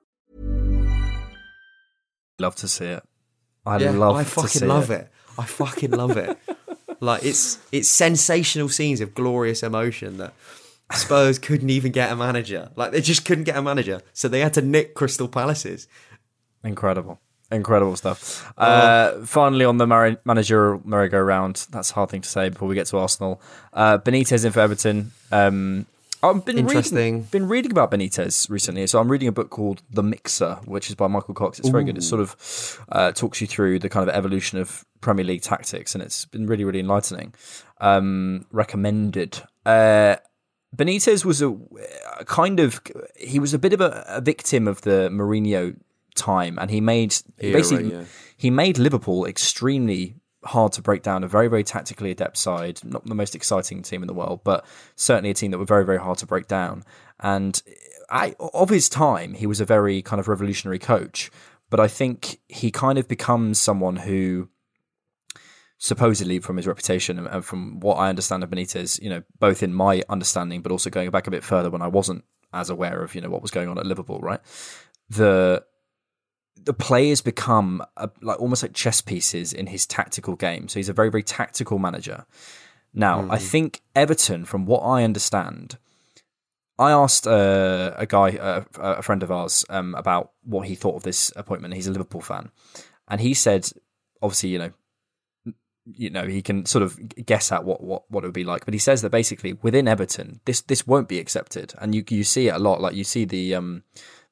Love 2.41 2.55
to 2.57 2.67
see 2.67 2.85
it. 2.85 3.03
I 3.65 3.77
Yeah, 3.77 3.91
love 3.91 4.15
I 4.15 4.23
to 4.23 4.29
fucking 4.29 4.49
see 4.49 4.65
love 4.65 4.89
it. 4.91 5.09
I 5.37 5.45
fucking 5.45 5.91
love 5.91 6.17
it. 6.17 6.37
like 6.99 7.23
it's 7.23 7.57
it's 7.71 7.87
sensational 7.87 8.69
scenes 8.69 8.99
of 9.01 9.13
glorious 9.15 9.63
emotion 9.63 10.17
that 10.17 10.33
Spurs 10.93 11.39
couldn't 11.39 11.69
even 11.69 11.91
get 11.91 12.11
a 12.11 12.15
manager. 12.15 12.69
Like 12.75 12.91
they 12.91 13.01
just 13.01 13.23
couldn't 13.25 13.45
get 13.45 13.55
a 13.55 13.61
manager, 13.61 14.01
so 14.13 14.27
they 14.27 14.41
had 14.41 14.53
to 14.55 14.61
nick 14.61 14.93
Crystal 14.95 15.27
Palaces. 15.27 15.87
Incredible. 16.63 17.19
Incredible 17.51 17.95
stuff. 17.97 18.51
Uh, 18.57 19.25
finally, 19.25 19.65
on 19.65 19.77
the 19.77 19.85
mar- 19.85 20.17
manager 20.23 20.79
merry-go-round, 20.85 21.67
that's 21.69 21.91
a 21.91 21.93
hard 21.95 22.09
thing 22.09 22.21
to 22.21 22.29
say 22.29 22.47
before 22.49 22.67
we 22.69 22.75
get 22.75 22.87
to 22.87 22.97
Arsenal. 22.97 23.41
Uh, 23.73 23.97
Benitez 23.97 24.45
in 24.45 24.53
for 24.53 24.61
Everton. 24.61 25.11
Um, 25.33 25.85
I've 26.23 26.45
been 26.45 26.57
Interesting. 26.57 26.95
reading, 26.95 27.21
been 27.23 27.47
reading 27.47 27.71
about 27.71 27.91
Benitez 27.91 28.49
recently. 28.49 28.85
So 28.87 28.99
I'm 28.99 29.09
reading 29.09 29.27
a 29.27 29.31
book 29.31 29.49
called 29.49 29.81
The 29.89 30.03
Mixer, 30.03 30.59
which 30.65 30.89
is 30.89 30.95
by 30.95 31.07
Michael 31.07 31.33
Cox. 31.33 31.59
It's 31.59 31.69
very 31.69 31.83
good. 31.83 31.97
It 31.97 32.03
sort 32.03 32.21
of 32.21 32.79
uh, 32.89 33.11
talks 33.11 33.41
you 33.41 33.47
through 33.47 33.79
the 33.79 33.89
kind 33.89 34.07
of 34.07 34.15
evolution 34.15 34.59
of 34.59 34.85
Premier 35.01 35.25
League 35.25 35.41
tactics, 35.41 35.95
and 35.95 36.03
it's 36.03 36.25
been 36.25 36.45
really, 36.45 36.63
really 36.63 36.79
enlightening. 36.79 37.33
Um, 37.79 38.45
recommended. 38.51 39.41
Uh, 39.65 40.17
Benitez 40.75 41.25
was 41.25 41.41
a, 41.41 41.57
a 42.19 42.25
kind 42.25 42.59
of 42.59 42.81
he 43.17 43.39
was 43.39 43.53
a 43.53 43.59
bit 43.59 43.73
of 43.73 43.81
a, 43.81 44.05
a 44.07 44.21
victim 44.21 44.67
of 44.67 44.81
the 44.81 45.09
Mourinho 45.11 45.75
time, 46.15 46.57
and 46.59 46.69
he 46.69 46.81
made 46.81 47.15
Era, 47.39 47.53
basically 47.53 47.91
yeah. 47.91 48.03
he 48.37 48.49
made 48.49 48.77
Liverpool 48.77 49.25
extremely 49.25 50.15
hard 50.43 50.73
to 50.73 50.81
break 50.81 51.03
down. 51.03 51.23
A 51.23 51.27
very 51.27 51.47
very 51.47 51.63
tactically 51.63 52.11
adept 52.11 52.37
side, 52.37 52.79
not 52.83 53.05
the 53.05 53.15
most 53.15 53.35
exciting 53.35 53.81
team 53.81 54.03
in 54.03 54.07
the 54.07 54.13
world, 54.13 54.41
but 54.43 54.65
certainly 54.95 55.29
a 55.29 55.33
team 55.33 55.51
that 55.51 55.57
were 55.57 55.65
very 55.65 55.85
very 55.85 55.99
hard 55.99 56.17
to 56.19 56.25
break 56.25 56.47
down. 56.47 56.83
And 57.19 57.61
I, 58.09 58.35
of 58.39 58.69
his 58.69 58.89
time, 58.89 59.35
he 59.35 59.45
was 59.45 59.61
a 59.61 59.65
very 59.65 60.01
kind 60.01 60.19
of 60.19 60.27
revolutionary 60.27 60.79
coach. 60.79 61.31
But 61.69 61.79
I 61.79 61.87
think 61.87 62.39
he 62.49 62.69
kind 62.69 62.97
of 62.97 63.07
becomes 63.07 63.57
someone 63.57 63.95
who 63.95 64.49
supposedly 65.77 66.39
from 66.39 66.57
his 66.57 66.67
reputation 66.67 67.25
and- 67.25 67.43
from 67.45 67.79
what 67.79 67.95
I 67.95 68.09
understand 68.09 68.43
of 68.43 68.51
Benitez, 68.51 69.01
you 69.01 69.09
know, 69.09 69.23
both 69.39 69.63
in 69.63 69.73
my 69.73 70.03
understanding, 70.09 70.61
but 70.61 70.71
also 70.71 70.91
going 70.91 71.09
back 71.09 71.25
a 71.25 71.31
bit 71.31 71.43
further 71.43 71.71
when 71.71 71.81
I 71.81 71.87
wasn't 71.87 72.23
as 72.53 72.69
aware 72.69 73.01
of, 73.01 73.15
you 73.15 73.21
know, 73.21 73.29
what 73.29 73.41
was 73.41 73.49
going 73.49 73.67
on 73.67 73.79
at 73.79 73.85
Liverpool, 73.85 74.19
right? 74.19 74.41
The 75.09 75.63
the 76.55 76.73
players 76.73 77.21
become 77.21 77.83
a, 77.97 78.09
like 78.21 78.39
almost 78.39 78.63
like 78.63 78.73
chess 78.73 79.01
pieces 79.01 79.53
in 79.53 79.67
his 79.67 79.85
tactical 79.85 80.35
game. 80.35 80.67
So 80.67 80.79
he's 80.79 80.89
a 80.89 80.93
very 80.93 81.09
very 81.09 81.23
tactical 81.23 81.79
manager. 81.79 82.25
Now, 82.93 83.25
I 83.29 83.37
think 83.37 83.81
Everton, 83.95 84.43
from 84.43 84.65
what 84.65 84.81
I 84.81 85.03
understand, 85.05 85.77
I 86.77 86.91
asked 86.91 87.25
uh, 87.25 87.93
a 87.95 88.05
guy, 88.05 88.31
uh, 88.31 88.63
a 88.77 89.01
friend 89.01 89.23
of 89.23 89.31
ours, 89.31 89.63
um, 89.69 89.95
about 89.95 90.31
what 90.43 90.67
he 90.67 90.75
thought 90.75 90.95
of 90.95 91.03
this 91.03 91.31
appointment. 91.35 91.73
He's 91.73 91.87
a 91.87 91.91
Liverpool 91.91 92.21
fan, 92.21 92.51
and 93.07 93.21
he 93.21 93.33
said, 93.33 93.69
obviously, 94.21 94.49
you 94.49 94.59
know, 94.59 94.71
you 95.85 96.09
know, 96.09 96.27
he 96.27 96.41
can 96.41 96.65
sort 96.65 96.83
of 96.83 96.99
guess 97.25 97.51
at 97.51 97.63
what, 97.63 97.81
what, 97.81 98.09
what 98.09 98.23
it 98.23 98.27
would 98.27 98.33
be 98.33 98.43
like. 98.43 98.65
But 98.65 98.73
he 98.73 98.79
says 98.79 99.01
that 99.01 99.09
basically 99.09 99.53
within 99.61 99.87
Everton, 99.87 100.41
this 100.45 100.61
this 100.61 100.85
won't 100.85 101.07
be 101.07 101.19
accepted, 101.19 101.73
and 101.77 101.95
you 101.95 102.03
you 102.09 102.23
see 102.23 102.47
it 102.47 102.55
a 102.55 102.59
lot. 102.59 102.81
Like 102.81 102.95
you 102.95 103.03
see 103.03 103.25
the 103.25 103.55
um 103.55 103.83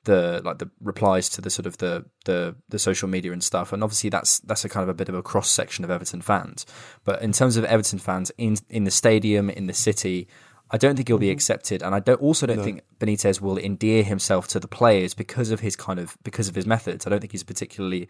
the 0.09 0.41
like 0.43 0.57
the 0.57 0.69
replies 0.81 1.29
to 1.29 1.41
the 1.41 1.51
sort 1.51 1.67
of 1.67 1.77
the 1.77 2.03
the 2.25 2.55
the 2.69 2.79
social 2.79 3.07
media 3.07 3.31
and 3.31 3.43
stuff, 3.43 3.71
and 3.71 3.83
obviously 3.83 4.09
that's 4.09 4.39
that's 4.39 4.65
a 4.65 4.69
kind 4.69 4.83
of 4.83 4.89
a 4.89 4.93
bit 4.95 5.07
of 5.07 5.15
a 5.15 5.21
cross 5.21 5.49
section 5.49 5.85
of 5.85 5.91
Everton 5.91 6.21
fans. 6.21 6.65
But 7.03 7.21
in 7.21 7.31
terms 7.31 7.57
of 7.57 7.65
Everton 7.65 7.99
fans 7.99 8.31
in 8.37 8.57
in 8.69 8.83
the 8.83 8.91
stadium 8.91 9.49
in 9.49 9.67
the 9.67 9.73
city. 9.73 10.27
I 10.71 10.77
don't 10.77 10.95
think 10.95 11.07
he'll 11.07 11.17
be 11.17 11.29
mm-hmm. 11.29 11.33
accepted, 11.33 11.81
and 11.81 11.95
I 11.95 11.99
don't 11.99 12.21
also 12.21 12.45
don't 12.45 12.63
think 12.63 12.83
Benitez 12.99 13.41
will 13.41 13.57
endear 13.57 14.03
himself 14.03 14.47
to 14.49 14.59
the 14.59 14.67
players 14.67 15.15
because 15.15 15.49
of 15.49 15.61
his 15.61 15.75
kind 15.75 15.99
of 15.99 16.15
because 16.23 16.47
of 16.47 16.53
his 16.53 16.67
methods. 16.67 17.07
I 17.07 17.09
don't 17.09 17.19
think 17.19 17.31
he's 17.31 17.41
a 17.41 17.45
particularly 17.53 18.07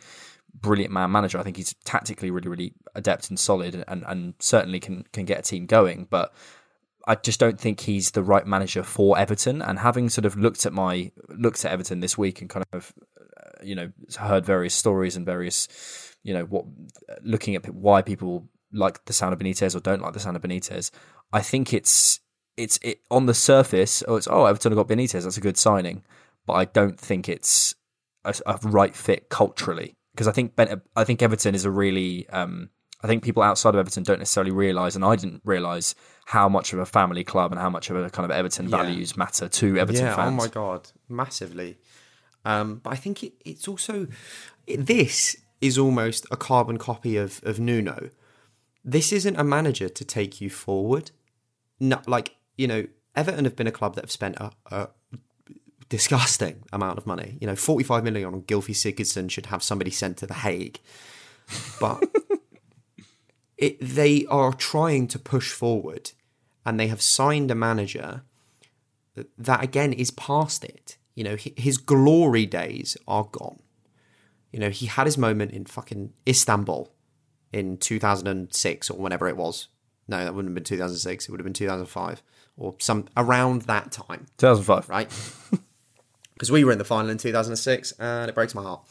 brilliant 0.53 0.91
man 0.91 1.09
manager. 1.09 1.37
I 1.39 1.43
think 1.43 1.55
he's 1.55 1.73
tactically 1.85 2.31
really, 2.31 2.49
really 2.49 2.73
adept 2.95 3.29
and 3.29 3.39
solid, 3.39 3.85
and, 3.87 4.03
and 4.05 4.33
certainly 4.39 4.81
can 4.81 5.05
can 5.13 5.23
get 5.23 5.39
a 5.39 5.41
team 5.41 5.67
going. 5.67 6.07
But 6.09 6.33
I 7.07 7.15
just 7.15 7.39
don't 7.39 7.59
think 7.59 7.81
he's 7.81 8.11
the 8.11 8.23
right 8.23 8.45
manager 8.45 8.83
for 8.83 9.17
Everton. 9.17 9.61
And 9.61 9.79
having 9.79 10.09
sort 10.09 10.25
of 10.25 10.37
looked 10.37 10.65
at 10.65 10.73
my 10.73 11.11
looked 11.29 11.63
at 11.65 11.71
Everton 11.71 11.99
this 11.99 12.17
week 12.17 12.41
and 12.41 12.49
kind 12.49 12.65
of 12.73 12.93
uh, 13.37 13.63
you 13.63 13.75
know 13.75 13.91
heard 14.17 14.45
various 14.45 14.73
stories 14.73 15.15
and 15.15 15.25
various 15.25 15.67
you 16.23 16.33
know 16.33 16.43
what 16.45 16.65
looking 17.23 17.55
at 17.55 17.67
why 17.73 18.01
people 18.01 18.47
like 18.71 19.03
the 19.05 19.13
sound 19.13 19.33
of 19.33 19.39
Benitez 19.39 19.75
or 19.75 19.79
don't 19.79 20.01
like 20.01 20.13
the 20.13 20.19
sound 20.19 20.35
of 20.35 20.43
Benitez, 20.43 20.91
I 21.33 21.41
think 21.41 21.73
it's 21.73 22.19
it's 22.57 22.79
it 22.81 23.01
on 23.09 23.25
the 23.25 23.33
surface. 23.33 24.03
Oh, 24.07 24.15
it's 24.15 24.27
oh 24.29 24.45
Everton 24.45 24.71
have 24.71 24.87
got 24.87 24.93
Benitez. 24.93 25.23
That's 25.23 25.37
a 25.37 25.41
good 25.41 25.57
signing, 25.57 26.03
but 26.45 26.53
I 26.53 26.65
don't 26.65 26.99
think 26.99 27.29
it's 27.29 27.75
a, 28.25 28.35
a 28.45 28.59
right 28.63 28.95
fit 28.95 29.29
culturally 29.29 29.95
because 30.13 30.27
I 30.27 30.31
think 30.31 30.55
ben, 30.55 30.81
I 30.95 31.03
think 31.03 31.21
Everton 31.21 31.55
is 31.55 31.65
a 31.65 31.71
really 31.71 32.27
um, 32.29 32.69
I 33.01 33.07
think 33.07 33.23
people 33.23 33.41
outside 33.43 33.75
of 33.75 33.79
Everton 33.79 34.03
don't 34.03 34.19
necessarily 34.19 34.51
realise, 34.51 34.95
and 34.95 35.05
I 35.05 35.15
didn't 35.15 35.41
realise 35.45 35.95
how 36.25 36.49
much 36.49 36.73
of 36.73 36.79
a 36.79 36.85
family 36.85 37.23
club 37.23 37.51
and 37.51 37.59
how 37.59 37.69
much 37.69 37.89
of 37.89 37.95
a 37.95 38.09
kind 38.09 38.25
of 38.25 38.31
Everton 38.31 38.67
Yeah. 38.69 38.77
values 38.77 39.15
matter 39.15 39.47
to 39.47 39.77
Everton 39.77 40.05
yeah, 40.05 40.15
fans. 40.15 40.33
oh 40.33 40.35
my 40.35 40.47
god, 40.47 40.89
massively. 41.07 41.77
Um, 42.45 42.75
but 42.83 42.91
I 42.93 42.95
think 42.97 43.23
it, 43.23 43.33
it's 43.45 43.67
also 43.67 44.07
it, 44.67 44.85
this 44.85 45.35
is 45.61 45.77
almost 45.77 46.25
a 46.31 46.37
carbon 46.37 46.77
copy 46.77 47.15
of 47.17 47.41
of 47.43 47.59
Nuno. 47.59 48.09
This 48.83 49.11
isn't 49.11 49.35
a 49.37 49.43
manager 49.43 49.89
to 49.89 50.05
take 50.05 50.39
you 50.41 50.49
forward. 50.49 51.11
No, 51.79 52.01
like 52.07 52.35
you 52.57 52.67
know, 52.67 52.85
Everton 53.15 53.45
have 53.45 53.55
been 53.55 53.67
a 53.67 53.71
club 53.71 53.95
that 53.95 54.03
have 54.03 54.11
spent 54.11 54.35
a, 54.37 54.51
a 54.71 54.89
disgusting 55.89 56.63
amount 56.71 56.97
of 56.97 57.07
money. 57.07 57.37
You 57.41 57.47
know, 57.47 57.55
forty 57.55 57.83
five 57.83 58.03
million 58.03 58.33
on 58.33 58.41
Gylfi 58.43 58.73
Sigurdsson 58.75 59.29
should 59.29 59.47
have 59.47 59.63
somebody 59.63 59.91
sent 59.91 60.17
to 60.17 60.27
the 60.27 60.33
Hague. 60.35 60.79
but 61.79 62.03
it, 63.59 63.77
they 63.81 64.25
are 64.27 64.53
trying 64.53 65.07
to 65.09 65.19
push 65.19 65.51
forward, 65.51 66.11
and 66.65 66.79
they 66.79 66.87
have 66.87 67.01
signed 67.01 67.51
a 67.51 67.55
manager 67.55 68.23
that, 69.15 69.27
that 69.37 69.63
again 69.63 69.93
is 69.93 70.11
past 70.11 70.63
it. 70.63 70.97
You 71.15 71.23
know, 71.25 71.35
his 71.35 71.77
glory 71.77 72.45
days 72.45 72.95
are 73.07 73.25
gone. 73.25 73.59
You 74.51 74.59
know, 74.59 74.69
he 74.69 74.85
had 74.85 75.05
his 75.05 75.17
moment 75.17 75.51
in 75.51 75.65
fucking 75.65 76.13
Istanbul 76.27 76.91
in 77.51 77.77
2006 77.77 78.89
or 78.89 78.97
whenever 78.97 79.27
it 79.27 79.35
was. 79.35 79.67
No, 80.07 80.23
that 80.23 80.33
wouldn't 80.33 80.51
have 80.51 80.55
been 80.55 80.63
2006. 80.63 81.25
It 81.25 81.31
would 81.31 81.39
have 81.39 81.45
been 81.45 81.53
2005 81.53 82.23
or 82.57 82.75
some 82.79 83.07
around 83.17 83.63
that 83.63 83.91
time, 83.91 84.27
2005. 84.37 84.89
right? 84.89 85.11
Because 86.33 86.51
we 86.53 86.63
were 86.63 86.71
in 86.71 86.77
the 86.77 86.85
final 86.85 87.09
in 87.09 87.17
2006, 87.17 87.91
and 87.99 88.29
it 88.29 88.33
breaks 88.33 88.55
my 88.55 88.63
heart. 88.63 88.81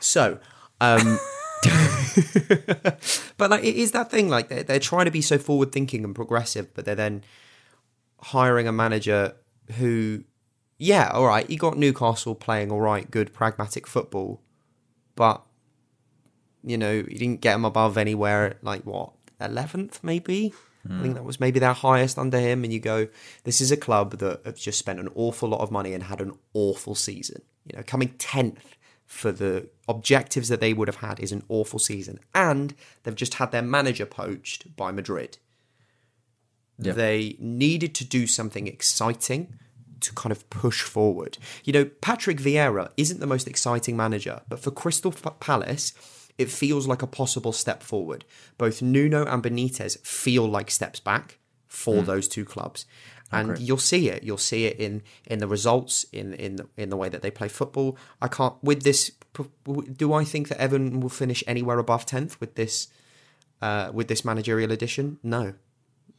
So, 0.00 0.40
um, 0.80 1.20
but 3.36 3.50
like 3.50 3.64
it 3.64 3.76
is 3.76 3.92
that 3.92 4.10
thing. 4.10 4.28
Like 4.28 4.48
they're, 4.48 4.62
they're 4.62 4.80
trying 4.80 5.04
to 5.04 5.10
be 5.10 5.22
so 5.22 5.38
forward 5.38 5.72
thinking 5.72 6.04
and 6.04 6.14
progressive, 6.14 6.72
but 6.74 6.84
they're 6.84 6.94
then 6.94 7.24
hiring 8.20 8.66
a 8.66 8.72
manager 8.72 9.34
who, 9.76 10.24
yeah, 10.78 11.10
all 11.12 11.26
right, 11.26 11.46
he 11.46 11.56
got 11.56 11.76
Newcastle 11.76 12.34
playing 12.34 12.70
all 12.70 12.80
right, 12.80 13.10
good 13.10 13.32
pragmatic 13.32 13.86
football, 13.86 14.40
but 15.16 15.42
you 16.62 16.76
know 16.76 17.02
he 17.08 17.18
didn't 17.18 17.40
get 17.40 17.52
them 17.52 17.64
above 17.64 17.98
anywhere. 17.98 18.56
Like 18.62 18.82
what 18.82 19.12
eleventh 19.40 20.02
maybe. 20.02 20.54
I 20.86 20.88
think 20.88 21.08
hmm. 21.08 21.12
that 21.12 21.24
was 21.24 21.38
maybe 21.38 21.60
their 21.60 21.74
highest 21.74 22.18
under 22.18 22.38
him. 22.38 22.64
And 22.64 22.72
you 22.72 22.80
go, 22.80 23.08
this 23.44 23.60
is 23.60 23.70
a 23.70 23.76
club 23.76 24.16
that 24.16 24.40
have 24.46 24.56
just 24.56 24.78
spent 24.78 24.98
an 24.98 25.10
awful 25.14 25.50
lot 25.50 25.60
of 25.60 25.70
money 25.70 25.92
and 25.92 26.04
had 26.04 26.22
an 26.22 26.32
awful 26.54 26.94
season. 26.94 27.42
You 27.66 27.76
know, 27.76 27.82
coming 27.82 28.14
tenth 28.16 28.64
for 29.10 29.32
the 29.32 29.68
objectives 29.88 30.48
that 30.48 30.60
they 30.60 30.72
would 30.72 30.86
have 30.86 30.98
had 30.98 31.18
is 31.18 31.32
an 31.32 31.42
awful 31.48 31.80
season, 31.80 32.20
and 32.32 32.74
they've 33.02 33.16
just 33.16 33.34
had 33.34 33.50
their 33.50 33.60
manager 33.60 34.06
poached 34.06 34.76
by 34.76 34.92
Madrid. 34.92 35.36
Yeah. 36.78 36.92
They 36.92 37.36
needed 37.40 37.92
to 37.96 38.04
do 38.04 38.28
something 38.28 38.68
exciting 38.68 39.58
to 39.98 40.14
kind 40.14 40.30
of 40.30 40.48
push 40.48 40.82
forward. 40.82 41.38
You 41.64 41.72
know, 41.72 41.84
Patrick 41.86 42.38
Vieira 42.38 42.90
isn't 42.96 43.18
the 43.18 43.26
most 43.26 43.48
exciting 43.48 43.96
manager, 43.96 44.42
but 44.48 44.60
for 44.60 44.70
Crystal 44.70 45.10
Palace, 45.12 45.92
it 46.38 46.48
feels 46.48 46.86
like 46.86 47.02
a 47.02 47.08
possible 47.08 47.52
step 47.52 47.82
forward. 47.82 48.24
Both 48.58 48.80
Nuno 48.80 49.26
and 49.26 49.42
Benitez 49.42 49.98
feel 50.06 50.46
like 50.46 50.70
steps 50.70 51.00
back 51.00 51.38
for 51.66 51.96
hmm. 51.96 52.06
those 52.06 52.28
two 52.28 52.44
clubs. 52.44 52.86
And 53.32 53.58
you'll 53.58 53.78
see 53.78 54.08
it. 54.08 54.22
You'll 54.22 54.38
see 54.38 54.66
it 54.66 54.78
in 54.78 55.02
in 55.26 55.38
the 55.38 55.46
results, 55.46 56.04
in 56.12 56.34
in 56.34 56.56
the, 56.56 56.68
in 56.76 56.90
the 56.90 56.96
way 56.96 57.08
that 57.08 57.22
they 57.22 57.30
play 57.30 57.48
football. 57.48 57.96
I 58.20 58.28
can't 58.28 58.54
with 58.62 58.82
this. 58.82 59.12
Do 59.96 60.12
I 60.12 60.24
think 60.24 60.48
that 60.48 60.58
Everton 60.58 61.00
will 61.00 61.08
finish 61.08 61.44
anywhere 61.46 61.78
above 61.78 62.04
tenth 62.06 62.40
with 62.40 62.56
this 62.56 62.88
uh, 63.62 63.90
with 63.92 64.08
this 64.08 64.24
managerial 64.24 64.72
addition? 64.72 65.18
No, 65.22 65.54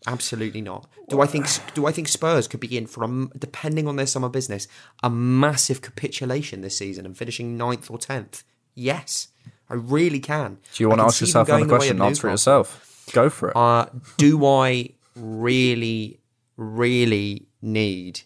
Absolutely 0.07 0.61
not. 0.61 0.87
Do 1.09 1.21
I 1.21 1.27
think 1.27 1.45
do 1.75 1.85
I 1.85 1.91
think 1.91 2.07
Spurs 2.07 2.47
could 2.47 2.59
be 2.59 2.75
in 2.75 2.87
for 2.87 3.03
a 3.03 3.27
depending 3.37 3.87
on 3.87 3.97
their 3.97 4.07
summer 4.07 4.29
business 4.29 4.67
a 5.03 5.09
massive 5.11 5.81
capitulation 5.81 6.61
this 6.61 6.77
season 6.77 7.05
and 7.05 7.15
finishing 7.15 7.55
ninth 7.55 7.91
or 7.91 7.99
tenth? 7.99 8.43
Yes, 8.73 9.27
I 9.69 9.75
really 9.75 10.19
can. 10.19 10.57
Do 10.73 10.83
you 10.83 10.89
want 10.89 11.01
to 11.01 11.05
ask 11.05 11.21
yourself 11.21 11.47
another 11.49 11.65
the 11.65 11.69
question? 11.69 12.01
Answer 12.01 12.29
it 12.29 12.31
yourself. 12.31 13.05
Go 13.13 13.29
for 13.29 13.49
it. 13.49 13.55
Uh, 13.55 13.87
do 14.17 14.43
I 14.45 14.89
really, 15.15 16.19
really 16.61 17.47
need 17.61 18.21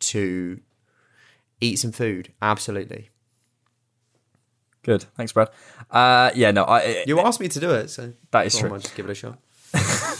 to 0.00 0.60
eat 1.60 1.78
some 1.78 1.92
food? 1.92 2.32
Absolutely. 2.40 3.10
Good. 4.82 5.04
Thanks, 5.16 5.32
Brad. 5.32 5.48
Uh, 5.90 6.30
yeah, 6.34 6.50
no, 6.50 6.64
I, 6.64 7.04
You 7.06 7.20
asked 7.20 7.40
me 7.40 7.48
to 7.48 7.60
do 7.60 7.70
it, 7.70 7.88
so 7.88 8.12
That 8.32 8.46
is 8.46 8.54
thought 8.54 8.66
I 8.66 8.68
true. 8.68 8.78
Just 8.78 8.94
give 8.94 9.06
it 9.06 9.12
a 9.12 9.14
shot. 9.14 9.38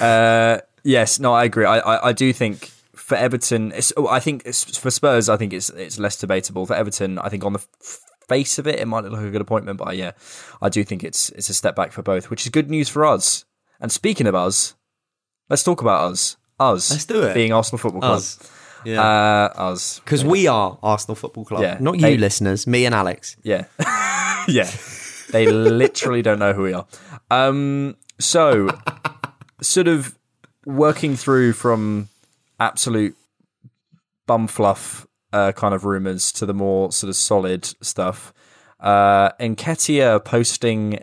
Uh, 0.00 0.58
yes, 0.82 1.20
no, 1.20 1.34
I 1.34 1.44
agree. 1.44 1.66
I, 1.66 1.78
I, 1.78 2.08
I 2.08 2.12
do 2.14 2.32
think 2.32 2.64
for 2.96 3.16
Everton, 3.16 3.70
it's, 3.72 3.92
oh, 3.98 4.08
I 4.08 4.18
think 4.18 4.42
it's, 4.46 4.78
for 4.78 4.90
Spurs, 4.90 5.28
I 5.28 5.36
think 5.36 5.52
it's 5.52 5.68
it's 5.68 5.98
less 5.98 6.16
debatable. 6.16 6.64
For 6.64 6.74
Everton, 6.74 7.18
I 7.18 7.28
think 7.28 7.44
on 7.44 7.52
the 7.52 7.58
f- 7.58 8.00
face 8.28 8.58
of 8.58 8.66
it, 8.66 8.80
it 8.80 8.86
might 8.86 9.04
look 9.04 9.12
like 9.12 9.26
a 9.26 9.30
good 9.30 9.42
appointment, 9.42 9.76
but 9.76 9.94
yeah, 9.96 10.12
I 10.62 10.70
do 10.70 10.82
think 10.84 11.04
it's 11.04 11.28
it's 11.30 11.50
a 11.50 11.54
step 11.54 11.76
back 11.76 11.92
for 11.92 12.02
both, 12.02 12.30
which 12.30 12.46
is 12.46 12.48
good 12.48 12.70
news 12.70 12.88
for 12.88 13.04
us. 13.04 13.44
And 13.78 13.92
speaking 13.92 14.26
of 14.26 14.34
us, 14.34 14.74
let's 15.50 15.62
talk 15.62 15.82
about 15.82 16.10
us. 16.10 16.38
Us, 16.60 16.90
Let's 16.90 17.04
do 17.06 17.22
it. 17.22 17.34
Being 17.34 17.52
Arsenal 17.52 17.78
Football 17.78 18.00
Club, 18.02 18.12
Us. 18.18 18.38
Yeah. 18.84 19.00
uh, 19.02 19.52
us, 19.56 20.00
Because 20.00 20.24
we 20.24 20.46
are 20.46 20.78
Arsenal 20.82 21.14
Football 21.16 21.44
Club, 21.44 21.62
Yeah. 21.62 21.76
not 21.80 21.96
you, 21.96 22.00
They- 22.02 22.16
listeners. 22.16 22.66
Me 22.66 22.84
and 22.86 22.94
Alex. 22.94 23.36
Yeah. 23.42 23.64
yeah. 24.48 24.70
They 25.30 25.46
literally 25.50 26.22
don't 26.22 26.38
know 26.38 26.52
who 26.52 26.62
we 26.62 26.72
are. 26.74 26.86
Um, 27.30 27.96
so, 28.20 28.68
sort 29.60 29.88
of 29.88 30.16
working 30.66 31.16
through 31.16 31.54
from 31.54 32.08
absolute 32.60 33.16
bum 34.26 34.46
fluff 34.46 35.06
uh, 35.32 35.52
kind 35.52 35.74
of 35.74 35.84
rumors 35.84 36.30
to 36.32 36.46
the 36.46 36.54
more 36.54 36.92
sort 36.92 37.08
of 37.08 37.16
solid 37.16 37.64
stuff. 37.82 38.32
Uh, 38.78 39.30
Nketiah 39.40 40.22
posting 40.24 40.98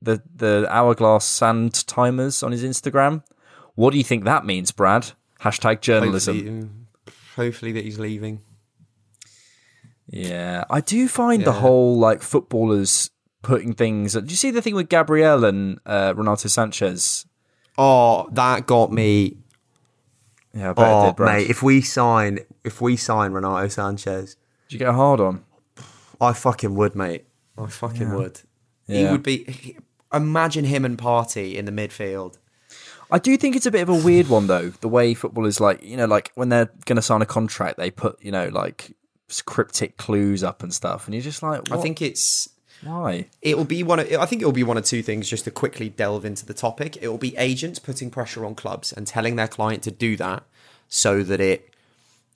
the, 0.00 0.22
the 0.34 0.66
hourglass 0.70 1.24
sand 1.24 1.86
timers 1.86 2.42
on 2.42 2.52
his 2.52 2.62
Instagram. 2.62 3.22
What 3.74 3.92
do 3.92 3.98
you 3.98 4.04
think 4.04 4.24
that 4.24 4.44
means, 4.44 4.70
Brad? 4.72 5.12
Hashtag 5.40 5.80
journalism. 5.80 6.36
Hopefully, 6.36 6.66
hopefully 7.36 7.72
that 7.72 7.84
he's 7.84 7.98
leaving. 7.98 8.40
Yeah, 10.06 10.64
I 10.68 10.80
do 10.80 11.08
find 11.08 11.44
the 11.44 11.52
whole 11.52 11.98
like 11.98 12.22
footballers 12.22 13.10
putting 13.42 13.72
things. 13.72 14.12
Do 14.12 14.20
you 14.26 14.36
see 14.36 14.50
the 14.50 14.60
thing 14.60 14.74
with 14.74 14.88
Gabriel 14.88 15.44
and 15.44 15.78
uh, 15.86 16.12
Renato 16.16 16.48
Sanchez? 16.48 17.26
Oh, 17.78 18.28
that 18.32 18.66
got 18.66 18.92
me. 18.92 19.38
Yeah, 20.54 20.70
I 20.70 20.72
bet 20.74 20.86
it 20.86 20.92
Oh, 20.92 21.06
did, 21.06 21.16
Brad. 21.16 21.38
mate, 21.38 21.50
if 21.50 21.62
we 21.62 21.80
sign, 21.80 22.40
if 22.62 22.80
we 22.82 22.96
sign 22.96 23.32
Renato 23.32 23.68
Sanchez, 23.68 24.36
Did 24.68 24.74
you 24.74 24.78
get 24.80 24.88
a 24.88 24.92
hard 24.92 25.18
on? 25.20 25.44
I 26.20 26.34
fucking 26.34 26.74
would, 26.74 26.94
mate. 26.94 27.24
I 27.56 27.66
fucking 27.66 28.12
would. 28.14 28.40
He 28.86 29.06
would 29.06 29.22
be. 29.22 29.76
imagine 30.12 30.64
him 30.66 30.84
and 30.84 30.98
Partey 30.98 31.54
in 31.54 31.64
the 31.64 31.72
midfield. 31.72 32.36
I 33.12 33.18
do 33.18 33.36
think 33.36 33.54
it's 33.54 33.66
a 33.66 33.70
bit 33.70 33.82
of 33.82 33.90
a 33.90 33.94
weird 33.94 34.28
one 34.28 34.46
though. 34.46 34.70
The 34.70 34.88
way 34.88 35.12
football 35.12 35.44
is 35.44 35.60
like 35.60 35.82
you 35.82 35.96
know 35.98 36.06
like 36.06 36.32
when 36.34 36.48
they're 36.48 36.70
going 36.86 36.96
to 36.96 37.02
sign 37.02 37.20
a 37.20 37.26
contract, 37.26 37.76
they 37.76 37.90
put 37.90 38.20
you 38.24 38.32
know 38.32 38.48
like 38.48 38.96
cryptic 39.44 39.98
clues 39.98 40.42
up 40.42 40.62
and 40.62 40.72
stuff, 40.74 41.06
and 41.06 41.14
you're 41.14 41.22
just 41.22 41.42
like, 41.42 41.70
I 41.70 41.76
think 41.76 42.02
it's. 42.02 42.48
why? 42.82 43.26
It'll 43.42 43.64
be 43.64 43.82
one. 43.82 44.00
Of, 44.00 44.12
I 44.14 44.26
think 44.26 44.42
it'll 44.42 44.52
be 44.52 44.64
one 44.64 44.78
of 44.78 44.84
two 44.84 45.02
things. 45.02 45.28
Just 45.28 45.44
to 45.44 45.50
quickly 45.50 45.90
delve 45.90 46.24
into 46.24 46.46
the 46.46 46.54
topic, 46.54 46.96
it 47.02 47.08
will 47.08 47.18
be 47.18 47.36
agents 47.36 47.78
putting 47.78 48.10
pressure 48.10 48.44
on 48.44 48.54
clubs 48.54 48.92
and 48.92 49.06
telling 49.06 49.36
their 49.36 49.48
client 49.48 49.82
to 49.84 49.90
do 49.90 50.16
that, 50.16 50.44
so 50.88 51.22
that 51.22 51.40
it 51.40 51.70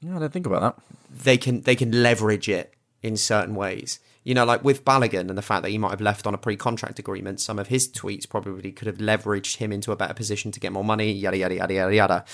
Yeah, 0.00 0.16
I 0.16 0.18
don't 0.18 0.32
think 0.32 0.46
about 0.46 0.60
that. 0.60 0.84
they 1.24 1.38
can 1.38 1.62
they 1.62 1.74
can 1.74 2.02
leverage 2.02 2.48
it 2.48 2.74
in 3.02 3.16
certain 3.16 3.54
ways. 3.54 3.98
You 4.26 4.34
know, 4.34 4.44
like 4.44 4.64
with 4.64 4.84
Balogun 4.84 5.28
and 5.28 5.38
the 5.38 5.42
fact 5.42 5.62
that 5.62 5.70
he 5.70 5.78
might 5.78 5.90
have 5.90 6.00
left 6.00 6.26
on 6.26 6.34
a 6.34 6.38
pre-contract 6.38 6.98
agreement, 6.98 7.40
some 7.40 7.60
of 7.60 7.68
his 7.68 7.88
tweets 7.88 8.28
probably 8.28 8.72
could 8.72 8.88
have 8.88 8.96
leveraged 8.96 9.58
him 9.58 9.70
into 9.70 9.92
a 9.92 9.96
better 9.96 10.14
position 10.14 10.50
to 10.50 10.58
get 10.58 10.72
more 10.72 10.82
money. 10.82 11.12
Yada 11.12 11.36
yada 11.36 11.54
yada 11.54 11.74
yada 11.74 11.94
yada. 11.94 12.24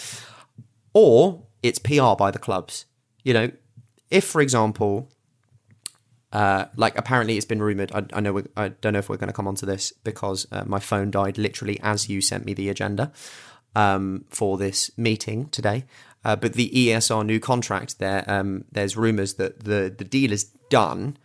Or 0.94 1.42
it's 1.62 1.78
PR 1.78 2.14
by 2.16 2.30
the 2.30 2.38
clubs. 2.38 2.86
You 3.24 3.34
know, 3.34 3.50
if 4.10 4.24
for 4.24 4.40
example, 4.40 5.10
uh, 6.32 6.64
like 6.76 6.96
apparently 6.96 7.36
it's 7.36 7.44
been 7.44 7.62
rumored. 7.62 7.92
I, 7.92 8.06
I 8.14 8.20
know 8.20 8.42
I 8.56 8.68
don't 8.68 8.94
know 8.94 8.98
if 8.98 9.10
we're 9.10 9.18
going 9.18 9.28
to 9.28 9.34
come 9.34 9.46
onto 9.46 9.66
this 9.66 9.92
because 9.92 10.46
uh, 10.50 10.64
my 10.64 10.78
phone 10.78 11.10
died 11.10 11.36
literally 11.36 11.78
as 11.82 12.08
you 12.08 12.22
sent 12.22 12.46
me 12.46 12.54
the 12.54 12.70
agenda 12.70 13.12
um, 13.76 14.24
for 14.30 14.56
this 14.56 14.90
meeting 14.96 15.50
today. 15.50 15.84
Uh, 16.24 16.36
but 16.36 16.54
the 16.54 16.70
ESR 16.70 17.26
new 17.26 17.38
contract, 17.38 17.98
there, 17.98 18.24
um, 18.28 18.64
there's 18.72 18.96
rumours 18.96 19.34
that 19.34 19.64
the 19.64 19.94
the 19.94 20.04
deal 20.04 20.32
is 20.32 20.44
done, 20.70 21.18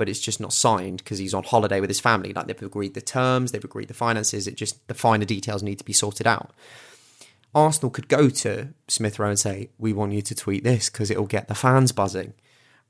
but 0.00 0.08
it's 0.08 0.18
just 0.18 0.40
not 0.40 0.54
signed 0.54 0.96
because 0.96 1.18
he's 1.18 1.34
on 1.34 1.44
holiday 1.44 1.78
with 1.78 1.90
his 1.90 2.00
family. 2.00 2.32
Like 2.32 2.46
they've 2.46 2.62
agreed 2.62 2.94
the 2.94 3.02
terms, 3.02 3.52
they've 3.52 3.62
agreed 3.62 3.88
the 3.88 3.92
finances. 3.92 4.46
It 4.46 4.54
just 4.54 4.88
the 4.88 4.94
finer 4.94 5.26
details 5.26 5.62
need 5.62 5.76
to 5.76 5.84
be 5.84 5.92
sorted 5.92 6.26
out. 6.26 6.54
Arsenal 7.54 7.90
could 7.90 8.08
go 8.08 8.30
to 8.30 8.68
Smith 8.88 9.18
Rowe 9.18 9.28
and 9.28 9.38
say, 9.38 9.68
"We 9.76 9.92
want 9.92 10.12
you 10.12 10.22
to 10.22 10.34
tweet 10.34 10.64
this 10.64 10.88
because 10.88 11.10
it'll 11.10 11.26
get 11.26 11.48
the 11.48 11.54
fans 11.54 11.92
buzzing." 11.92 12.32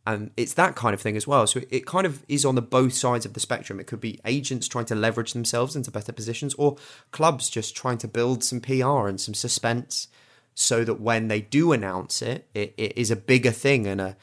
And 0.06 0.30
it's 0.36 0.54
that 0.54 0.76
kind 0.76 0.94
of 0.94 1.00
thing 1.00 1.16
as 1.16 1.26
well. 1.26 1.48
So 1.48 1.62
it 1.68 1.84
kind 1.84 2.06
of 2.06 2.24
is 2.28 2.44
on 2.44 2.54
the 2.54 2.62
both 2.62 2.92
sides 2.92 3.26
of 3.26 3.32
the 3.34 3.40
spectrum. 3.40 3.80
It 3.80 3.88
could 3.88 4.00
be 4.00 4.20
agents 4.24 4.68
trying 4.68 4.84
to 4.84 4.94
leverage 4.94 5.32
themselves 5.32 5.74
into 5.74 5.90
better 5.90 6.12
positions, 6.12 6.54
or 6.54 6.76
clubs 7.10 7.50
just 7.50 7.74
trying 7.74 7.98
to 7.98 8.06
build 8.06 8.44
some 8.44 8.60
PR 8.60 9.08
and 9.08 9.20
some 9.20 9.34
suspense, 9.34 10.06
so 10.54 10.84
that 10.84 11.00
when 11.00 11.26
they 11.26 11.40
do 11.40 11.72
announce 11.72 12.22
it, 12.22 12.46
it, 12.54 12.72
it 12.76 12.96
is 12.96 13.10
a 13.10 13.16
bigger 13.16 13.50
thing 13.50 13.88
and 13.88 14.00
a 14.00 14.16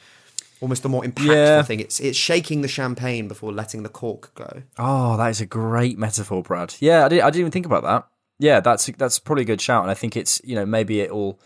almost 0.61 0.83
a 0.85 0.89
more 0.89 1.03
impactful 1.03 1.25
Yeah. 1.35 1.61
thing. 1.63 1.79
It's 1.79 1.99
it's 1.99 2.17
shaking 2.17 2.61
the 2.61 2.67
champagne 2.67 3.27
before 3.27 3.51
letting 3.51 3.83
the 3.83 3.89
cork 3.89 4.31
go. 4.35 4.63
Oh, 4.77 5.17
that 5.17 5.27
is 5.29 5.41
a 5.41 5.45
great 5.45 5.97
metaphor, 5.97 6.41
Brad. 6.43 6.75
Yeah, 6.79 7.05
I, 7.05 7.09
did, 7.09 7.21
I 7.21 7.29
didn't 7.29 7.39
even 7.41 7.51
think 7.51 7.65
about 7.65 7.83
that. 7.83 8.07
Yeah, 8.39 8.59
that's 8.59 8.85
that's 8.97 9.19
probably 9.19 9.43
a 9.43 9.45
good 9.47 9.61
shout, 9.61 9.81
and 9.83 9.91
I 9.91 9.95
think 9.95 10.15
it's 10.15 10.41
you 10.43 10.55
know 10.55 10.65
maybe 10.65 11.01
it'll, 11.01 11.39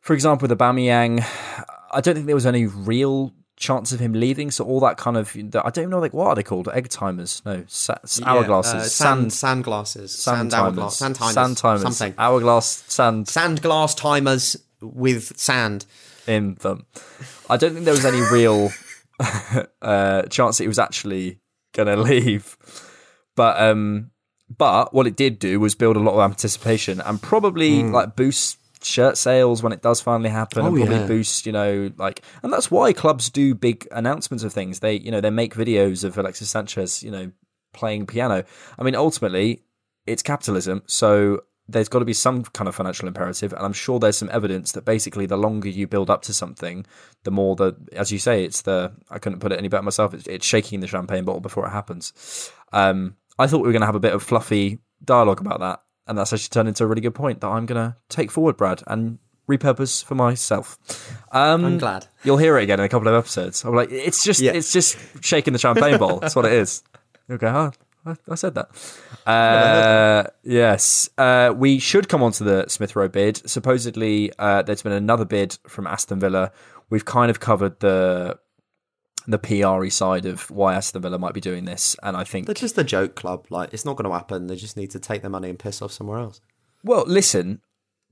for 0.00 0.14
example, 0.14 0.48
with 0.48 0.58
Aubameyang, 0.58 1.24
I 1.92 2.00
don't 2.00 2.14
think 2.14 2.26
there 2.26 2.34
was 2.34 2.46
any 2.46 2.66
real 2.66 3.32
chance 3.56 3.92
of 3.92 4.00
him 4.00 4.12
leaving. 4.14 4.50
So 4.50 4.64
all 4.64 4.80
that 4.80 4.96
kind 4.96 5.16
of 5.16 5.36
I 5.36 5.40
don't 5.42 5.78
even 5.78 5.90
know 5.90 6.00
like 6.00 6.14
what 6.14 6.26
are 6.28 6.34
they 6.34 6.42
called? 6.42 6.68
Egg 6.72 6.88
timers? 6.88 7.42
No, 7.44 7.64
sa- 7.66 7.94
hourglasses, 8.04 8.72
Yeah, 8.72 8.78
uh, 8.80 8.82
sand, 8.84 8.88
sand, 8.88 9.32
sand 9.32 9.64
glasses, 9.64 10.14
sand, 10.14 10.36
sand, 10.36 10.50
timers, 10.50 10.64
hourglass, 10.78 10.96
sand 10.96 11.14
timers, 11.16 11.34
sand 11.34 11.56
timers, 11.58 11.82
something. 11.82 12.14
hourglass, 12.18 12.84
sand 12.88 13.28
Sand 13.28 13.62
glass 13.62 13.94
timers 13.94 14.56
with 14.80 15.38
sand. 15.38 15.86
In 16.26 16.54
them. 16.56 16.86
I 17.48 17.56
don't 17.56 17.72
think 17.72 17.84
there 17.84 17.94
was 17.94 18.04
any 18.04 18.20
real 18.32 18.70
uh, 19.82 20.22
chance 20.22 20.58
that 20.58 20.64
he 20.64 20.68
was 20.68 20.78
actually 20.78 21.40
going 21.72 21.88
to 21.94 21.96
leave. 21.96 22.56
But 23.36 23.60
um, 23.60 24.10
but 24.56 24.94
what 24.94 25.06
it 25.06 25.16
did 25.16 25.38
do 25.38 25.60
was 25.60 25.74
build 25.74 25.96
a 25.96 26.00
lot 26.00 26.14
of 26.14 26.30
anticipation 26.30 27.00
and 27.00 27.20
probably 27.20 27.82
like 27.82 28.16
boost 28.16 28.58
shirt 28.82 29.16
sales 29.16 29.62
when 29.62 29.72
it 29.72 29.82
does 29.82 30.00
finally 30.00 30.30
happen 30.30 30.60
and. 30.60 30.68
Oh, 30.68 30.76
probably 30.76 30.96
yeah. 30.96 31.06
boost 31.06 31.46
you 31.46 31.52
know 31.52 31.90
like 31.96 32.22
and 32.42 32.52
that's 32.52 32.70
why 32.70 32.92
clubs 32.92 33.30
do 33.30 33.54
big 33.54 33.88
announcements 33.90 34.44
of 34.44 34.52
things 34.52 34.80
they 34.80 34.96
you 34.96 35.10
know 35.10 35.22
they 35.22 35.30
make 35.30 35.54
videos 35.54 36.04
of 36.04 36.18
Alexis 36.18 36.50
Sanchez 36.50 37.02
you 37.02 37.10
know 37.10 37.32
playing 37.72 38.06
piano 38.06 38.44
I 38.78 38.82
mean 38.82 38.94
ultimately 38.94 39.62
it's 40.06 40.22
capitalism 40.22 40.82
so 40.86 41.40
there's 41.68 41.88
got 41.88 42.00
to 42.00 42.04
be 42.04 42.12
some 42.12 42.44
kind 42.44 42.68
of 42.68 42.74
financial 42.74 43.08
imperative 43.08 43.52
and 43.52 43.62
I'm 43.64 43.72
sure 43.72 43.98
there's 43.98 44.18
some 44.18 44.28
evidence 44.30 44.72
that 44.72 44.84
basically 44.84 45.26
the 45.26 45.36
longer 45.38 45.68
you 45.68 45.86
build 45.86 46.10
up 46.10 46.22
to 46.22 46.34
something 46.34 46.84
the 47.22 47.30
more 47.30 47.56
the 47.56 47.74
as 47.92 48.12
you 48.12 48.18
say 48.18 48.44
it's 48.44 48.62
the 48.62 48.92
I 49.10 49.18
couldn't 49.18 49.40
put 49.40 49.50
it 49.52 49.58
any 49.58 49.68
better 49.68 49.82
myself 49.82 50.12
it's, 50.14 50.26
it's 50.26 50.44
shaking 50.46 50.80
the 50.80 50.86
champagne 50.86 51.24
bottle 51.24 51.40
before 51.40 51.66
it 51.66 51.70
happens 51.70 52.50
um 52.72 53.16
I 53.38 53.46
thought 53.46 53.62
we 53.62 53.66
were 53.68 53.72
going 53.72 53.80
to 53.80 53.86
have 53.86 53.94
a 53.94 54.00
bit 54.00 54.12
of 54.12 54.22
fluffy 54.22 54.78
dialogue 55.04 55.40
about 55.40 55.60
that 55.60 55.80
and 56.06 56.18
that's 56.18 56.32
actually 56.34 56.50
turned 56.50 56.68
into 56.68 56.84
a 56.84 56.86
really 56.86 57.00
good 57.00 57.14
point 57.14 57.40
that 57.40 57.48
I'm 57.48 57.64
going 57.64 57.82
to 57.82 57.96
take 58.10 58.30
forward, 58.30 58.58
Brad, 58.58 58.82
and 58.86 59.18
repurpose 59.50 60.04
for 60.04 60.14
myself. 60.14 60.78
Um, 61.32 61.64
I'm 61.64 61.78
glad. 61.78 62.06
You'll 62.24 62.36
hear 62.36 62.58
it 62.58 62.64
again 62.64 62.78
in 62.78 62.84
a 62.84 62.90
couple 62.90 63.08
of 63.08 63.14
episodes. 63.14 63.64
I'm 63.64 63.74
like, 63.74 63.90
it's 63.90 64.22
just, 64.22 64.40
Yeah. 64.40 64.52
it's 64.52 64.70
just 64.70 64.98
shaking 65.22 65.54
the 65.54 65.58
champagne 65.58 65.98
bottle. 65.98 66.20
That's 66.20 66.36
what 66.36 66.44
it 66.44 66.52
is. 66.52 66.82
You'll 67.28 67.38
go, 67.38 67.48
oh, 67.48 67.72
I, 68.06 68.16
I 68.28 68.34
said 68.34 68.54
that. 68.54 68.68
Uh, 69.26 70.24
yes, 70.42 71.08
uh, 71.16 71.52
we 71.56 71.78
should 71.78 72.08
come 72.08 72.22
on 72.22 72.32
to 72.32 72.44
the 72.44 72.68
Smith 72.68 72.94
Rowe 72.94 73.08
bid. 73.08 73.48
Supposedly, 73.48 74.32
uh, 74.38 74.62
there's 74.62 74.82
been 74.82 74.92
another 74.92 75.24
bid 75.24 75.58
from 75.66 75.86
Aston 75.86 76.20
Villa. 76.20 76.52
We've 76.90 77.04
kind 77.04 77.30
of 77.30 77.40
covered 77.40 77.80
the 77.80 78.38
the 79.26 79.38
PRE 79.38 79.88
side 79.88 80.26
of 80.26 80.50
why 80.50 80.74
Aston 80.74 81.00
Villa 81.00 81.18
might 81.18 81.32
be 81.32 81.40
doing 81.40 81.64
this, 81.64 81.96
and 82.02 82.16
I 82.16 82.24
think 82.24 82.46
They're 82.46 82.54
just 82.54 82.76
a 82.76 82.84
joke 82.84 83.14
club. 83.14 83.46
Like 83.50 83.72
it's 83.72 83.84
not 83.84 83.96
going 83.96 84.10
to 84.10 84.14
happen. 84.14 84.48
They 84.48 84.56
just 84.56 84.76
need 84.76 84.90
to 84.90 84.98
take 84.98 85.22
their 85.22 85.30
money 85.30 85.48
and 85.48 85.58
piss 85.58 85.80
off 85.80 85.92
somewhere 85.92 86.18
else. 86.18 86.40
Well, 86.82 87.04
listen, 87.06 87.62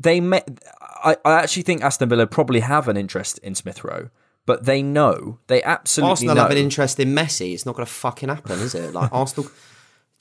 they 0.01 0.21
may, 0.21 0.43
I, 0.81 1.17
I 1.25 1.35
actually 1.43 1.65
think 1.65 1.83
Aston 1.83 2.09
Villa 2.09 2.27
probably 2.27 2.61
have 2.61 2.89
an 2.89 2.97
interest 2.97 3.39
in 3.39 3.55
Smith 3.55 3.85
Rowe, 3.85 4.09
but 4.47 4.65
they 4.65 4.83
know 4.83 5.39
they 5.49 5.63
absolutely 5.63 6.11
Arsenal 6.11 6.35
know. 6.37 6.43
have 6.43 6.51
an 6.51 6.57
interest 6.57 6.99
in 6.99 7.15
Messi. 7.15 7.53
It's 7.53 7.67
not 7.67 7.77
going 7.77 7.87
to 7.87 7.93
fucking 7.93 8.31
happen, 8.31 8.61
is 8.61 8.75
it? 8.75 8.95
Like 8.95 9.13
Arsenal. 9.13 9.51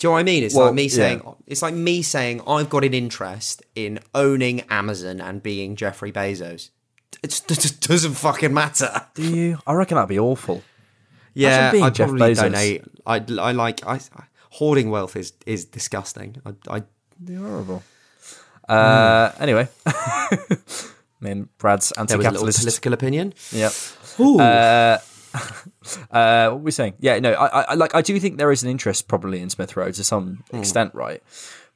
Do 0.01 0.07
you 0.07 0.09
know 0.09 0.13
what 0.13 0.19
I 0.21 0.23
mean? 0.23 0.43
It's 0.43 0.55
Well, 0.55 0.65
like 0.65 0.73
me 0.73 0.83
yeah. 0.85 0.89
saying 0.89 1.21
it's 1.45 1.61
like 1.61 1.75
me 1.75 2.01
saying 2.01 2.41
I've 2.47 2.71
got 2.71 2.83
an 2.83 2.95
interest 2.95 3.61
in 3.75 3.99
owning 4.15 4.61
Amazon 4.61 5.21
and 5.21 5.43
being 5.43 5.75
Jeffrey 5.75 6.11
Bezos. 6.11 6.71
It 7.21 7.39
just 7.47 7.81
doesn't 7.87 8.15
fucking 8.15 8.51
matter. 8.51 9.05
Do 9.13 9.21
you? 9.23 9.59
I 9.67 9.73
reckon 9.73 9.97
that'd 9.97 10.09
be 10.09 10.17
awful. 10.17 10.63
Yeah, 11.35 11.71
I 11.75 11.91
Jeff 11.91 12.07
probably 12.07 12.33
Bezos. 12.33 12.41
donate. 12.41 12.83
I, 13.05 13.23
I 13.39 13.51
like 13.51 13.85
I, 13.85 13.99
hoarding 14.49 14.89
wealth 14.89 15.15
is 15.15 15.33
is 15.45 15.65
disgusting. 15.65 16.37
I, 16.47 16.77
I 16.77 16.83
They're 17.19 17.37
horrible. 17.37 17.83
Uh, 18.67 19.31
Anyway, 19.39 19.67
I 19.85 20.37
mean, 21.19 21.47
Brad's 21.59 21.93
there 21.95 22.03
was 22.05 22.11
a 22.11 22.15
anti-capitalist. 22.15 22.59
political 22.59 22.93
opinion. 22.93 23.33
Yep. 23.51 23.73
Ooh. 24.19 24.39
Uh, 24.39 24.97
uh, 26.11 26.47
what 26.49 26.57
were 26.57 26.63
we 26.63 26.71
saying? 26.71 26.93
Yeah, 26.99 27.19
no, 27.19 27.34
I, 27.34 27.61
I 27.61 27.73
like. 27.75 27.95
I 27.95 28.01
do 28.01 28.19
think 28.19 28.38
there 28.38 28.51
is 28.51 28.63
an 28.63 28.69
interest 28.69 29.07
probably 29.07 29.39
in 29.41 29.49
Smith 29.49 29.75
Rowe 29.75 29.91
to 29.91 30.03
some 30.03 30.43
extent, 30.53 30.93
right? 30.93 31.21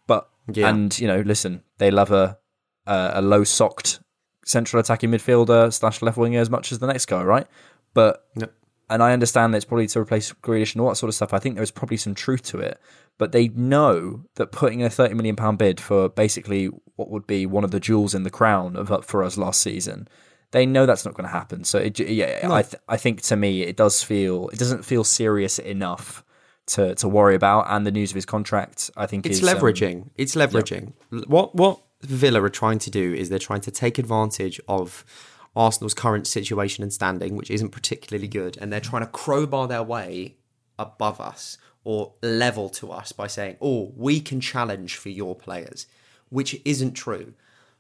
But 0.08 0.30
Yeah. 0.54 0.70
and 0.70 0.98
you 1.00 1.08
know, 1.08 1.22
listen, 1.22 1.64
they 1.80 1.92
love 1.92 2.12
a 2.12 2.38
a, 2.86 3.12
a 3.16 3.22
low 3.22 3.44
socked 3.44 4.00
central 4.46 4.80
attacking 4.80 5.10
midfielder 5.10 5.74
slash 5.74 6.02
left 6.04 6.18
winger 6.18 6.40
as 6.40 6.50
much 6.52 6.72
as 6.72 6.80
the 6.80 6.88
next 6.88 7.06
guy, 7.08 7.24
right? 7.24 7.48
But 7.96 8.26
Yep. 8.36 8.54
and 8.92 9.02
I 9.02 9.12
understand 9.14 9.54
that 9.54 9.58
it's 9.58 9.66
probably 9.66 9.88
to 9.88 10.00
replace 10.00 10.32
Grealish 10.34 10.74
and 10.76 10.82
all 10.82 10.90
that 10.90 10.98
sort 10.98 11.08
of 11.10 11.16
stuff. 11.16 11.34
I 11.34 11.40
think 11.40 11.56
there's 11.56 11.72
probably 11.72 11.98
some 11.98 12.14
truth 12.14 12.44
to 12.44 12.60
it, 12.60 12.80
but 13.18 13.32
they 13.32 13.48
know 13.48 14.26
that 14.36 14.52
putting 14.52 14.84
a 14.84 14.90
thirty 14.90 15.16
million 15.16 15.36
pound 15.36 15.58
bid 15.58 15.80
for 15.80 16.10
basically 16.10 16.68
what 16.96 17.10
would 17.10 17.26
be 17.26 17.48
one 17.48 17.64
of 17.64 17.72
the 17.72 17.80
jewels 17.80 18.14
in 18.14 18.22
the 18.22 18.30
crown 18.30 18.76
of 18.76 18.92
for 19.06 19.24
us 19.24 19.36
last 19.38 19.62
season, 19.62 20.08
they 20.56 20.66
know 20.66 20.86
that's 20.86 21.04
not 21.04 21.16
going 21.16 21.26
to 21.26 21.34
happen. 21.34 21.66
So 21.66 21.80
it, 21.80 22.00
yeah, 22.00 22.48
I 22.50 22.62
th- 22.62 22.82
I 22.88 22.96
think 22.96 23.22
to 23.24 23.36
me 23.36 23.64
it 23.64 23.76
does 23.76 24.02
feel 24.02 24.48
it 24.54 24.58
doesn't 24.58 24.86
feel 24.86 25.04
serious 25.04 25.60
enough 25.60 26.24
to 26.68 26.96
to 26.96 27.10
worry 27.10 27.36
about. 27.36 27.66
And 27.68 27.86
the 27.86 27.92
news 27.92 28.12
of 28.12 28.16
his 28.16 28.26
contract, 28.26 28.90
I 28.96 29.06
think, 29.06 29.26
It's 29.26 29.40
is, 29.40 29.48
um, 29.48 29.58
leveraging. 29.58 30.10
it's 30.16 30.34
leveraging. 30.34 30.94
What 31.28 31.56
what 31.56 31.82
Villa 32.04 32.42
are 32.42 32.50
trying 32.50 32.80
to 32.80 32.90
do 32.90 33.14
is 33.14 33.28
they're 33.28 33.38
trying 33.38 33.62
to 33.62 33.72
take 33.72 34.00
advantage 34.00 34.62
of 34.70 35.04
Arsenal's 35.58 35.94
current 35.94 36.26
situation 36.26 36.84
and 36.84 36.94
standing, 36.94 37.36
which 37.36 37.52
isn't 37.52 37.70
particularly 37.70 38.30
good, 38.30 38.58
and 38.62 38.72
they're 38.72 38.80
trying 38.80 39.02
to 39.04 39.12
crowbar 39.12 39.68
their 39.68 39.84
way 39.84 40.38
above 40.80 41.20
us 41.20 41.58
or 41.84 42.14
level 42.24 42.70
to 42.70 42.92
us 42.94 43.12
by 43.12 43.28
saying, 43.28 43.58
"Oh, 43.60 43.92
we 43.98 44.22
can 44.22 44.40
challenge 44.40 44.96
for 44.96 45.10
your 45.10 45.36
players," 45.36 45.86
which 46.30 46.62
isn't 46.64 46.94
true. 46.94 47.34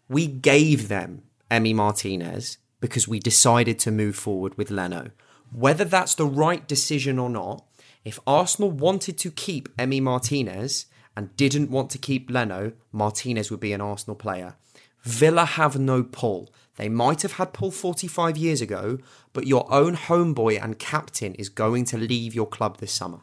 We 0.09 0.27
gave 0.27 0.89
them 0.89 1.23
Emi 1.49 1.73
Martinez 1.73 2.57
because 2.79 3.07
we 3.07 3.19
decided 3.19 3.79
to 3.79 3.91
move 3.91 4.15
forward 4.15 4.57
with 4.57 4.71
Leno. 4.71 5.11
Whether 5.51 5.85
that's 5.85 6.15
the 6.15 6.25
right 6.25 6.67
decision 6.67 7.19
or 7.19 7.29
not, 7.29 7.65
if 8.03 8.19
Arsenal 8.27 8.71
wanted 8.71 9.17
to 9.19 9.31
keep 9.31 9.75
Emi 9.77 10.01
Martinez 10.01 10.85
and 11.15 11.35
didn't 11.37 11.71
want 11.71 11.89
to 11.91 11.97
keep 11.97 12.29
Leno, 12.29 12.73
Martinez 12.91 13.49
would 13.49 13.59
be 13.59 13.73
an 13.73 13.81
Arsenal 13.81 14.15
player. 14.15 14.55
Villa 15.01 15.45
have 15.45 15.79
no 15.79 16.03
pull. 16.03 16.51
They 16.77 16.89
might 16.89 17.21
have 17.21 17.33
had 17.33 17.53
pull 17.53 17.71
45 17.71 18.37
years 18.37 18.61
ago, 18.61 18.97
but 19.33 19.47
your 19.47 19.71
own 19.73 19.95
homeboy 19.95 20.61
and 20.61 20.77
captain 20.77 21.35
is 21.35 21.47
going 21.47 21.85
to 21.85 21.97
leave 21.97 22.35
your 22.35 22.47
club 22.47 22.77
this 22.77 22.91
summer. 22.91 23.21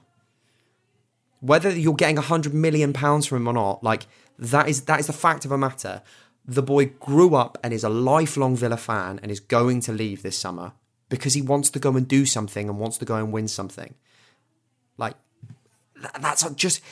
Whether 1.41 1.71
you're 1.71 1.95
getting 1.95 2.17
100 2.17 2.55
million 2.55 2.93
pounds 2.93 3.27
from 3.27 3.39
him 3.39 3.49
or 3.49 3.53
not, 3.53 3.83
like 3.83 4.07
that 4.39 4.69
is 4.69 4.83
that 4.83 5.01
is 5.01 5.09
the 5.09 5.13
fact 5.13 5.45
of 5.45 5.51
a 5.51 5.59
matter. 5.59 6.03
The 6.45 6.63
boy 6.63 6.87
grew 6.87 7.35
up 7.35 7.59
and 7.63 7.73
is 7.73 7.85
a 7.85 7.89
lifelong 7.89 8.57
Villa 8.57 8.77
fan 8.77 9.21
and 9.23 9.31
is 9.31 9.41
going 9.41 9.81
to 9.83 9.93
leave 9.93 10.23
this 10.23 10.37
summer 10.37 10.73
because 11.09 11.35
he 11.35 11.43
wants 11.43 11.71
to 11.71 11.79
go 11.79 11.97
and 11.97 12.09
do 12.09 12.25
something 12.27 12.69
and 12.69 12.79
wants 12.79 12.99
to 12.99 13.05
go 13.05 13.17
and 13.17 13.33
win 13.33 13.49
something. 13.49 13.95
Like 14.97 15.15
th- 15.95 16.15
that's 16.21 16.49
just 16.55 16.83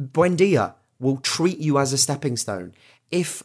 Buendia 0.00 0.74
will 0.98 1.16
treat 1.18 1.58
you 1.58 1.78
as 1.78 1.92
a 1.92 1.98
stepping 1.98 2.36
stone. 2.36 2.74
If 3.10 3.42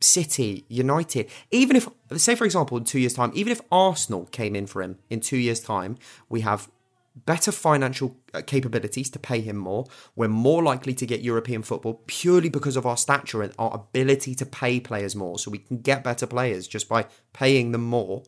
City, 0.00 0.64
United, 0.68 1.28
even 1.50 1.76
if, 1.76 1.88
say 2.16 2.34
for 2.34 2.44
example, 2.44 2.78
in 2.78 2.84
two 2.84 2.98
years' 2.98 3.14
time, 3.14 3.32
even 3.34 3.52
if 3.52 3.60
Arsenal 3.70 4.26
came 4.26 4.56
in 4.56 4.66
for 4.66 4.82
him 4.82 4.98
in 5.10 5.20
two 5.20 5.36
years' 5.36 5.60
time, 5.60 5.98
we 6.28 6.40
have 6.40 6.68
better 7.16 7.52
financial 7.52 8.16
uh, 8.32 8.42
capabilities 8.46 9.10
to 9.10 9.18
pay 9.18 9.40
him 9.40 9.56
more. 9.56 9.86
We're 10.14 10.28
more 10.28 10.62
likely 10.62 10.94
to 10.94 11.06
get 11.06 11.20
European 11.20 11.62
football 11.62 12.02
purely 12.06 12.48
because 12.48 12.76
of 12.76 12.86
our 12.86 12.96
stature 12.96 13.42
and 13.42 13.52
our 13.58 13.74
ability 13.74 14.34
to 14.36 14.46
pay 14.46 14.80
players 14.80 15.16
more. 15.16 15.38
So 15.38 15.50
we 15.50 15.58
can 15.58 15.80
get 15.80 16.04
better 16.04 16.26
players 16.26 16.68
just 16.68 16.88
by 16.88 17.06
paying 17.32 17.72
them 17.72 17.84
more. 17.84 18.22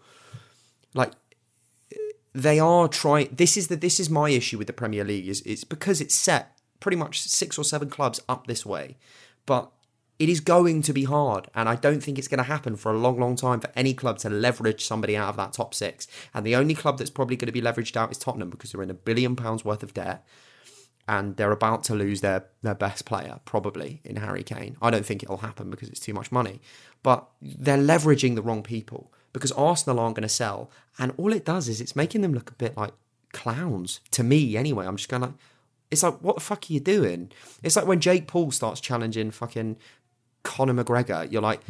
Like 0.94 1.12
they 2.34 2.58
are 2.58 2.88
trying 2.88 3.28
this 3.30 3.56
is 3.56 3.68
the 3.68 3.76
this 3.76 4.00
is 4.00 4.08
my 4.10 4.30
issue 4.30 4.58
with 4.58 4.66
the 4.66 4.72
Premier 4.72 5.04
League 5.04 5.28
is 5.28 5.42
it's 5.42 5.64
because 5.64 6.00
it's 6.00 6.14
set 6.14 6.58
pretty 6.80 6.96
much 6.96 7.20
six 7.20 7.58
or 7.58 7.64
seven 7.64 7.88
clubs 7.88 8.20
up 8.28 8.46
this 8.46 8.66
way. 8.66 8.96
But 9.46 9.70
it 10.18 10.28
is 10.28 10.40
going 10.40 10.82
to 10.82 10.92
be 10.92 11.04
hard, 11.04 11.48
and 11.54 11.68
I 11.68 11.74
don't 11.74 12.02
think 12.02 12.18
it's 12.18 12.28
going 12.28 12.38
to 12.38 12.44
happen 12.44 12.76
for 12.76 12.92
a 12.92 12.98
long, 12.98 13.18
long 13.18 13.34
time 13.34 13.60
for 13.60 13.70
any 13.74 13.94
club 13.94 14.18
to 14.18 14.30
leverage 14.30 14.84
somebody 14.84 15.16
out 15.16 15.30
of 15.30 15.36
that 15.36 15.52
top 15.52 15.74
six. 15.74 16.06
And 16.32 16.46
the 16.46 16.54
only 16.54 16.74
club 16.74 16.98
that's 16.98 17.10
probably 17.10 17.36
going 17.36 17.46
to 17.46 17.52
be 17.52 17.62
leveraged 17.62 17.96
out 17.96 18.12
is 18.12 18.18
Tottenham 18.18 18.50
because 18.50 18.72
they're 18.72 18.82
in 18.82 18.90
a 18.90 18.94
billion 18.94 19.34
pounds 19.36 19.64
worth 19.64 19.82
of 19.82 19.94
debt, 19.94 20.24
and 21.08 21.36
they're 21.36 21.50
about 21.50 21.82
to 21.84 21.94
lose 21.94 22.20
their 22.20 22.44
their 22.62 22.74
best 22.74 23.04
player 23.04 23.40
probably 23.44 24.00
in 24.04 24.16
Harry 24.16 24.42
Kane. 24.42 24.76
I 24.80 24.90
don't 24.90 25.04
think 25.04 25.22
it'll 25.22 25.38
happen 25.38 25.70
because 25.70 25.88
it's 25.88 25.98
too 25.98 26.14
much 26.14 26.30
money, 26.30 26.60
but 27.02 27.28
they're 27.40 27.76
leveraging 27.78 28.34
the 28.34 28.42
wrong 28.42 28.62
people 28.62 29.12
because 29.32 29.50
Arsenal 29.52 29.98
aren't 29.98 30.14
going 30.14 30.22
to 30.22 30.28
sell, 30.28 30.70
and 30.98 31.12
all 31.16 31.32
it 31.32 31.44
does 31.44 31.68
is 31.68 31.80
it's 31.80 31.96
making 31.96 32.20
them 32.20 32.34
look 32.34 32.50
a 32.50 32.54
bit 32.54 32.76
like 32.76 32.92
clowns 33.32 34.00
to 34.12 34.22
me. 34.22 34.56
Anyway, 34.56 34.86
I'm 34.86 34.96
just 34.96 35.08
going 35.08 35.22
like. 35.22 35.34
It's 35.90 36.02
like, 36.02 36.22
what 36.22 36.36
the 36.36 36.40
fuck 36.40 36.70
are 36.70 36.72
you 36.72 36.80
doing? 36.80 37.30
It's 37.62 37.76
like 37.76 37.86
when 37.86 38.00
Jake 38.00 38.26
Paul 38.26 38.50
starts 38.50 38.80
challenging 38.80 39.30
fucking 39.30 39.76
Conor 40.42 40.82
McGregor. 40.84 41.30
You're 41.30 41.42
like, 41.42 41.60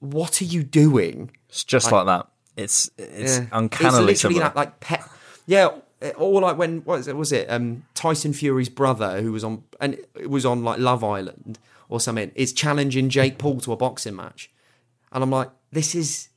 what 0.00 0.40
are 0.40 0.46
you 0.46 0.62
doing? 0.62 1.30
It's 1.48 1.64
just 1.64 1.90
like, 1.92 2.06
that. 2.06 2.26
It's 2.56 2.90
it's 2.98 3.38
Yeah. 3.38 3.46
uncannily 3.52 4.12
it's 4.12 4.24
literally 4.24 4.40
that 4.40 4.56
like 4.56 4.80
pet. 4.80 5.02
Yeah, 5.46 5.70
or 6.16 6.40
like 6.40 6.56
when 6.58 6.78
what 6.84 6.98
was 6.98 7.08
it? 7.08 7.16
Was 7.16 7.32
it 7.32 7.48
um, 7.50 7.84
Tyson 7.94 8.32
Fury's 8.32 8.68
brother 8.68 9.20
who 9.22 9.32
was 9.32 9.44
on 9.44 9.64
and 9.80 9.94
it 10.14 10.30
was 10.30 10.44
on 10.46 10.62
like 10.64 10.78
Love 10.78 11.02
Island 11.04 11.58
or 11.88 12.00
something? 12.00 12.32
Is 12.34 12.52
challenging 12.52 13.08
Jake 13.08 13.38
Paul 13.38 13.60
to 13.60 13.72
a 13.72 13.76
boxing 13.76 14.16
match, 14.16 14.50
and 15.12 15.22
I'm 15.22 15.30
like, 15.30 15.50
this 15.72 15.94
is 15.94 16.28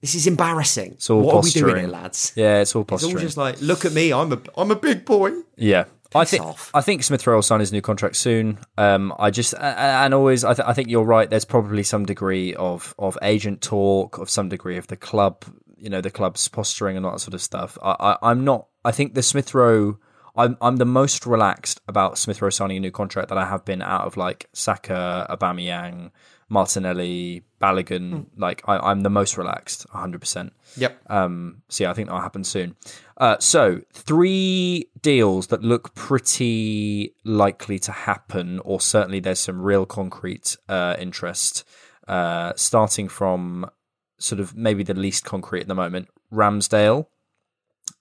This 0.00 0.14
is 0.14 0.26
embarrassing. 0.26 0.92
It's 0.92 1.08
all 1.10 1.22
what 1.22 1.34
posturing. 1.36 1.64
are 1.64 1.66
we 1.66 1.72
doing 1.72 1.84
here, 1.84 1.92
lads? 1.92 2.32
Yeah, 2.36 2.60
it's 2.60 2.74
all 2.76 2.84
possible. 2.84 3.10
It's 3.12 3.16
all 3.16 3.26
just 3.26 3.36
like, 3.36 3.60
look 3.60 3.84
at 3.84 3.92
me, 3.92 4.12
I'm 4.12 4.32
a 4.32 4.38
I'm 4.56 4.70
a 4.70 4.76
big 4.76 5.04
boy. 5.04 5.32
Yeah. 5.56 5.84
I 6.14 6.24
think 6.24 6.42
off. 6.44 6.70
I 6.74 6.80
think 6.80 7.02
Smith 7.02 7.26
Rowe 7.26 7.36
will 7.36 7.42
sign 7.42 7.60
his 7.60 7.72
new 7.72 7.82
contract 7.82 8.16
soon. 8.16 8.58
Um, 8.78 9.12
I 9.18 9.30
just 9.30 9.54
and 9.58 10.14
always 10.14 10.44
I, 10.44 10.54
th- 10.54 10.66
I 10.66 10.72
think 10.72 10.88
you're 10.88 11.04
right. 11.04 11.28
There's 11.28 11.44
probably 11.44 11.82
some 11.82 12.06
degree 12.06 12.54
of 12.54 12.94
of 12.98 13.18
agent 13.22 13.62
talk, 13.62 14.18
of 14.18 14.30
some 14.30 14.48
degree 14.48 14.76
of 14.76 14.86
the 14.86 14.96
club, 14.96 15.44
you 15.76 15.90
know, 15.90 16.00
the 16.00 16.10
club's 16.10 16.46
posturing 16.48 16.96
and 16.96 17.04
all 17.04 17.12
that 17.12 17.20
sort 17.20 17.34
of 17.34 17.42
stuff. 17.42 17.76
I, 17.82 17.96
I 17.98 18.30
I'm 18.30 18.44
not. 18.44 18.68
I 18.84 18.92
think 18.92 19.14
the 19.14 19.22
Smith 19.22 19.54
Rowe. 19.54 19.98
I'm 20.36 20.56
I'm 20.60 20.76
the 20.76 20.84
most 20.84 21.26
relaxed 21.26 21.80
about 21.86 22.18
Smith 22.18 22.42
Rowe 22.42 22.50
signing 22.50 22.78
a 22.78 22.80
new 22.80 22.90
contract 22.90 23.28
that 23.28 23.38
I 23.38 23.44
have 23.44 23.64
been 23.64 23.82
out 23.82 24.04
of 24.04 24.16
like 24.16 24.48
Saka, 24.52 25.28
Aubameyang, 25.30 26.10
Martinelli, 26.48 27.42
Balogun. 27.60 28.26
Like 28.36 28.62
I, 28.66 28.76
I'm 28.78 29.00
the 29.02 29.10
most 29.10 29.36
relaxed, 29.38 29.86
100. 29.92 30.20
percent 30.20 30.52
Yep. 30.76 31.10
um, 31.10 31.62
so 31.68 31.84
yeah, 31.84 31.90
I 31.90 31.94
think 31.94 32.08
that'll 32.08 32.20
happen 32.22 32.44
soon. 32.44 32.76
Uh, 33.16 33.36
so 33.38 33.80
three 33.92 34.88
deals 35.02 35.46
that 35.48 35.62
look 35.62 35.94
pretty 35.94 37.14
likely 37.24 37.78
to 37.80 37.92
happen, 37.92 38.58
or 38.60 38.80
certainly 38.80 39.20
there's 39.20 39.40
some 39.40 39.60
real 39.60 39.86
concrete 39.86 40.56
uh, 40.68 40.96
interest. 40.98 41.64
Uh, 42.08 42.52
starting 42.56 43.08
from 43.08 43.70
sort 44.18 44.38
of 44.40 44.54
maybe 44.56 44.82
the 44.82 44.94
least 44.94 45.24
concrete 45.24 45.62
at 45.62 45.68
the 45.68 45.74
moment, 45.74 46.08
Ramsdale. 46.32 47.06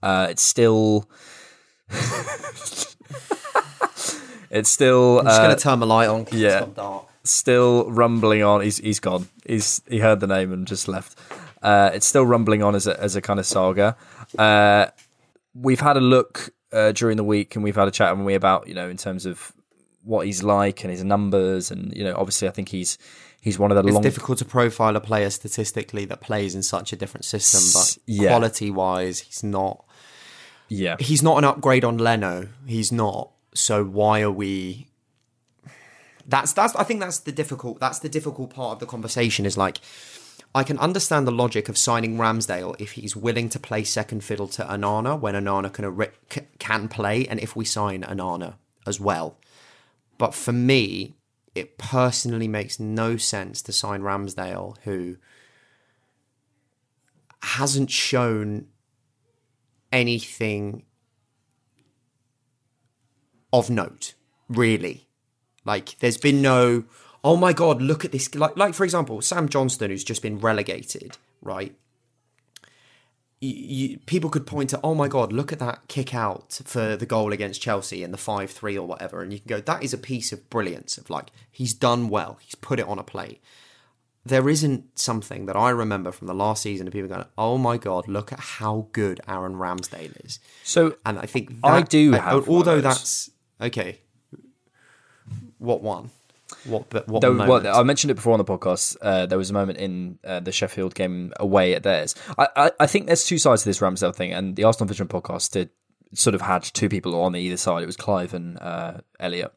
Uh, 0.01 0.27
it's 0.29 0.41
still. 0.41 1.09
it's 4.49 4.69
still. 4.69 5.19
I'm 5.19 5.25
just 5.25 5.39
uh, 5.39 5.43
gonna 5.43 5.55
turn 5.59 5.79
my 5.79 5.85
light 5.85 6.09
on. 6.09 6.25
'cause 6.25 6.39
yeah. 6.39 6.57
It's 6.57 6.65
got 6.65 6.75
dark. 6.75 7.07
Still 7.23 7.89
rumbling 7.91 8.43
on. 8.43 8.61
He's 8.61 8.77
he's 8.77 8.99
gone. 8.99 9.27
He's 9.45 9.81
he 9.87 9.99
heard 9.99 10.19
the 10.19 10.27
name 10.27 10.51
and 10.51 10.67
just 10.67 10.87
left. 10.87 11.17
Uh, 11.61 11.91
it's 11.93 12.05
still 12.05 12.25
rumbling 12.25 12.63
on 12.63 12.75
as 12.75 12.87
a 12.87 12.99
as 12.99 13.15
a 13.15 13.21
kind 13.21 13.39
of 13.39 13.45
saga. 13.45 13.95
Uh, 14.37 14.87
we've 15.55 15.79
had 15.79 15.97
a 15.97 16.01
look 16.01 16.49
uh, 16.71 16.91
during 16.91 17.17
the 17.17 17.23
week 17.23 17.55
and 17.55 17.63
we've 17.63 17.75
had 17.75 17.87
a 17.87 17.91
chat 17.91 18.07
haven't 18.07 18.25
we 18.25 18.33
about 18.33 18.67
you 18.67 18.73
know 18.73 18.89
in 18.89 18.97
terms 18.97 19.25
of 19.27 19.53
what 20.03 20.25
he's 20.25 20.41
like 20.41 20.83
and 20.83 20.91
his 20.91 21.03
numbers 21.03 21.69
and 21.69 21.95
you 21.95 22.03
know 22.03 22.15
obviously 22.17 22.47
I 22.47 22.51
think 22.51 22.69
he's 22.69 22.97
he's 23.43 23.59
one 23.59 23.71
of 23.71 23.75
the 23.75 23.83
It's 23.83 23.93
long 23.93 24.01
difficult 24.01 24.37
to 24.39 24.45
profile 24.45 24.95
a 24.95 25.01
player 25.01 25.29
statistically 25.29 26.05
that 26.05 26.21
plays 26.21 26.55
in 26.55 26.63
such 26.63 26.93
a 26.93 26.95
different 26.95 27.25
system, 27.25 27.61
but 27.73 27.97
yeah. 28.07 28.29
quality 28.29 28.71
wise, 28.71 29.19
he's 29.19 29.43
not. 29.43 29.85
yeah 30.69 30.95
He's 30.99 31.21
not 31.21 31.37
an 31.37 31.43
upgrade 31.43 31.83
on 31.83 31.97
Leno. 31.97 32.47
He's 32.65 32.91
not. 32.91 33.31
So 33.53 33.83
why 33.83 34.21
are 34.21 34.31
we? 34.31 34.87
That's 36.25 36.53
that's. 36.53 36.75
I 36.75 36.83
think 36.83 36.99
that's 36.99 37.19
the 37.19 37.31
difficult. 37.31 37.79
That's 37.79 37.99
the 37.99 38.09
difficult 38.09 38.53
part 38.53 38.73
of 38.73 38.79
the 38.79 38.85
conversation. 38.85 39.45
Is 39.45 39.57
like, 39.57 39.79
I 40.55 40.63
can 40.63 40.77
understand 40.79 41.27
the 41.27 41.31
logic 41.31 41.69
of 41.69 41.77
signing 41.77 42.17
Ramsdale 42.17 42.79
if 42.79 42.93
he's 42.93 43.15
willing 43.15 43.49
to 43.49 43.59
play 43.59 43.83
second 43.83 44.23
fiddle 44.23 44.47
to 44.49 44.63
Onana 44.63 45.19
when 45.19 45.35
Onana 45.35 45.71
can 45.73 46.47
can 46.59 46.87
play, 46.87 47.27
and 47.27 47.39
if 47.39 47.55
we 47.55 47.65
sign 47.65 48.03
Onana 48.03 48.55
as 48.87 48.99
well. 48.99 49.37
But 50.17 50.33
for 50.33 50.53
me, 50.53 51.15
it 51.55 51.77
personally 51.77 52.47
makes 52.47 52.79
no 52.79 53.17
sense 53.17 53.61
to 53.63 53.73
sign 53.73 54.01
Ramsdale, 54.01 54.77
who 54.83 55.17
hasn't 57.41 57.91
shown 57.91 58.67
anything 59.91 60.83
of 63.51 63.69
note, 63.69 64.13
really. 64.47 65.07
Like, 65.65 65.97
there's 65.99 66.17
been 66.17 66.41
no, 66.41 66.83
oh 67.23 67.37
my 67.37 67.53
god, 67.53 67.81
look 67.81 68.03
at 68.05 68.11
this. 68.11 68.33
Like, 68.35 68.57
like 68.57 68.73
for 68.73 68.83
example, 68.83 69.21
Sam 69.21 69.47
Johnstone, 69.47 69.89
who's 69.89 70.03
just 70.03 70.21
been 70.21 70.39
relegated, 70.39 71.17
right? 71.41 71.75
You, 73.39 73.51
you, 73.89 73.97
people 74.05 74.29
could 74.29 74.47
point 74.47 74.69
to, 74.69 74.79
oh 74.83 74.95
my 74.95 75.09
god, 75.09 75.33
look 75.33 75.51
at 75.51 75.59
that 75.59 75.87
kick 75.89 76.15
out 76.15 76.61
for 76.63 76.95
the 76.95 77.05
goal 77.05 77.33
against 77.33 77.61
Chelsea 77.61 78.01
and 78.03 78.13
the 78.13 78.17
five 78.17 78.49
three 78.51 78.77
or 78.77 78.87
whatever, 78.87 79.21
and 79.21 79.33
you 79.33 79.39
can 79.39 79.47
go, 79.47 79.59
that 79.59 79.83
is 79.83 79.93
a 79.93 79.97
piece 79.97 80.31
of 80.31 80.49
brilliance. 80.49 80.97
Of 80.97 81.09
like, 81.09 81.27
he's 81.51 81.73
done 81.73 82.07
well, 82.07 82.37
he's 82.41 82.55
put 82.55 82.79
it 82.79 82.87
on 82.87 82.99
a 82.99 83.03
plate. 83.03 83.41
There 84.25 84.47
isn't 84.47 84.97
something 84.97 85.47
that 85.47 85.57
I 85.57 85.71
remember 85.71 86.13
from 86.13 86.27
the 86.27 86.33
last 86.33 86.61
season 86.63 86.87
of 86.87 86.93
people 86.93 87.09
going, 87.09 87.25
oh 87.37 87.57
my 87.57 87.75
god, 87.75 88.07
look 88.07 88.31
at 88.31 88.39
how 88.39 88.87
good 88.93 89.19
Aaron 89.27 89.55
Ramsdale 89.55 90.25
is. 90.25 90.39
so 90.63 90.95
And 91.05 91.19
I 91.19 91.25
think 91.25 91.51
I 91.61 91.81
that- 91.81 91.89
do 91.89 92.13
I- 92.13 92.19
have 92.19 92.31
one 92.31 92.37
of 92.43 92.49
although 92.49 92.79
that's 92.79 93.29
okay. 93.59 93.99
What 95.63 95.81
one? 95.81 96.11
What? 96.65 96.93
What? 97.07 97.21
There, 97.21 97.31
well, 97.31 97.65
I 97.67 97.83
mentioned 97.83 98.11
it 98.11 98.15
before 98.15 98.33
on 98.33 98.37
the 98.37 98.45
podcast. 98.45 98.97
Uh, 99.01 99.25
there 99.25 99.37
was 99.37 99.49
a 99.49 99.53
moment 99.53 99.79
in 99.79 100.19
uh, 100.23 100.41
the 100.41 100.51
Sheffield 100.51 100.93
game 100.93 101.31
away 101.39 101.73
at 101.73 101.83
theirs. 101.83 102.15
I, 102.37 102.47
I, 102.55 102.71
I 102.81 102.87
think 102.87 103.07
there's 103.07 103.23
two 103.23 103.37
sides 103.37 103.63
to 103.63 103.69
this 103.69 103.79
Ramsdale 103.79 104.13
thing, 104.13 104.33
and 104.33 104.57
the 104.57 104.65
Arsenal 104.65 104.87
Vision 104.87 105.07
podcast 105.07 105.51
did 105.51 105.69
sort 106.13 106.35
of 106.35 106.41
had 106.41 106.63
two 106.63 106.89
people 106.89 107.19
on 107.19 107.35
either 107.35 107.57
side. 107.57 107.81
It 107.81 107.87
was 107.87 107.95
Clive 107.95 108.33
and 108.33 108.59
uh, 108.59 108.97
Elliot. 109.21 109.53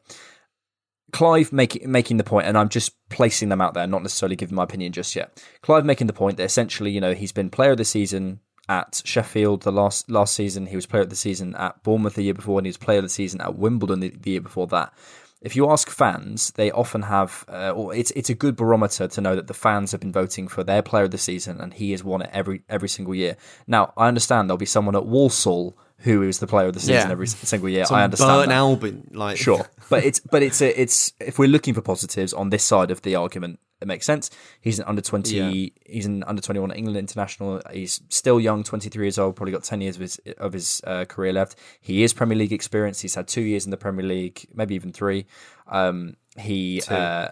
Clive 1.11 1.51
making 1.51 1.91
making 1.91 2.17
the 2.17 2.23
point, 2.23 2.47
and 2.47 2.57
I'm 2.57 2.69
just 2.69 2.93
placing 3.09 3.49
them 3.49 3.61
out 3.61 3.73
there, 3.73 3.85
not 3.85 4.01
necessarily 4.01 4.37
giving 4.37 4.55
my 4.55 4.63
opinion 4.63 4.93
just 4.93 5.13
yet. 5.13 5.43
Clive 5.61 5.85
making 5.85 6.07
the 6.07 6.13
point 6.13 6.37
that 6.37 6.43
essentially, 6.43 6.91
you 6.91 7.01
know, 7.01 7.13
he's 7.13 7.33
been 7.33 7.49
player 7.49 7.71
of 7.71 7.77
the 7.77 7.85
season 7.85 8.39
at 8.69 9.01
Sheffield 9.03 9.63
the 9.63 9.71
last 9.73 10.09
last 10.09 10.33
season. 10.35 10.67
He 10.67 10.77
was 10.77 10.85
player 10.85 11.03
of 11.03 11.09
the 11.09 11.15
season 11.17 11.53
at 11.55 11.83
Bournemouth 11.83 12.15
the 12.15 12.23
year 12.23 12.33
before, 12.33 12.59
and 12.59 12.65
he 12.65 12.69
was 12.69 12.77
player 12.77 12.99
of 12.99 13.03
the 13.03 13.09
season 13.09 13.41
at 13.41 13.57
Wimbledon 13.57 13.99
the, 13.99 14.09
the 14.09 14.31
year 14.31 14.41
before 14.41 14.67
that. 14.67 14.93
If 15.41 15.55
you 15.55 15.69
ask 15.69 15.89
fans, 15.89 16.51
they 16.51 16.71
often 16.71 17.03
have, 17.03 17.45
uh, 17.47 17.71
or 17.71 17.93
it's 17.93 18.11
it's 18.11 18.29
a 18.29 18.33
good 18.33 18.55
barometer 18.55 19.07
to 19.07 19.21
know 19.21 19.35
that 19.35 19.47
the 19.47 19.53
fans 19.53 19.91
have 19.91 20.01
been 20.01 20.11
voting 20.11 20.47
for 20.47 20.63
their 20.63 20.81
player 20.81 21.03
of 21.03 21.11
the 21.11 21.17
season, 21.17 21.61
and 21.61 21.73
he 21.73 21.91
has 21.91 22.03
won 22.03 22.21
it 22.21 22.29
every 22.33 22.63
every 22.69 22.89
single 22.89 23.13
year. 23.13 23.37
Now, 23.67 23.93
I 23.95 24.07
understand 24.07 24.49
there'll 24.49 24.57
be 24.57 24.65
someone 24.65 24.95
at 24.95 25.05
Walsall 25.05 25.77
who 25.99 26.21
is 26.21 26.39
the 26.39 26.47
player 26.47 26.67
of 26.67 26.73
the 26.73 26.79
season 26.79 27.07
Yeah. 27.07 27.11
every 27.11 27.27
single 27.27 27.69
year. 27.69 27.85
Some 27.85 27.97
I 27.97 28.03
understand. 28.03 28.29
Burnt 28.29 28.49
that. 28.49 28.55
Albion, 28.55 29.07
like 29.13 29.37
Sure, 29.37 29.65
but 29.89 30.03
it's 30.03 30.19
but 30.19 30.43
it's 30.43 30.61
a, 30.61 30.79
it's 30.79 31.11
if 31.19 31.39
we're 31.39 31.47
looking 31.49 31.73
for 31.73 31.81
positives 31.81 32.33
on 32.33 32.49
this 32.49 32.63
side 32.63 32.91
of 32.91 33.01
the 33.01 33.15
argument, 33.15 33.59
it 33.79 33.87
makes 33.87 34.05
sense. 34.05 34.29
He's 34.61 34.79
an 34.79 34.85
under 34.87 35.01
twenty. 35.01 35.35
Yeah. 35.35 35.69
He's 35.85 36.05
an 36.05 36.23
under 36.23 36.41
twenty 36.41 36.59
one 36.59 36.71
England 36.71 36.97
international. 36.97 37.61
He's 37.71 38.01
still 38.09 38.39
young, 38.39 38.63
twenty 38.63 38.89
three 38.89 39.05
years 39.05 39.19
old. 39.19 39.35
Probably 39.35 39.51
got 39.51 39.63
ten 39.63 39.81
years 39.81 39.95
of 39.95 40.01
his 40.01 40.17
of 40.37 40.53
his 40.53 40.81
uh, 40.85 41.05
career 41.05 41.33
left. 41.33 41.55
He 41.79 42.03
is 42.03 42.13
Premier 42.13 42.37
League 42.37 42.53
experienced. 42.53 43.01
He's 43.01 43.15
had 43.15 43.27
two 43.27 43.41
years 43.41 43.65
in 43.65 43.71
the 43.71 43.77
Premier 43.77 44.05
League, 44.05 44.47
maybe 44.53 44.75
even 44.75 44.91
three. 44.91 45.27
Um, 45.67 46.15
he 46.37 46.81
uh, 46.89 47.29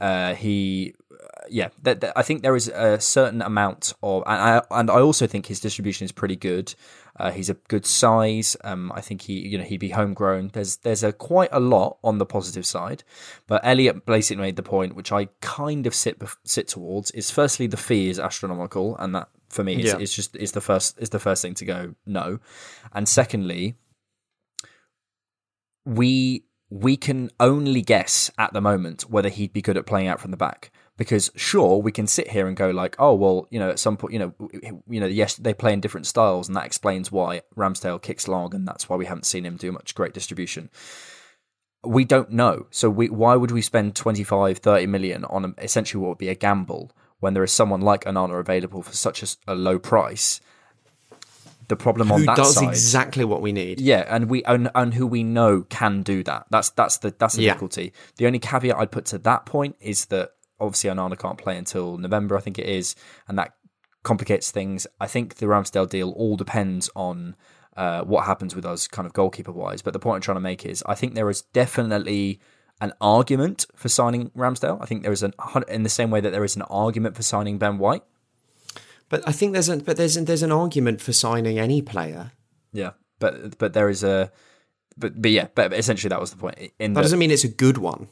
uh, 0.00 0.34
he 0.34 0.94
uh, 1.10 1.16
yeah 1.48 1.68
th- 1.82 2.00
th- 2.00 2.12
I 2.14 2.22
think 2.22 2.42
there 2.42 2.56
is 2.56 2.68
a 2.68 3.00
certain 3.00 3.40
amount 3.40 3.94
of 4.02 4.22
and 4.26 4.40
I 4.40 4.62
and 4.70 4.90
I 4.90 5.00
also 5.00 5.26
think 5.26 5.46
his 5.46 5.60
distribution 5.60 6.04
is 6.04 6.12
pretty 6.12 6.36
good. 6.36 6.74
Uh, 7.16 7.30
he's 7.30 7.48
a 7.48 7.54
good 7.68 7.86
size. 7.86 8.56
Um, 8.64 8.90
I 8.94 9.00
think 9.00 9.22
he 9.22 9.34
you 9.34 9.56
know 9.58 9.64
he'd 9.64 9.78
be 9.78 9.90
homegrown. 9.90 10.50
There's 10.52 10.76
there's 10.76 11.04
a 11.04 11.12
quite 11.12 11.50
a 11.52 11.60
lot 11.60 11.98
on 12.02 12.18
the 12.18 12.26
positive 12.26 12.66
side, 12.66 13.04
but 13.46 13.60
Elliot 13.64 14.04
basically 14.04 14.42
made 14.42 14.56
the 14.56 14.62
point, 14.62 14.96
which 14.96 15.12
I 15.12 15.26
kind 15.40 15.86
of 15.86 15.94
sit 15.94 16.20
sit 16.44 16.68
towards. 16.68 17.10
Is 17.12 17.30
firstly 17.30 17.66
the 17.66 17.76
fee 17.76 18.08
is 18.08 18.18
astronomical, 18.18 18.96
and 18.96 19.14
that 19.14 19.28
for 19.48 19.62
me 19.62 19.76
is, 19.76 19.92
Yeah. 19.92 19.98
is 19.98 20.12
just 20.12 20.34
is 20.36 20.52
the 20.52 20.60
first 20.60 20.98
is 20.98 21.10
the 21.10 21.20
first 21.20 21.42
thing 21.42 21.54
to 21.54 21.64
go 21.64 21.94
no, 22.04 22.40
and 22.92 23.08
secondly 23.08 23.76
we 25.84 26.44
we 26.70 26.96
can 26.96 27.30
only 27.38 27.82
guess 27.82 28.30
at 28.38 28.52
the 28.52 28.60
moment 28.60 29.08
whether 29.08 29.28
he'd 29.28 29.52
be 29.52 29.62
good 29.62 29.76
at 29.76 29.86
playing 29.86 30.08
out 30.08 30.20
from 30.20 30.30
the 30.32 30.36
back. 30.36 30.72
Because 30.96 31.32
sure, 31.34 31.78
we 31.78 31.90
can 31.90 32.06
sit 32.06 32.30
here 32.30 32.46
and 32.46 32.56
go 32.56 32.70
like, 32.70 32.94
oh 33.00 33.14
well, 33.14 33.48
you 33.50 33.58
know, 33.58 33.68
at 33.68 33.80
some 33.80 33.96
point, 33.96 34.12
you 34.12 34.18
know, 34.20 34.32
you 34.88 35.00
know, 35.00 35.06
yes, 35.06 35.34
they 35.34 35.52
play 35.52 35.72
in 35.72 35.80
different 35.80 36.06
styles, 36.06 36.46
and 36.48 36.56
that 36.56 36.66
explains 36.66 37.10
why 37.10 37.42
Ramsdale 37.56 38.00
kicks 38.00 38.28
long, 38.28 38.54
and 38.54 38.66
that's 38.66 38.88
why 38.88 38.94
we 38.96 39.06
haven't 39.06 39.26
seen 39.26 39.44
him 39.44 39.56
do 39.56 39.72
much 39.72 39.94
great 39.96 40.14
distribution. 40.14 40.70
We 41.82 42.04
don't 42.04 42.30
know, 42.30 42.66
so 42.70 42.88
we 42.88 43.08
why 43.08 43.34
would 43.34 43.50
we 43.50 43.60
spend 43.60 43.96
25, 43.96 44.58
30 44.58 44.86
million 44.86 45.24
on 45.24 45.44
a, 45.44 45.54
essentially 45.62 46.00
what 46.00 46.10
would 46.10 46.18
be 46.18 46.28
a 46.28 46.34
gamble 46.34 46.92
when 47.18 47.34
there 47.34 47.44
is 47.44 47.52
someone 47.52 47.80
like 47.80 48.04
Onana 48.04 48.38
available 48.38 48.82
for 48.82 48.92
such 48.94 49.36
a 49.48 49.54
low 49.54 49.78
price? 49.80 50.40
The 51.66 51.76
problem 51.76 52.12
on 52.12 52.20
who 52.20 52.26
that 52.26 52.36
does 52.36 52.54
side, 52.54 52.68
exactly 52.68 53.24
what 53.24 53.40
we 53.42 53.50
need. 53.50 53.80
yeah, 53.80 54.04
and 54.08 54.28
we 54.30 54.44
and, 54.44 54.70
and 54.74 54.94
who 54.94 55.06
we 55.06 55.24
know 55.24 55.62
can 55.62 56.02
do 56.02 56.22
that. 56.22 56.46
That's 56.50 56.70
that's 56.70 56.98
the 56.98 57.14
that's 57.18 57.34
the 57.34 57.42
Yeah. 57.42 57.52
difficulty. 57.52 57.92
The 58.16 58.26
only 58.26 58.38
caveat 58.38 58.76
I'd 58.76 58.92
put 58.92 59.06
to 59.06 59.18
that 59.18 59.44
point 59.46 59.76
is 59.80 60.04
that 60.06 60.33
obviously 60.60 60.90
Onana 60.90 61.18
can't 61.18 61.38
play 61.38 61.56
until 61.56 61.98
November, 61.98 62.36
I 62.36 62.40
think 62.40 62.58
it 62.58 62.66
is, 62.66 62.94
and 63.28 63.38
that 63.38 63.54
complicates 64.02 64.50
things. 64.50 64.86
I 65.00 65.06
think 65.06 65.36
the 65.36 65.46
Ramsdale 65.46 65.88
deal 65.88 66.10
all 66.10 66.36
depends 66.36 66.90
on 66.94 67.36
uh, 67.76 68.02
what 68.02 68.26
happens 68.26 68.54
with 68.54 68.64
us, 68.64 68.86
kind 68.86 69.06
of 69.06 69.12
goalkeeper 69.12 69.52
wise. 69.52 69.82
But 69.82 69.92
the 69.92 69.98
point 69.98 70.16
I'm 70.16 70.22
trying 70.22 70.36
to 70.36 70.40
make 70.40 70.64
is, 70.64 70.82
I 70.86 70.94
think 70.94 71.14
there 71.14 71.30
is 71.30 71.42
definitely 71.42 72.40
an 72.80 72.92
argument 73.00 73.66
for 73.74 73.88
signing 73.88 74.30
Ramsdale. 74.30 74.78
I 74.80 74.86
think 74.86 75.02
there 75.02 75.12
is 75.12 75.22
an 75.22 75.32
in 75.68 75.82
the 75.82 75.88
same 75.88 76.10
way 76.10 76.20
that 76.20 76.30
there 76.30 76.44
is 76.44 76.56
an 76.56 76.62
argument 76.62 77.16
for 77.16 77.22
signing 77.22 77.58
Ben 77.58 77.78
White. 77.78 78.02
But 79.08 79.26
I 79.28 79.32
think 79.32 79.52
there's 79.52 79.68
a 79.68 79.78
but 79.78 79.96
there's 79.96 80.14
there's 80.14 80.42
an 80.42 80.52
argument 80.52 81.00
for 81.00 81.12
signing 81.12 81.58
any 81.58 81.82
player. 81.82 82.32
Yeah, 82.72 82.92
but 83.18 83.58
but 83.58 83.72
there 83.72 83.88
is 83.88 84.02
a 84.02 84.32
but 84.96 85.20
but 85.20 85.30
yeah, 85.30 85.48
but 85.54 85.72
essentially 85.72 86.08
that 86.08 86.20
was 86.20 86.30
the 86.30 86.36
point. 86.36 86.58
In 86.78 86.94
That 86.94 87.00
the, 87.00 87.04
doesn't 87.04 87.18
mean 87.18 87.30
it's 87.30 87.44
a 87.44 87.48
good 87.48 87.78
one. 87.78 88.08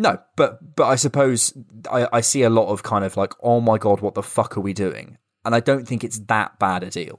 No, 0.00 0.18
but 0.36 0.76
but 0.76 0.84
I 0.86 0.94
suppose 0.94 1.52
I, 1.90 2.06
I 2.12 2.20
see 2.20 2.42
a 2.44 2.50
lot 2.50 2.68
of 2.68 2.84
kind 2.84 3.04
of 3.04 3.16
like, 3.16 3.32
oh 3.42 3.60
my 3.60 3.78
god, 3.78 4.00
what 4.00 4.14
the 4.14 4.22
fuck 4.22 4.56
are 4.56 4.60
we 4.60 4.72
doing? 4.72 5.18
And 5.44 5.56
I 5.56 5.60
don't 5.60 5.86
think 5.88 6.04
it's 6.04 6.20
that 6.28 6.58
bad 6.60 6.84
a 6.84 6.90
deal. 6.90 7.18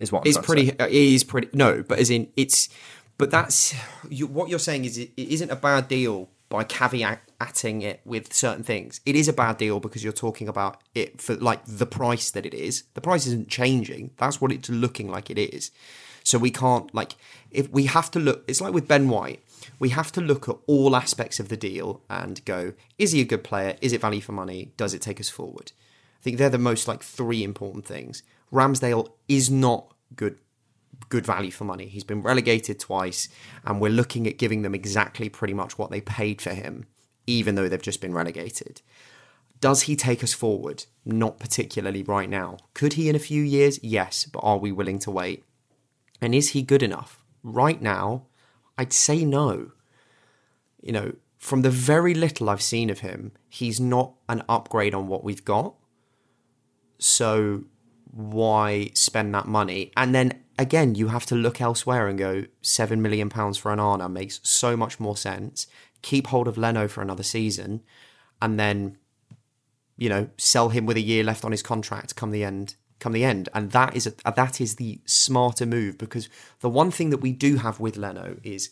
Is 0.00 0.10
what 0.10 0.22
I'm 0.22 0.26
It's 0.28 0.38
pretty. 0.38 0.78
uh, 0.78 0.86
It 0.86 0.92
is 0.92 1.22
pretty. 1.24 1.48
No, 1.52 1.84
but 1.86 1.98
as 2.00 2.10
in 2.10 2.28
it's. 2.36 2.68
But 3.16 3.30
that's 3.30 3.74
you, 4.10 4.26
what 4.26 4.48
you're 4.50 4.58
saying 4.58 4.84
is 4.84 4.98
it, 4.98 5.12
it 5.16 5.28
isn't 5.28 5.50
a 5.50 5.56
bad 5.56 5.86
deal 5.88 6.28
by 6.48 6.64
caveating 6.64 7.82
it 7.82 8.00
with 8.04 8.32
certain 8.32 8.62
things. 8.64 9.00
It 9.06 9.14
is 9.16 9.28
a 9.28 9.32
bad 9.32 9.56
deal 9.56 9.78
because 9.80 10.02
you're 10.02 10.12
talking 10.12 10.48
about 10.48 10.80
it 10.94 11.20
for 11.20 11.36
like 11.36 11.60
the 11.66 11.86
price 11.86 12.30
that 12.32 12.44
it 12.44 12.54
is. 12.54 12.84
The 12.94 13.00
price 13.00 13.26
isn't 13.26 13.48
changing. 13.48 14.10
That's 14.16 14.40
what 14.40 14.52
it's 14.52 14.68
looking 14.68 15.08
like 15.08 15.30
it 15.30 15.38
is. 15.38 15.70
So 16.24 16.38
we 16.38 16.50
can't 16.50 16.92
like 16.92 17.12
if 17.50 17.70
we 17.70 17.86
have 17.86 18.10
to 18.10 18.18
look. 18.18 18.44
It's 18.48 18.60
like 18.60 18.74
with 18.74 18.88
Ben 18.88 19.08
White. 19.08 19.42
We 19.78 19.90
have 19.90 20.12
to 20.12 20.20
look 20.20 20.48
at 20.48 20.56
all 20.66 20.96
aspects 20.96 21.40
of 21.40 21.48
the 21.48 21.56
deal 21.56 22.02
and 22.08 22.44
go: 22.44 22.72
Is 22.98 23.12
he 23.12 23.20
a 23.20 23.24
good 23.24 23.44
player? 23.44 23.76
Is 23.80 23.92
it 23.92 24.00
value 24.00 24.20
for 24.20 24.32
money? 24.32 24.72
Does 24.76 24.94
it 24.94 25.02
take 25.02 25.20
us 25.20 25.28
forward? 25.28 25.72
I 26.20 26.22
think 26.22 26.38
they're 26.38 26.50
the 26.50 26.58
most 26.58 26.88
like 26.88 27.02
three 27.02 27.42
important 27.44 27.86
things. 27.86 28.22
Ramsdale 28.52 29.10
is 29.28 29.50
not 29.50 29.92
good 30.14 30.38
good 31.08 31.26
value 31.26 31.50
for 31.50 31.64
money. 31.64 31.86
He's 31.86 32.04
been 32.04 32.22
relegated 32.22 32.80
twice, 32.80 33.28
and 33.64 33.80
we're 33.80 33.90
looking 33.90 34.26
at 34.26 34.38
giving 34.38 34.62
them 34.62 34.74
exactly 34.74 35.28
pretty 35.28 35.54
much 35.54 35.78
what 35.78 35.90
they 35.90 36.00
paid 36.00 36.40
for 36.40 36.54
him, 36.54 36.86
even 37.26 37.54
though 37.54 37.68
they've 37.68 37.80
just 37.80 38.00
been 38.00 38.14
relegated. 38.14 38.80
Does 39.60 39.82
he 39.82 39.96
take 39.96 40.22
us 40.22 40.32
forward? 40.32 40.84
Not 41.04 41.38
particularly 41.38 42.02
right 42.02 42.28
now. 42.28 42.58
Could 42.74 42.94
he 42.94 43.08
in 43.08 43.16
a 43.16 43.20
few 43.20 43.42
years? 43.42 43.82
Yes, 43.82 44.26
but 44.26 44.40
are 44.40 44.58
we 44.58 44.72
willing 44.72 44.98
to 45.00 45.10
wait? 45.10 45.44
And 46.20 46.34
is 46.34 46.50
he 46.50 46.62
good 46.62 46.82
enough? 46.82 47.24
Right 47.42 47.80
now, 47.80 48.26
I'd 48.78 48.92
say 48.92 49.24
no. 49.24 49.72
You 50.80 50.92
know, 50.92 51.12
from 51.38 51.62
the 51.62 51.70
very 51.70 52.14
little 52.14 52.48
I've 52.48 52.62
seen 52.62 52.90
of 52.90 53.00
him, 53.00 53.32
he's 53.48 53.80
not 53.80 54.14
an 54.28 54.42
upgrade 54.48 54.94
on 54.94 55.08
what 55.08 55.24
we've 55.24 55.44
got. 55.44 55.74
So 56.98 57.64
why 58.10 58.90
spend 58.94 59.34
that 59.34 59.46
money? 59.46 59.92
And 59.96 60.14
then 60.14 60.42
again, 60.58 60.94
you 60.94 61.08
have 61.08 61.26
to 61.26 61.34
look 61.34 61.60
elsewhere 61.60 62.08
and 62.08 62.18
go, 62.18 62.44
seven 62.62 63.02
million 63.02 63.28
pounds 63.28 63.58
for 63.58 63.70
Onana 63.70 64.10
makes 64.10 64.40
so 64.42 64.76
much 64.76 64.98
more 64.98 65.16
sense. 65.16 65.66
Keep 66.02 66.28
hold 66.28 66.48
of 66.48 66.56
Leno 66.56 66.88
for 66.88 67.02
another 67.02 67.22
season, 67.22 67.82
and 68.40 68.58
then, 68.58 68.96
you 69.96 70.08
know, 70.08 70.28
sell 70.36 70.68
him 70.68 70.86
with 70.86 70.96
a 70.96 71.02
year 71.02 71.24
left 71.24 71.44
on 71.44 71.52
his 71.52 71.62
contract 71.62 72.16
come 72.16 72.30
the 72.30 72.44
end. 72.44 72.76
Come 72.98 73.12
the 73.12 73.24
end, 73.24 73.48
and 73.52 73.72
that 73.72 73.94
is 73.94 74.06
a, 74.06 74.32
that 74.32 74.60
is 74.60 74.76
the 74.76 75.00
smarter 75.04 75.66
move 75.66 75.98
because 75.98 76.28
the 76.60 76.70
one 76.70 76.90
thing 76.90 77.10
that 77.10 77.18
we 77.18 77.30
do 77.32 77.56
have 77.56 77.78
with 77.78 77.96
Leno 77.98 78.36
is 78.42 78.70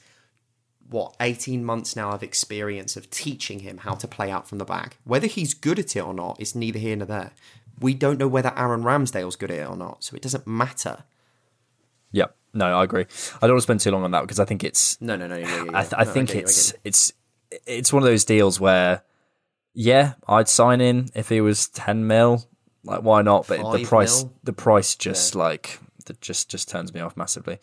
what 0.88 1.14
18 1.20 1.64
months 1.64 1.94
now 1.96 2.10
of 2.10 2.22
experience 2.22 2.96
of 2.96 3.10
teaching 3.10 3.60
him 3.60 3.78
how 3.78 3.94
to 3.94 4.08
play 4.08 4.30
out 4.30 4.48
from 4.48 4.58
the 4.58 4.64
back. 4.64 4.96
Whether 5.04 5.26
he's 5.26 5.52
good 5.54 5.78
at 5.78 5.94
it 5.96 6.00
or 6.00 6.14
not 6.14 6.40
is 6.40 6.54
neither 6.54 6.78
here 6.78 6.96
nor 6.96 7.06
there. 7.06 7.30
We 7.80 7.92
don't 7.94 8.18
know 8.18 8.28
whether 8.28 8.52
Aaron 8.56 8.82
Ramsdale's 8.82 9.36
good 9.36 9.50
at 9.50 9.58
it 9.58 9.68
or 9.68 9.76
not, 9.76 10.04
so 10.04 10.16
it 10.16 10.22
doesn't 10.22 10.46
matter. 10.46 11.04
Yeah, 12.12 12.26
no, 12.52 12.66
I 12.78 12.84
agree. 12.84 13.06
I 13.42 13.46
don't 13.46 13.50
want 13.52 13.58
to 13.58 13.62
spend 13.62 13.80
too 13.80 13.90
long 13.90 14.04
on 14.04 14.12
that 14.12 14.22
because 14.22 14.38
I 14.40 14.44
think 14.44 14.62
it's 14.64 15.00
No, 15.00 15.16
no, 15.16 15.26
no. 15.26 15.36
yeah, 15.36 15.48
yeah, 15.48 15.64
yeah. 15.64 15.70
I, 15.78 15.82
th- 15.82 15.94
I 15.98 16.04
No, 16.04 16.10
think 16.12 16.30
I 16.30 16.34
it's 16.38 16.72
get 16.72 16.80
it's 16.84 17.12
it's 17.66 17.92
one 17.92 18.02
of 18.02 18.08
those 18.08 18.24
deals 18.24 18.58
where, 18.60 19.02
yeah, 19.74 20.14
I'd 20.28 20.48
sign 20.48 20.80
in 20.80 21.08
if 21.14 21.30
it 21.32 21.40
was 21.40 21.68
ten 21.68 22.06
mil. 22.06 22.46
Like, 22.84 23.02
why 23.02 23.22
not? 23.22 23.46
But 23.48 23.72
the 23.72 23.84
price, 23.84 24.24
mil? 24.24 24.32
the 24.44 24.52
price, 24.52 24.94
just 24.94 25.34
like 25.34 25.78
that, 26.06 26.20
just 26.20 26.50
just 26.50 26.68
turns 26.68 26.92
me 26.92 27.00
off 27.00 27.16
massively. 27.16 27.58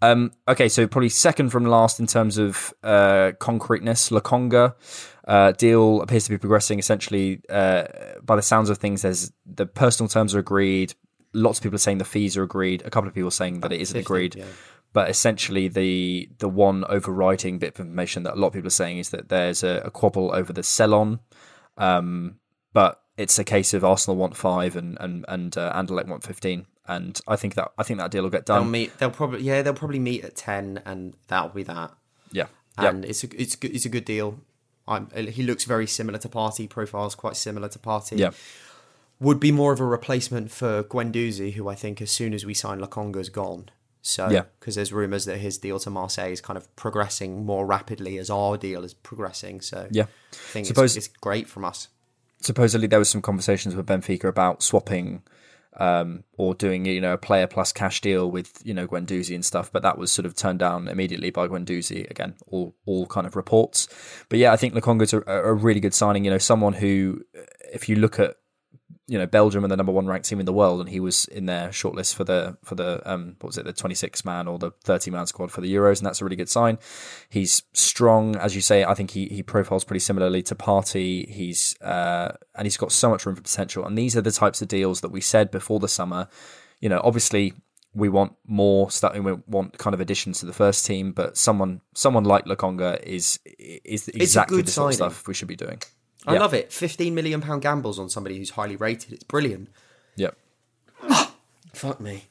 Um, 0.00 0.32
okay, 0.48 0.68
so 0.68 0.86
probably 0.86 1.08
second 1.08 1.50
from 1.50 1.64
last 1.64 2.00
in 2.00 2.06
terms 2.06 2.38
of 2.38 2.72
uh, 2.82 3.32
concreteness, 3.38 4.10
Lokonga. 4.10 4.74
Uh, 5.26 5.52
deal 5.52 6.02
appears 6.02 6.24
to 6.24 6.30
be 6.30 6.38
progressing. 6.38 6.78
Essentially, 6.78 7.40
uh, 7.48 7.84
by 8.22 8.36
the 8.36 8.42
sounds 8.42 8.70
of 8.70 8.78
things, 8.78 9.02
there's 9.02 9.32
the 9.46 9.66
personal 9.66 10.08
terms 10.08 10.34
are 10.34 10.38
agreed. 10.40 10.94
Lots 11.32 11.58
of 11.58 11.62
people 11.62 11.76
are 11.76 11.78
saying 11.78 11.98
the 11.98 12.04
fees 12.04 12.36
are 12.36 12.42
agreed. 12.42 12.82
A 12.84 12.90
couple 12.90 13.08
of 13.08 13.14
people 13.14 13.28
are 13.28 13.32
saying 13.32 13.60
that 13.60 13.72
it 13.72 13.80
isn't 13.80 13.98
50, 13.98 14.04
agreed 14.04 14.34
yeah. 14.36 14.44
but 14.92 15.08
essentially 15.08 15.68
the 15.68 16.28
the 16.38 16.48
one 16.48 16.84
overriding 16.88 17.58
bit 17.58 17.74
of 17.74 17.80
information 17.80 18.24
that 18.24 18.34
a 18.34 18.36
lot 18.40 18.48
of 18.48 18.52
people 18.54 18.66
are 18.66 18.70
saying 18.70 18.98
is 18.98 19.10
that 19.10 19.28
there's 19.28 19.62
a, 19.62 19.82
a 19.84 19.90
quabble 19.90 20.32
over 20.34 20.52
the 20.52 20.64
sell-on, 20.64 21.20
um, 21.76 22.36
but 22.72 23.00
it's 23.20 23.38
a 23.38 23.44
case 23.44 23.74
of 23.74 23.84
Arsenal 23.84 24.16
want 24.16 24.36
five 24.36 24.76
and 24.76 24.96
and 25.00 25.24
and 25.28 25.56
uh, 25.56 25.72
Anderlecht 25.74 26.08
want 26.08 26.22
fifteen, 26.24 26.66
and 26.86 27.20
I 27.28 27.36
think 27.36 27.54
that 27.54 27.72
I 27.78 27.82
think 27.82 27.98
that 28.00 28.10
deal 28.10 28.22
will 28.22 28.30
get 28.30 28.46
They'll 28.46 28.60
done. 28.62 28.70
meet. 28.70 28.96
They'll 28.98 29.10
probably 29.10 29.42
yeah. 29.42 29.62
They'll 29.62 29.74
probably 29.74 29.98
meet 29.98 30.24
at 30.24 30.36
ten, 30.36 30.80
and 30.84 31.14
that'll 31.28 31.50
be 31.50 31.62
that. 31.64 31.92
yeah, 32.32 32.46
yeah, 32.80 32.88
And 32.90 33.04
it's 33.04 33.22
a 33.24 33.28
it's 33.40 33.56
good 33.56 33.74
it's 33.74 33.84
a 33.84 33.90
good 33.90 34.04
deal. 34.04 34.38
I'm, 34.88 35.08
he 35.10 35.42
looks 35.44 35.64
very 35.64 35.86
similar 35.86 36.18
to 36.18 36.28
Partey. 36.28 36.68
Profiles 36.68 37.14
quite 37.14 37.36
similar 37.36 37.68
to 37.68 37.78
Partey. 37.78 38.18
yeah, 38.18 38.30
would 39.20 39.38
be 39.38 39.52
more 39.52 39.72
of 39.72 39.78
a 39.80 39.84
replacement 39.84 40.50
for 40.50 40.82
Guendouzi, 40.82 41.52
who 41.52 41.68
I 41.68 41.74
think 41.76 42.00
as 42.02 42.10
soon 42.10 42.34
as 42.34 42.44
we 42.44 42.54
sign 42.54 42.80
Lokonga's 42.80 43.28
gone. 43.28 43.68
So, 44.02 44.30
Yeah. 44.30 44.44
because 44.58 44.76
there's 44.76 44.94
rumours 44.94 45.26
that 45.26 45.36
his 45.38 45.58
deal 45.58 45.78
to 45.80 45.90
Marseille 45.90 46.32
is 46.32 46.40
kind 46.40 46.56
of 46.56 46.74
progressing 46.74 47.44
more 47.44 47.66
rapidly 47.66 48.16
as 48.16 48.30
our 48.30 48.56
deal 48.56 48.82
is 48.82 48.94
progressing. 48.94 49.60
So, 49.60 49.88
yeah. 49.90 50.04
I 50.32 50.36
think 50.52 50.66
Suppose- 50.66 50.96
it's, 50.96 51.06
it's 51.08 51.16
great 51.18 51.46
from 51.48 51.66
us. 51.66 51.88
Supposedly 52.40 52.86
there 52.86 52.98
was 52.98 53.08
some 53.08 53.22
conversations 53.22 53.76
with 53.76 53.86
Benfica 53.86 54.24
about 54.24 54.62
swapping. 54.62 55.22
Um, 55.76 56.24
or 56.36 56.56
doing 56.56 56.84
you 56.84 57.00
know 57.00 57.12
a 57.12 57.16
player 57.16 57.46
plus 57.46 57.72
cash 57.72 58.00
deal 58.00 58.28
with 58.28 58.60
you 58.64 58.74
know 58.74 58.88
Guendouzi 58.88 59.36
and 59.36 59.44
stuff, 59.44 59.70
but 59.72 59.82
that 59.82 59.96
was 59.96 60.10
sort 60.10 60.26
of 60.26 60.34
turned 60.34 60.58
down 60.58 60.88
immediately 60.88 61.30
by 61.30 61.46
Guendouzi. 61.46 62.10
Again, 62.10 62.34
all 62.48 62.74
all 62.86 63.06
kind 63.06 63.24
of 63.24 63.36
reports. 63.36 63.86
But 64.28 64.40
yeah, 64.40 64.52
I 64.52 64.56
think 64.56 64.74
Lokonga's 64.74 65.12
a, 65.12 65.22
a 65.26 65.54
really 65.54 65.78
good 65.78 65.94
signing. 65.94 66.24
You 66.24 66.32
know, 66.32 66.38
someone 66.38 66.72
who, 66.72 67.22
if 67.72 67.88
you 67.88 67.94
look 67.94 68.18
at 68.18 68.34
you 69.10 69.18
know 69.18 69.26
Belgium 69.26 69.64
and 69.64 69.72
the 69.72 69.76
number 69.76 69.90
one 69.90 70.06
ranked 70.06 70.28
team 70.28 70.38
in 70.38 70.46
the 70.46 70.52
world, 70.52 70.78
and 70.78 70.88
he 70.88 71.00
was 71.00 71.24
in 71.24 71.46
their 71.46 71.70
shortlist 71.70 72.14
for 72.14 72.22
the 72.22 72.56
for 72.62 72.76
the 72.76 73.02
um 73.10 73.34
what 73.40 73.48
was 73.48 73.58
it 73.58 73.64
the 73.64 73.72
twenty 73.72 73.96
six 73.96 74.24
man 74.24 74.46
or 74.46 74.56
the 74.56 74.70
thirty 74.84 75.10
man 75.10 75.26
squad 75.26 75.50
for 75.50 75.60
the 75.60 75.74
Euros, 75.74 75.98
and 75.98 76.06
that's 76.06 76.20
a 76.20 76.24
really 76.24 76.36
good 76.36 76.48
sign. 76.48 76.78
He's 77.28 77.64
strong, 77.72 78.36
as 78.36 78.54
you 78.54 78.60
say. 78.60 78.84
I 78.84 78.94
think 78.94 79.10
he 79.10 79.26
he 79.26 79.42
profiles 79.42 79.82
pretty 79.82 79.98
similarly 79.98 80.42
to 80.44 80.54
Partey. 80.54 81.28
He's 81.28 81.74
uh 81.80 82.36
and 82.54 82.66
he's 82.66 82.76
got 82.76 82.92
so 82.92 83.10
much 83.10 83.26
room 83.26 83.34
for 83.34 83.42
potential. 83.42 83.84
And 83.84 83.98
these 83.98 84.16
are 84.16 84.22
the 84.22 84.30
types 84.30 84.62
of 84.62 84.68
deals 84.68 85.00
that 85.00 85.10
we 85.10 85.20
said 85.20 85.50
before 85.50 85.80
the 85.80 85.88
summer. 85.88 86.28
You 86.78 86.88
know, 86.88 87.00
obviously 87.02 87.54
we 87.92 88.08
want 88.08 88.34
more 88.46 88.92
stuff. 88.92 89.18
We 89.18 89.32
want 89.48 89.76
kind 89.76 89.92
of 89.92 90.00
additions 90.00 90.38
to 90.38 90.46
the 90.46 90.52
first 90.52 90.86
team, 90.86 91.10
but 91.10 91.36
someone 91.36 91.80
someone 91.94 92.22
like 92.22 92.44
Lokonga 92.44 93.02
is 93.02 93.40
is 93.58 94.06
exactly 94.06 94.62
the 94.62 94.70
sort 94.70 94.90
of 94.90 94.94
stuff 94.94 95.26
we 95.26 95.34
should 95.34 95.48
be 95.48 95.56
doing. 95.56 95.82
I 96.26 96.34
Yeah. 96.34 96.40
love 96.40 96.54
it. 96.54 96.72
Fifteen 96.72 97.14
million 97.14 97.40
pound 97.40 97.62
gambles 97.62 97.98
on 97.98 98.08
somebody 98.10 98.36
who's 98.38 98.50
highly 98.50 98.76
rated. 98.76 99.12
It's 99.12 99.24
brilliant. 99.24 99.70
Yep. 100.16 100.36
Fuck 101.74 102.00
me. 102.00 102.24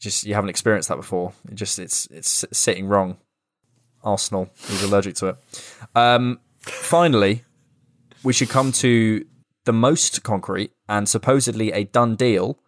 just 0.00 0.24
you 0.24 0.34
haven't 0.34 0.50
experienced 0.50 0.88
that 0.88 0.96
before. 0.96 1.32
It 1.48 1.54
just 1.54 1.78
it's 1.78 2.06
it's 2.06 2.44
sitting 2.52 2.86
wrong. 2.86 3.16
Arsenal 4.04 4.50
is 4.68 4.82
allergic 4.82 5.14
to 5.16 5.28
it. 5.28 5.36
Um, 5.94 6.40
finally, 6.60 7.44
we 8.24 8.32
should 8.32 8.48
come 8.48 8.72
to 8.72 9.24
the 9.64 9.72
most 9.72 10.24
concrete 10.24 10.72
and 10.88 11.08
supposedly 11.08 11.70
a 11.70 11.84
done 11.84 12.16
deal, 12.16 12.58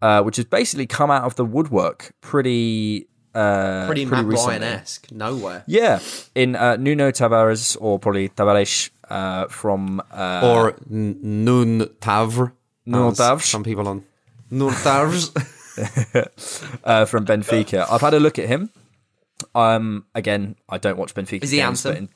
uh, 0.00 0.22
which 0.22 0.36
has 0.36 0.46
basically 0.46 0.86
come 0.86 1.10
out 1.10 1.24
of 1.24 1.36
the 1.36 1.44
woodwork 1.44 2.14
pretty 2.22 3.06
uh, 3.34 3.86
Pretty, 3.86 4.04
Matt 4.04 4.24
recently. 4.26 4.58
Ryan 4.58 4.62
esque. 4.62 5.10
Nowhere. 5.12 5.64
Yeah, 5.66 6.00
in 6.34 6.54
uh, 6.56 6.76
Nuno 6.76 7.10
Tavares 7.10 7.76
or 7.80 7.98
probably 7.98 8.28
Tavares 8.28 8.90
uh, 9.08 9.46
from 9.48 10.02
uh, 10.12 10.40
or 10.44 10.74
N- 10.90 11.18
Nun 11.44 11.80
Tavre. 12.00 12.52
Nun 12.86 13.12
as 13.12 13.18
Tavre. 13.18 13.42
Some 13.42 13.64
people 13.64 13.88
on 13.88 14.04
Nun 14.50 14.72
Tavres. 14.72 15.30
uh, 16.84 17.04
from 17.06 17.24
Benfica. 17.24 17.86
I've 17.90 18.02
had 18.02 18.12
a 18.14 18.20
look 18.20 18.38
at 18.38 18.46
him. 18.48 18.68
Um, 19.54 20.04
again, 20.14 20.56
I 20.68 20.76
don't 20.78 20.98
watch 20.98 21.14
Benfica. 21.14 21.42
Is 21.42 21.50
he 21.50 21.56
games, 21.58 21.84
Anthem? 21.86 22.04
in- 22.04 22.08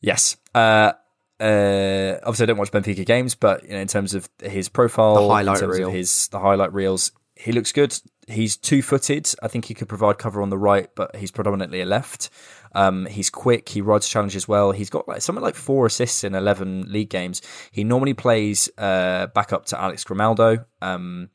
yes. 0.00 0.36
Uh, 0.54 0.92
uh, 1.40 2.18
obviously, 2.24 2.42
I 2.42 2.46
don't 2.46 2.58
watch 2.58 2.70
Benfica 2.70 3.06
games, 3.06 3.34
but 3.34 3.62
you 3.64 3.70
know, 3.70 3.78
in 3.78 3.88
terms 3.88 4.14
of 4.14 4.28
his 4.42 4.68
profile, 4.68 5.14
The 5.14 5.28
highlight 5.34 5.60
reel. 5.62 5.88
of 5.88 5.94
his 5.94 6.28
the 6.28 6.38
highlight 6.38 6.72
reels, 6.72 7.12
he 7.38 7.52
looks 7.52 7.72
good. 7.72 7.98
He's 8.26 8.56
two 8.56 8.82
footed. 8.82 9.32
I 9.42 9.48
think 9.48 9.66
he 9.66 9.74
could 9.74 9.88
provide 9.88 10.18
cover 10.18 10.42
on 10.42 10.50
the 10.50 10.58
right, 10.58 10.88
but 10.94 11.16
he's 11.16 11.30
predominantly 11.30 11.80
a 11.80 11.86
left. 11.86 12.30
Um, 12.74 13.06
he's 13.06 13.30
quick. 13.30 13.68
He 13.68 13.80
rides 13.80 14.08
challenges 14.08 14.46
well. 14.46 14.72
He's 14.72 14.90
got 14.90 15.08
like 15.08 15.22
something 15.22 15.42
like 15.42 15.54
four 15.54 15.86
assists 15.86 16.24
in 16.24 16.34
eleven 16.34 16.92
league 16.92 17.10
games. 17.10 17.40
He 17.70 17.84
normally 17.84 18.14
plays 18.14 18.68
uh, 18.76 19.28
back 19.28 19.52
up 19.52 19.66
to 19.66 19.80
Alex 19.80 20.04
Grimaldo. 20.04 20.64
Um, 20.82 21.30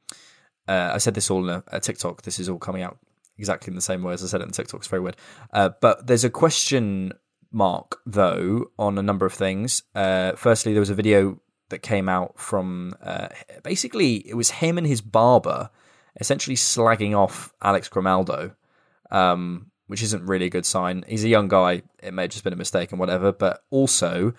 uh, 0.68 0.92
I 0.94 0.98
said 0.98 1.16
this 1.16 1.32
all 1.32 1.48
in 1.50 1.56
a, 1.56 1.64
a 1.68 1.80
TikTok. 1.80 2.22
This 2.22 2.40
is 2.40 2.50
all 2.50 2.60
coming 2.60 2.84
out 2.84 2.98
exactly 3.38 3.72
in 3.72 3.76
the 3.76 3.82
same 3.82 4.04
way 4.04 4.14
as 4.14 4.24
I 4.24 4.28
said 4.28 4.42
it 4.42 4.46
in 4.46 4.52
TikTok. 4.52 4.82
It's 4.82 4.88
very 4.88 5.02
weird. 5.02 5.18
Uh, 5.52 5.70
but 5.82 6.06
there's 6.06 6.24
a 6.24 6.30
question 6.30 7.14
mark 7.52 8.00
though 8.06 8.66
on 8.78 8.98
a 8.98 9.02
number 9.02 9.26
of 9.26 9.34
things. 9.34 9.84
Uh, 9.96 10.34
firstly, 10.34 10.74
there 10.74 10.80
was 10.82 10.90
a 10.90 10.96
video 10.96 11.40
that 11.70 11.80
came 11.80 12.08
out 12.08 12.40
from 12.40 12.94
uh, 13.02 13.30
basically 13.64 14.28
it 14.28 14.36
was 14.36 14.52
him 14.52 14.78
and 14.78 14.86
his 14.86 15.02
barber 15.02 15.70
essentially 16.20 16.56
slagging 16.56 17.18
off 17.18 17.54
Alex 17.62 17.88
Grimaldo, 17.90 18.56
um, 19.12 19.72
which 19.88 20.04
isn't 20.04 20.26
really 20.26 20.46
a 20.46 20.50
good 20.52 20.66
sign. 20.66 21.04
He's 21.08 21.24
a 21.24 21.30
young 21.30 21.48
guy; 21.48 21.84
it 22.02 22.14
may 22.14 22.24
have 22.24 22.32
just 22.32 22.44
been 22.44 22.54
a 22.54 22.58
mistake 22.58 22.92
and 22.92 23.00
whatever. 23.00 23.32
But 23.32 23.64
also, 23.70 24.34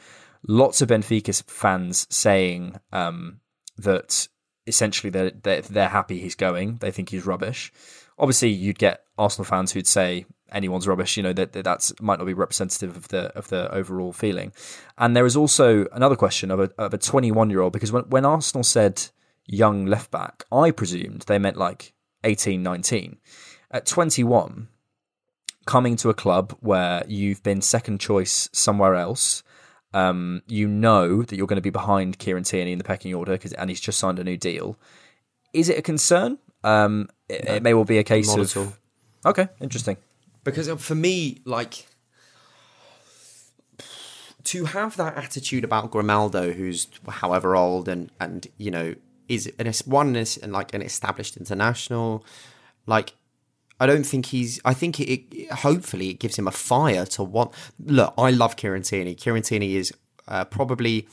lots 0.46 0.80
of 0.80 0.88
Benfica 0.88 1.42
fans 1.50 2.06
saying 2.10 2.78
um, 2.92 3.40
that 3.78 4.28
essentially 4.66 5.10
they're, 5.10 5.30
they're 5.30 5.62
they're 5.62 5.88
happy 5.88 6.20
he's 6.20 6.34
going. 6.34 6.76
They 6.76 6.90
think 6.90 7.10
he's 7.10 7.26
rubbish. 7.26 7.72
Obviously, 8.18 8.50
you'd 8.50 8.78
get 8.78 9.04
Arsenal 9.18 9.44
fans 9.44 9.72
who'd 9.72 9.86
say 9.86 10.26
anyone's 10.52 10.86
rubbish. 10.86 11.16
You 11.16 11.22
know 11.22 11.32
that, 11.32 11.52
that 11.52 11.92
might 12.00 12.18
not 12.18 12.26
be 12.26 12.34
representative 12.34 12.96
of 12.96 13.08
the 13.08 13.36
of 13.36 13.48
the 13.48 13.72
overall 13.72 14.12
feeling. 14.12 14.52
And 14.96 15.16
there 15.16 15.26
is 15.26 15.36
also 15.36 15.86
another 15.92 16.16
question 16.16 16.50
of 16.50 16.60
a 16.60 16.70
of 16.78 16.94
a 16.94 16.98
21 16.98 17.50
year 17.50 17.60
old 17.60 17.72
because 17.72 17.92
when 17.92 18.04
when 18.04 18.24
Arsenal 18.24 18.64
said 18.64 19.08
young 19.46 19.86
left 19.86 20.10
back, 20.10 20.44
I 20.52 20.70
presumed 20.70 21.22
they 21.22 21.38
meant 21.38 21.56
like 21.56 21.92
18, 22.24 22.62
19. 22.62 23.18
At 23.70 23.86
21, 23.86 24.68
coming 25.66 25.96
to 25.96 26.10
a 26.10 26.14
club 26.14 26.56
where 26.60 27.02
you've 27.08 27.42
been 27.42 27.60
second 27.60 28.00
choice 28.00 28.48
somewhere 28.52 28.94
else. 28.94 29.42
Um, 29.92 30.42
you 30.46 30.66
know 30.66 31.22
that 31.22 31.36
you're 31.36 31.46
going 31.46 31.56
to 31.56 31.62
be 31.62 31.70
behind 31.70 32.18
Kieran 32.18 32.42
Tierney 32.42 32.72
in 32.72 32.78
the 32.78 32.84
pecking 32.84 33.14
order, 33.14 33.36
cause, 33.38 33.52
and 33.52 33.70
he's 33.70 33.80
just 33.80 33.98
signed 33.98 34.18
a 34.18 34.24
new 34.24 34.36
deal. 34.36 34.76
Is 35.52 35.68
it 35.68 35.78
a 35.78 35.82
concern? 35.82 36.38
Um, 36.64 37.08
it, 37.28 37.48
it 37.48 37.62
may 37.62 37.74
well 37.74 37.84
be 37.84 37.98
a 37.98 38.04
case 38.04 38.28
Not 38.28 38.40
of 38.40 38.50
at 38.50 38.56
all. 38.56 38.72
okay, 39.26 39.48
interesting. 39.60 39.96
because 40.42 40.68
for 40.82 40.94
me, 40.94 41.42
like 41.44 41.86
to 44.44 44.64
have 44.66 44.96
that 44.96 45.16
attitude 45.16 45.62
about 45.62 45.90
Grimaldo, 45.90 46.52
who's 46.52 46.88
however 47.08 47.54
old 47.54 47.88
and 47.88 48.10
and 48.18 48.46
you 48.58 48.70
know 48.70 48.94
is 49.28 49.52
an 49.58 49.72
one 49.86 50.16
and 50.16 50.52
like 50.52 50.74
an 50.74 50.82
established 50.82 51.36
international, 51.36 52.24
like 52.86 53.14
I 53.80 53.86
don't 53.86 54.04
think 54.04 54.26
he's. 54.26 54.60
I 54.64 54.72
think 54.74 55.00
it, 55.00 55.34
it. 55.34 55.50
Hopefully, 55.50 56.10
it 56.10 56.20
gives 56.20 56.38
him 56.38 56.46
a 56.46 56.52
fire 56.52 57.04
to 57.06 57.24
want. 57.24 57.52
Look, 57.84 58.14
I 58.16 58.30
love 58.30 58.56
Kieran 58.56 58.82
Tierney. 58.82 59.14
Kieran 59.14 59.42
Tierney 59.42 59.76
is 59.76 59.92
uh, 60.28 60.44
probably 60.44 61.08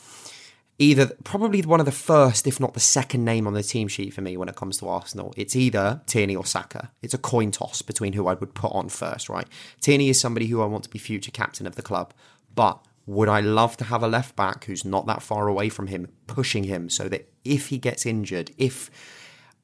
either 0.77 1.07
probably 1.23 1.61
one 1.63 1.79
of 1.79 1.85
the 1.85 1.91
first, 1.91 2.45
if 2.45 2.59
not 2.59 2.73
the 2.73 2.79
second 2.79 3.25
name 3.25 3.47
on 3.47 3.53
the 3.53 3.63
team 3.63 3.87
sheet 3.87 4.13
for 4.13 4.21
me 4.21 4.37
when 4.37 4.47
it 4.47 4.55
comes 4.55 4.77
to 4.77 4.87
Arsenal. 4.87 5.33
It's 5.35 5.55
either 5.55 6.01
Tierney 6.05 6.35
or 6.35 6.45
Saka. 6.45 6.91
It's 7.01 7.13
a 7.13 7.17
coin 7.17 7.51
toss 7.51 7.81
between 7.81 8.13
who 8.13 8.27
I 8.27 8.35
would 8.35 8.53
put 8.53 8.71
on 8.73 8.89
first. 8.89 9.27
Right? 9.27 9.47
Tierney 9.79 10.09
is 10.09 10.19
somebody 10.19 10.47
who 10.47 10.61
I 10.61 10.65
want 10.65 10.83
to 10.83 10.89
be 10.89 10.99
future 10.99 11.31
captain 11.31 11.65
of 11.65 11.75
the 11.75 11.81
club, 11.81 12.13
but 12.53 12.79
would 13.05 13.29
I 13.29 13.39
love 13.39 13.77
to 13.77 13.85
have 13.85 14.03
a 14.03 14.07
left 14.07 14.35
back 14.35 14.65
who's 14.65 14.85
not 14.85 15.05
that 15.07 15.21
far 15.21 15.47
away 15.47 15.69
from 15.69 15.87
him, 15.87 16.09
pushing 16.27 16.65
him 16.65 16.89
so 16.89 17.09
that 17.09 17.31
if 17.43 17.67
he 17.67 17.77
gets 17.77 18.05
injured, 18.05 18.51
if 18.57 18.89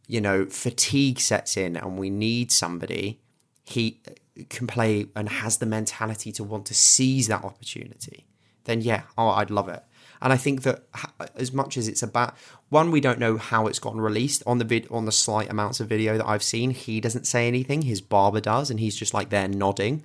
you 0.08 0.22
know, 0.22 0.46
fatigue 0.46 1.20
sets 1.20 1.58
in 1.58 1.76
and 1.76 1.98
we 1.98 2.10
need 2.10 2.52
somebody, 2.52 3.20
he 3.66 4.02
can 4.50 4.66
play 4.66 5.08
and 5.16 5.28
has 5.30 5.58
the 5.58 5.66
mentality 5.66 6.32
to 6.32 6.44
want 6.44 6.66
to 6.66 6.74
seize 6.74 7.28
that 7.28 7.44
opportunity, 7.44 8.26
then 8.64 8.82
yeah, 8.82 9.04
oh, 9.18 9.30
I'd 9.30 9.52
love 9.52 9.68
it. 9.68 9.84
And 10.22 10.34
I 10.34 10.38
think 10.38 10.64
that 10.64 10.84
as 11.36 11.54
much 11.54 11.78
as 11.78 11.88
it's 11.88 12.02
about 12.02 12.36
one, 12.70 12.90
we 12.90 13.02
don't 13.02 13.20
know 13.20 13.38
how 13.38 13.68
it's 13.68 13.80
gotten 13.80 14.02
released 14.02 14.42
on 14.48 14.58
the 14.58 14.66
vid 14.66 14.88
on 14.90 15.06
the 15.06 15.12
slight 15.12 15.50
amounts 15.50 15.80
of 15.80 15.88
video 15.88 16.18
that 16.18 16.28
I've 16.28 16.42
seen. 16.42 16.72
He 16.72 17.00
doesn't 17.00 17.28
say 17.28 17.48
anything. 17.48 17.84
His 17.84 18.02
barber 18.02 18.42
does, 18.42 18.72
and 18.72 18.80
he's 18.80 18.96
just 18.96 19.14
like 19.14 19.30
there 19.30 19.48
nodding. 19.48 20.04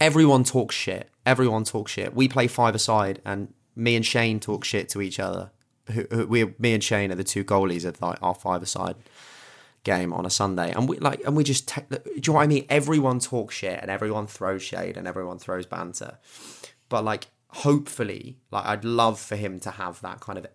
Everyone 0.00 0.44
talks 0.44 0.74
shit. 0.74 1.10
Everyone 1.24 1.64
talks 1.64 1.92
shit. 1.92 2.14
We 2.14 2.28
play 2.28 2.46
five 2.46 2.74
aside, 2.74 3.20
and 3.24 3.52
me 3.74 3.96
and 3.96 4.04
Shane 4.04 4.40
talk 4.40 4.64
shit 4.64 4.88
to 4.90 5.00
each 5.00 5.18
other 5.18 5.50
we 6.28 6.54
me 6.58 6.74
and 6.74 6.82
Shane 6.82 7.12
are 7.12 7.16
the 7.16 7.24
two 7.24 7.44
goalies 7.44 7.84
of 7.84 8.00
like 8.00 8.18
our 8.22 8.34
five 8.34 8.62
aside 8.62 8.96
game 9.84 10.12
on 10.12 10.26
a 10.26 10.30
Sunday, 10.30 10.72
and 10.72 10.88
we 10.88 10.98
like 10.98 11.22
and 11.24 11.36
we 11.36 11.44
just 11.44 11.68
take. 11.68 11.88
Do 11.88 12.00
you 12.04 12.20
know 12.28 12.32
what 12.34 12.42
I 12.42 12.46
mean? 12.46 12.66
Everyone 12.68 13.20
talks 13.20 13.54
shit 13.54 13.78
and 13.80 13.90
everyone 13.90 14.26
throws 14.26 14.62
shade 14.62 14.96
and 14.96 15.06
everyone 15.06 15.38
throws 15.38 15.66
banter, 15.66 16.18
but 16.88 17.04
like 17.04 17.28
hopefully, 17.48 18.38
like 18.50 18.66
I'd 18.66 18.84
love 18.84 19.20
for 19.20 19.36
him 19.36 19.60
to 19.60 19.70
have 19.72 20.00
that 20.00 20.20
kind 20.20 20.38
of 20.38 20.46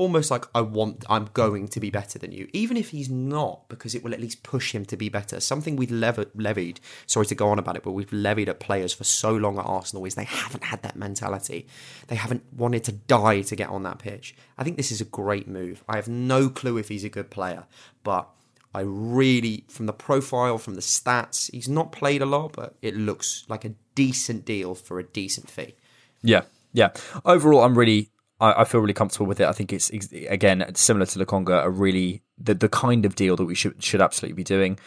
almost 0.00 0.30
like 0.30 0.46
I 0.54 0.62
want 0.62 1.04
I'm 1.10 1.28
going 1.34 1.68
to 1.68 1.78
be 1.78 1.90
better 1.90 2.18
than 2.18 2.32
you, 2.32 2.48
even 2.54 2.78
if 2.78 2.88
he's 2.88 3.10
not, 3.10 3.68
because 3.68 3.94
it 3.94 4.02
will 4.02 4.14
at 4.14 4.20
least 4.20 4.42
push 4.42 4.74
him 4.74 4.86
to 4.86 4.96
be 4.96 5.10
better. 5.10 5.40
Something 5.40 5.76
we've 5.76 5.90
lev- 5.90 6.30
levied. 6.34 6.80
Sorry 7.06 7.26
to 7.26 7.34
go 7.34 7.48
on 7.50 7.58
about 7.58 7.76
it, 7.76 7.82
but 7.82 7.92
we've 7.92 8.12
levied 8.12 8.48
at 8.48 8.60
players 8.60 8.94
for 8.94 9.04
so 9.04 9.36
long 9.36 9.58
at 9.58 9.66
Arsenal 9.66 10.06
is 10.06 10.14
they 10.14 10.24
haven't 10.24 10.64
had 10.64 10.82
that 10.82 10.96
mentality. 10.96 11.66
They 12.06 12.16
haven't 12.16 12.44
wanted 12.50 12.82
to 12.84 12.92
die 12.92 13.42
to 13.42 13.54
get 13.54 13.68
on 13.68 13.82
that 13.82 13.98
pitch. 13.98 14.34
I 14.56 14.64
think 14.64 14.78
this 14.78 14.90
is 14.90 15.02
a 15.02 15.04
great 15.04 15.46
move. 15.46 15.84
I 15.86 15.96
have 15.96 16.08
no 16.08 16.48
clue 16.48 16.78
if 16.78 16.88
he's 16.88 17.04
a 17.04 17.10
good 17.10 17.28
player, 17.28 17.64
but 18.02 18.26
I 18.74 18.80
really, 18.80 19.64
from 19.68 19.84
the 19.84 19.92
profile, 19.92 20.56
from 20.56 20.76
the 20.76 20.80
stats, 20.80 21.50
he's 21.52 21.68
not 21.68 21.92
played 21.92 22.22
a 22.22 22.26
lot, 22.26 22.52
but 22.54 22.74
it 22.80 22.96
looks 22.96 23.44
like 23.48 23.66
a 23.66 23.74
decent 23.94 24.46
deal 24.46 24.74
for 24.74 24.98
a 24.98 25.04
decent 25.04 25.50
fee. 25.50 25.74
Yeah, 26.22 26.44
yeah. 26.72 26.90
Overall, 27.26 27.64
I'm 27.64 27.76
really 27.76 28.08
I, 28.40 28.62
I 28.62 28.64
feel 28.64 28.80
really 28.80 28.94
comfortable 28.94 29.26
with 29.26 29.40
it. 29.40 29.46
I 29.46 29.52
think 29.52 29.72
it's 29.72 29.90
again 29.90 30.74
similar 30.74 31.06
to 31.06 31.18
Lokonga, 31.18 31.64
a 31.64 31.70
really 31.70 32.22
the 32.38 32.54
the 32.54 32.68
kind 32.68 33.04
of 33.04 33.14
deal 33.14 33.36
that 33.36 33.44
we 33.44 33.54
should 33.54 33.82
should 33.82 34.00
absolutely 34.00 34.36
be 34.36 34.44
doing. 34.44 34.78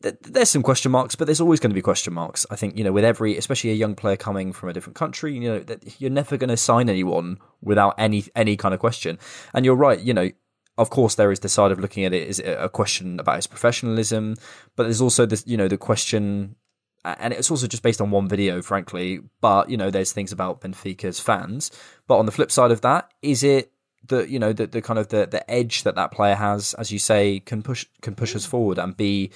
There's 0.00 0.50
some 0.50 0.62
question 0.62 0.92
marks, 0.92 1.14
but 1.14 1.24
there's 1.24 1.40
always 1.40 1.60
going 1.60 1.70
to 1.70 1.74
be 1.74 1.80
question 1.80 2.12
marks. 2.12 2.44
I 2.50 2.56
think 2.56 2.76
you 2.76 2.84
know, 2.84 2.92
with 2.92 3.04
every, 3.04 3.38
especially 3.38 3.70
a 3.70 3.74
young 3.74 3.94
player 3.94 4.16
coming 4.16 4.52
from 4.52 4.68
a 4.68 4.74
different 4.74 4.96
country, 4.96 5.32
you 5.32 5.48
know, 5.48 5.60
that 5.60 5.98
you're 5.98 6.10
never 6.10 6.36
going 6.36 6.50
to 6.50 6.58
sign 6.58 6.90
anyone 6.90 7.38
without 7.62 7.94
any 7.96 8.24
any 8.36 8.56
kind 8.56 8.74
of 8.74 8.80
question. 8.80 9.18
And 9.54 9.64
you're 9.64 9.74
right, 9.74 9.98
you 9.98 10.12
know, 10.12 10.30
of 10.76 10.90
course 10.90 11.14
there 11.14 11.32
is 11.32 11.40
the 11.40 11.48
side 11.48 11.72
of 11.72 11.78
looking 11.78 12.04
at 12.04 12.12
it 12.12 12.28
is 12.28 12.38
a 12.40 12.68
question 12.68 13.18
about 13.18 13.36
his 13.36 13.46
professionalism, 13.46 14.36
but 14.76 14.84
there's 14.84 15.00
also 15.00 15.24
this, 15.24 15.44
you 15.46 15.56
know, 15.56 15.68
the 15.68 15.78
question 15.78 16.56
and 17.04 17.32
it's 17.32 17.50
also 17.50 17.66
just 17.66 17.82
based 17.82 18.00
on 18.00 18.10
one 18.10 18.28
video, 18.28 18.62
frankly. 18.62 19.20
But 19.40 19.70
you 19.70 19.76
know, 19.76 19.90
there's 19.90 20.12
things 20.12 20.32
about 20.32 20.60
Benfica's 20.60 21.20
fans. 21.20 21.70
But 22.06 22.18
on 22.18 22.26
the 22.26 22.32
flip 22.32 22.50
side 22.50 22.70
of 22.70 22.80
that, 22.82 23.10
is 23.22 23.42
it 23.42 23.72
the 24.06 24.28
you 24.28 24.38
know 24.38 24.52
the, 24.52 24.66
the 24.66 24.82
kind 24.82 24.98
of 24.98 25.08
the, 25.08 25.26
the 25.26 25.48
edge 25.50 25.82
that 25.84 25.94
that 25.96 26.12
player 26.12 26.34
has, 26.34 26.74
as 26.74 26.92
you 26.92 26.98
say, 26.98 27.40
can 27.40 27.62
push 27.62 27.86
can 28.02 28.14
push 28.14 28.34
us 28.36 28.46
forward 28.46 28.78
and 28.78 28.96
be, 28.96 29.30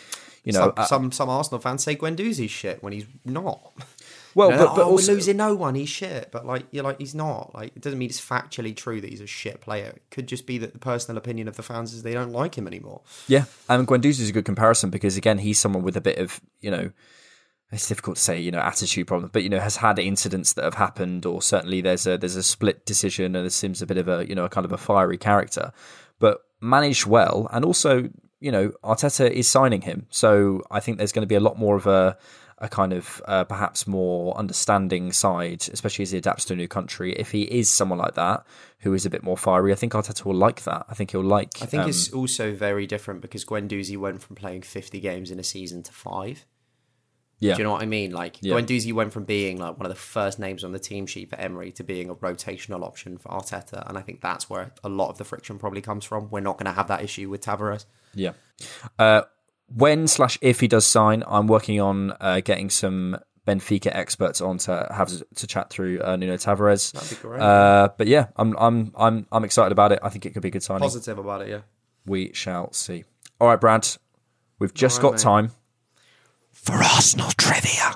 you 0.45 0.53
know, 0.53 0.61
some, 0.61 0.73
uh, 0.77 0.85
some 0.85 1.13
some 1.13 1.29
Arsenal 1.29 1.61
fans 1.61 1.83
say 1.83 1.97
Guendouzi's 1.97 2.51
shit 2.51 2.83
when 2.83 2.93
he's 2.93 3.07
not. 3.25 3.73
well, 4.35 4.51
You 4.51 4.57
know, 4.57 4.67
but, 4.67 4.77
but 4.77 4.83
oh, 4.83 4.91
also, 4.91 5.13
we're 5.13 5.17
losing 5.17 5.37
no 5.37 5.55
one. 5.55 5.75
He's 5.75 5.89
shit, 5.89 6.31
but 6.31 6.47
like 6.47 6.67
you're 6.71 6.85
like 6.85 6.99
he's 6.99 7.15
not. 7.15 7.55
Like 7.55 7.77
it 7.77 7.83
doesn't 7.83 7.99
mean 7.99 8.11
it's 8.11 8.21
factually 8.21 8.77
true 8.77 9.01
that 9.01 9.09
he's 9.09 9.21
a 9.21 9.27
shit 9.27 9.61
player. 9.61 9.93
It 9.97 10.03
could 10.11 10.27
just 10.27 10.47
be 10.47 10.59
that 10.59 10.73
the 10.73 10.79
personal 10.79 11.19
opinion 11.19 11.49
of 11.49 11.57
the 11.57 11.63
fans 11.63 11.95
is 11.95 12.03
they 12.03 12.15
don't 12.15 12.33
like 12.33 12.57
him 12.57 12.67
anymore. 12.67 13.03
Yeah, 13.27 13.45
and 13.69 13.87
Guendouzi 13.87 14.21
is 14.21 14.29
a 14.29 14.33
good 14.33 14.45
comparison 14.45 14.91
because 14.91 15.17
again, 15.17 15.39
he's 15.39 15.59
someone 15.59 15.83
with 15.83 15.97
a 15.97 16.03
bit 16.03 16.19
of 16.19 16.41
you 16.61 16.71
know, 16.71 16.91
it's 17.71 17.89
difficult 17.89 18.17
to 18.17 18.23
say 18.23 18.41
you 18.41 18.51
know 18.51 18.61
attitude 18.61 19.07
problem, 19.07 19.31
but 19.33 19.43
you 19.43 19.49
know 19.49 19.61
has 19.61 19.77
had 19.77 19.99
incidents 19.99 20.55
that 20.55 20.65
have 20.65 20.75
happened, 20.75 21.27
or 21.27 21.43
certainly 21.43 21.81
there's 21.81 22.07
a 22.07 22.17
there's 22.17 22.37
a 22.37 22.43
split 22.43 22.87
decision, 22.87 23.37
and 23.37 23.45
there 23.45 23.51
seems 23.51 23.83
a 23.83 23.87
bit 23.87 23.99
of 23.99 24.09
a 24.09 24.27
you 24.29 24.35
know 24.35 24.45
a 24.45 24.49
kind 24.49 24.65
of 24.65 24.73
a 24.73 24.79
fiery 24.79 25.19
character, 25.19 25.73
but 26.19 26.45
managed 26.61 27.07
well, 27.07 27.49
and 27.53 27.65
also 27.65 28.09
you 28.41 28.51
know 28.51 28.73
Arteta 28.83 29.31
is 29.31 29.49
signing 29.49 29.83
him, 29.83 30.07
so 30.11 30.63
I 30.71 30.81
think 30.81 30.99
there's 30.99 31.13
going 31.13 31.25
to 31.25 31.29
be 31.29 31.35
a 31.35 31.41
lot 31.41 31.59
more 31.59 31.77
of 31.77 31.87
a 31.87 32.17
a 32.61 32.69
kind 32.69 32.93
of 32.93 33.23
uh, 33.27 33.45
perhaps 33.45 33.87
more 33.87 34.37
understanding 34.37 35.13
side, 35.13 35.69
especially 35.73 36.03
as 36.03 36.11
he 36.11 36.19
adapts 36.19 36.45
to 36.47 36.55
a 36.55 36.57
new 36.57 36.69
country. 36.69 37.13
If 37.13 37.31
he 37.31 37.43
is 37.43 37.69
someone 37.69 37.99
like 37.99 38.15
that 38.15 38.45
who 38.81 38.95
is 38.95 39.07
a 39.07 39.11
bit 39.11 39.23
more 39.23 39.37
fiery, 39.37 39.73
I 39.73 39.77
think 39.77 39.93
Arteta 39.93 40.25
will 40.25 40.35
like 40.35 40.65
that. 40.65 40.87
I 40.89 40.95
think 40.95 41.13
he'll 41.13 41.23
like. 41.23 41.63
I 41.63 41.67
think 41.67 41.85
um, 41.85 41.89
it's 41.89 42.11
also 42.13 42.53
very 42.53 42.87
different 42.87 43.21
because 43.21 43.45
Guendouzi 43.45 43.97
went 43.97 44.23
from 44.23 44.37
playing 44.37 44.63
50 44.63 44.99
games 45.01 45.31
in 45.31 45.39
a 45.39 45.45
season 45.45 45.83
to 45.85 45.93
five. 45.93 46.47
Yeah. 47.41 47.55
Do 47.55 47.59
you 47.59 47.65
know 47.65 47.73
what 47.73 47.83
I 47.83 47.87
mean? 47.87 48.11
Like 48.13 48.39
Yeah. 48.41 48.55
Guendouzi 48.55 48.93
went 48.93 49.13
from 49.13 49.25
being 49.25 49.59
like 49.59 49.77
one 49.79 49.87
of 49.87 49.91
the 49.91 50.01
first 50.01 50.39
names 50.39 50.65
on 50.65 50.73
the 50.73 50.79
team 50.79 51.07
sheet 51.07 51.31
for 51.31 51.37
Emery 51.37 51.71
to 51.73 51.85
being 51.85 52.11
a 52.11 52.15
rotational 52.15 52.83
option 52.83 53.17
for 53.19 53.29
Arteta, 53.29 53.89
and 53.89 53.97
I 53.97 54.01
think 54.01 54.21
that's 54.21 54.51
where 54.51 54.73
a 54.83 54.89
lot 54.89 55.11
of 55.11 55.19
the 55.19 55.25
friction 55.25 55.59
probably 55.59 55.81
comes 55.81 56.05
from. 56.05 56.31
We're 56.31 56.41
not 56.41 56.59
going 56.59 56.67
to 56.67 56.73
have 56.73 56.89
that 56.89 57.03
issue 57.03 57.29
with 57.31 57.43
Tavares. 57.43 57.87
Yeah. 58.15 58.33
Uh, 58.99 59.23
when 59.75 60.09
slash 60.09 60.39
if 60.41 60.61
he 60.61 60.69
does 60.69 60.87
sign, 60.87 61.23
I'm 61.27 61.47
working 61.47 61.81
on 61.81 62.13
uh, 62.21 62.41
getting 62.41 62.71
some 62.71 63.19
Benfica 63.47 63.91
experts 63.95 64.41
on 64.41 64.59
to 64.59 64.87
have 64.95 65.11
to 65.37 65.47
chat 65.47 65.71
through 65.71 66.01
uh, 66.03 66.17
Nuno 66.17 66.37
Tavares. 66.37 66.93
That'd 66.93 67.11
be 67.11 67.23
great. 67.23 67.41
Uh, 67.41 67.89
but 67.97 68.07
yeah, 68.07 68.27
I'm 68.37 68.57
I'm 68.59 68.93
I'm 68.97 69.27
I'm 69.33 69.45
excited 69.45 69.73
about 69.73 69.93
it. 69.93 70.01
I 70.03 70.09
think 70.11 70.27
it 70.27 70.31
could 70.35 70.43
be 70.43 70.49
a 70.49 70.51
good 70.51 70.63
signing. 70.63 70.81
Positive 70.81 71.19
about 71.19 71.43
it, 71.43 71.49
yeah. 71.49 71.61
We 72.07 72.33
shall 72.35 72.73
see. 72.73 73.05
All 73.41 73.49
right, 73.49 73.61
Brad, 73.61 73.87
we've 74.59 74.75
just 74.75 74.99
All 74.99 75.11
got 75.11 75.13
mate. 75.13 75.21
time. 75.23 75.51
For 76.63 76.75
Arsenal 76.75 77.31
trivia. 77.37 77.95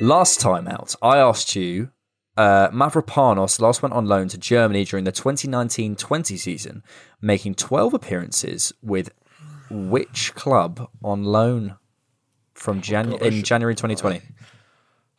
Last 0.00 0.40
time 0.40 0.68
out, 0.68 0.94
I 1.02 1.18
asked 1.18 1.56
you. 1.56 1.90
Uh, 2.36 2.68
Mavropanos 2.70 3.60
last 3.60 3.82
went 3.82 3.94
on 3.94 4.06
loan 4.06 4.28
to 4.28 4.38
Germany 4.38 4.84
during 4.84 5.04
the 5.04 5.12
2019-20 5.12 6.38
season, 6.38 6.82
making 7.20 7.54
12 7.56 7.92
appearances 7.94 8.72
with 8.82 9.10
which 9.70 10.34
club 10.34 10.88
on 11.02 11.24
loan 11.24 11.76
from 12.54 12.80
Jan- 12.80 13.12
in 13.14 13.42
January 13.42 13.74
2020? 13.74 14.20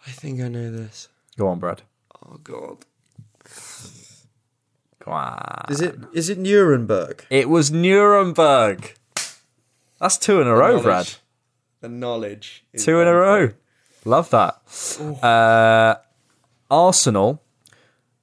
I 0.06 0.10
think 0.12 0.42
I 0.42 0.48
know 0.48 0.72
this. 0.72 1.08
Go 1.38 1.48
on, 1.48 1.60
Brad. 1.60 1.84
Oh 2.26 2.38
god. 2.44 2.86
Go 5.04 5.12
on. 5.12 5.66
Is 5.70 5.82
it 5.82 5.96
is 6.14 6.30
it 6.30 6.38
Nuremberg? 6.38 7.26
It 7.30 7.50
was 7.50 7.72
Nuremberg. 7.72 8.96
That's 10.00 10.18
two 10.18 10.42
in 10.42 10.48
a 10.48 10.56
row, 10.56 10.82
Brad. 10.82 11.14
The 11.84 11.90
knowledge. 11.90 12.64
is 12.72 12.86
Two 12.86 13.02
in 13.02 13.10
a 13.10 13.14
row. 13.14 13.52
Love 14.06 14.30
that. 14.30 14.62
Uh, 15.22 15.96
Arsenal 16.72 17.44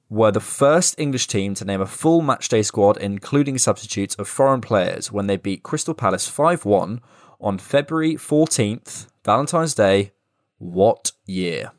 were 0.09 0.31
the 0.31 0.39
first 0.39 0.95
English 0.97 1.27
team 1.27 1.53
to 1.53 1.63
name 1.63 1.79
a 1.79 1.85
full 1.85 2.23
matchday 2.23 2.65
squad, 2.65 2.97
including 2.97 3.59
substitutes 3.59 4.15
of 4.15 4.27
foreign 4.27 4.61
players, 4.61 5.11
when 5.11 5.27
they 5.27 5.37
beat 5.37 5.61
Crystal 5.61 5.93
Palace 5.93 6.27
5 6.27 6.65
1 6.65 7.01
on 7.39 7.59
February 7.59 8.15
14th, 8.15 9.05
Valentine's 9.23 9.75
Day. 9.75 10.13
What 10.57 11.11
year? 11.27 11.71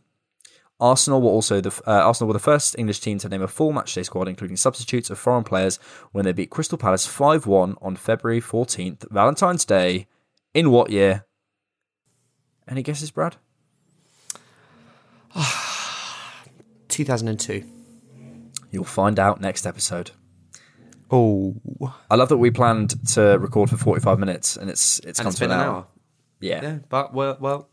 Arsenal 0.79 1.21
were 1.21 1.31
also 1.31 1.61
the 1.61 1.83
uh, 1.85 2.07
Arsenal 2.07 2.29
were 2.29 2.35
the 2.35 2.39
first 2.39 2.79
English 2.79 3.01
team 3.01 3.19
to 3.19 3.29
name 3.29 3.43
a 3.43 3.49
full 3.49 3.73
matchday 3.73 4.05
squad, 4.05 4.29
including 4.29 4.57
substitutes 4.57 5.11
of 5.11 5.19
foreign 5.19 5.43
players, 5.43 5.81
when 6.13 6.25
they 6.25 6.33
beat 6.33 6.51
Crystal 6.51 6.79
Palace 6.79 7.09
5 7.09 7.45
1 7.49 7.75
on 7.83 7.97
February 7.97 8.41
14th, 8.41 9.11
Valentine's 9.11 9.65
Day. 9.65 10.07
In 10.55 10.71
what 10.71 10.91
year? 10.91 11.27
Any 12.69 12.83
guesses, 12.83 13.11
Brad? 13.11 13.37
2002. 16.89 17.65
You'll 18.71 18.85
find 18.85 19.19
out 19.19 19.41
next 19.41 19.67
episode. 19.67 20.11
Oh. 21.11 21.55
I 22.11 22.15
love 22.17 22.29
that 22.31 22.39
we 22.39 22.51
planned 22.51 23.07
to 23.15 23.39
record 23.39 23.71
for 23.71 23.77
45 23.77 24.19
minutes 24.19 24.57
and 24.57 24.71
it's 24.71 24.99
it's 25.01 25.19
And 25.19 25.25
come 25.25 25.31
it's 25.31 25.39
to 25.39 25.45
been 25.45 25.51
an 25.51 25.61
an 25.61 25.67
hour. 25.67 25.75
hour. 25.75 25.87
Yeah. 26.41 26.61
Yeah, 26.63 26.79
but 26.89 27.13
well, 27.15 27.37
well, 27.41 27.69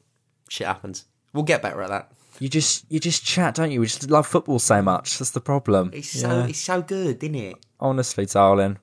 shit 0.49 0.67
happens. 0.67 1.05
We'll 1.33 1.43
get 1.43 1.61
better 1.61 1.81
at 1.81 1.89
that. 1.89 2.11
You 2.39 2.49
just 2.49 2.85
you 2.89 2.99
just 2.99 3.25
chat, 3.25 3.55
don't 3.55 3.71
you? 3.71 3.79
We 3.79 3.85
just 3.87 4.09
love 4.09 4.25
football 4.27 4.59
so 4.59 4.81
much. 4.81 5.17
That's 5.19 5.31
the 5.31 5.41
problem. 5.41 5.91
It's 5.93 6.09
so 6.09 6.45
it's 6.47 6.59
so 6.59 6.81
good, 6.81 7.23
isn't 7.23 7.35
it? 7.35 7.55
Honestly, 7.79 8.25
darling. 8.25 8.77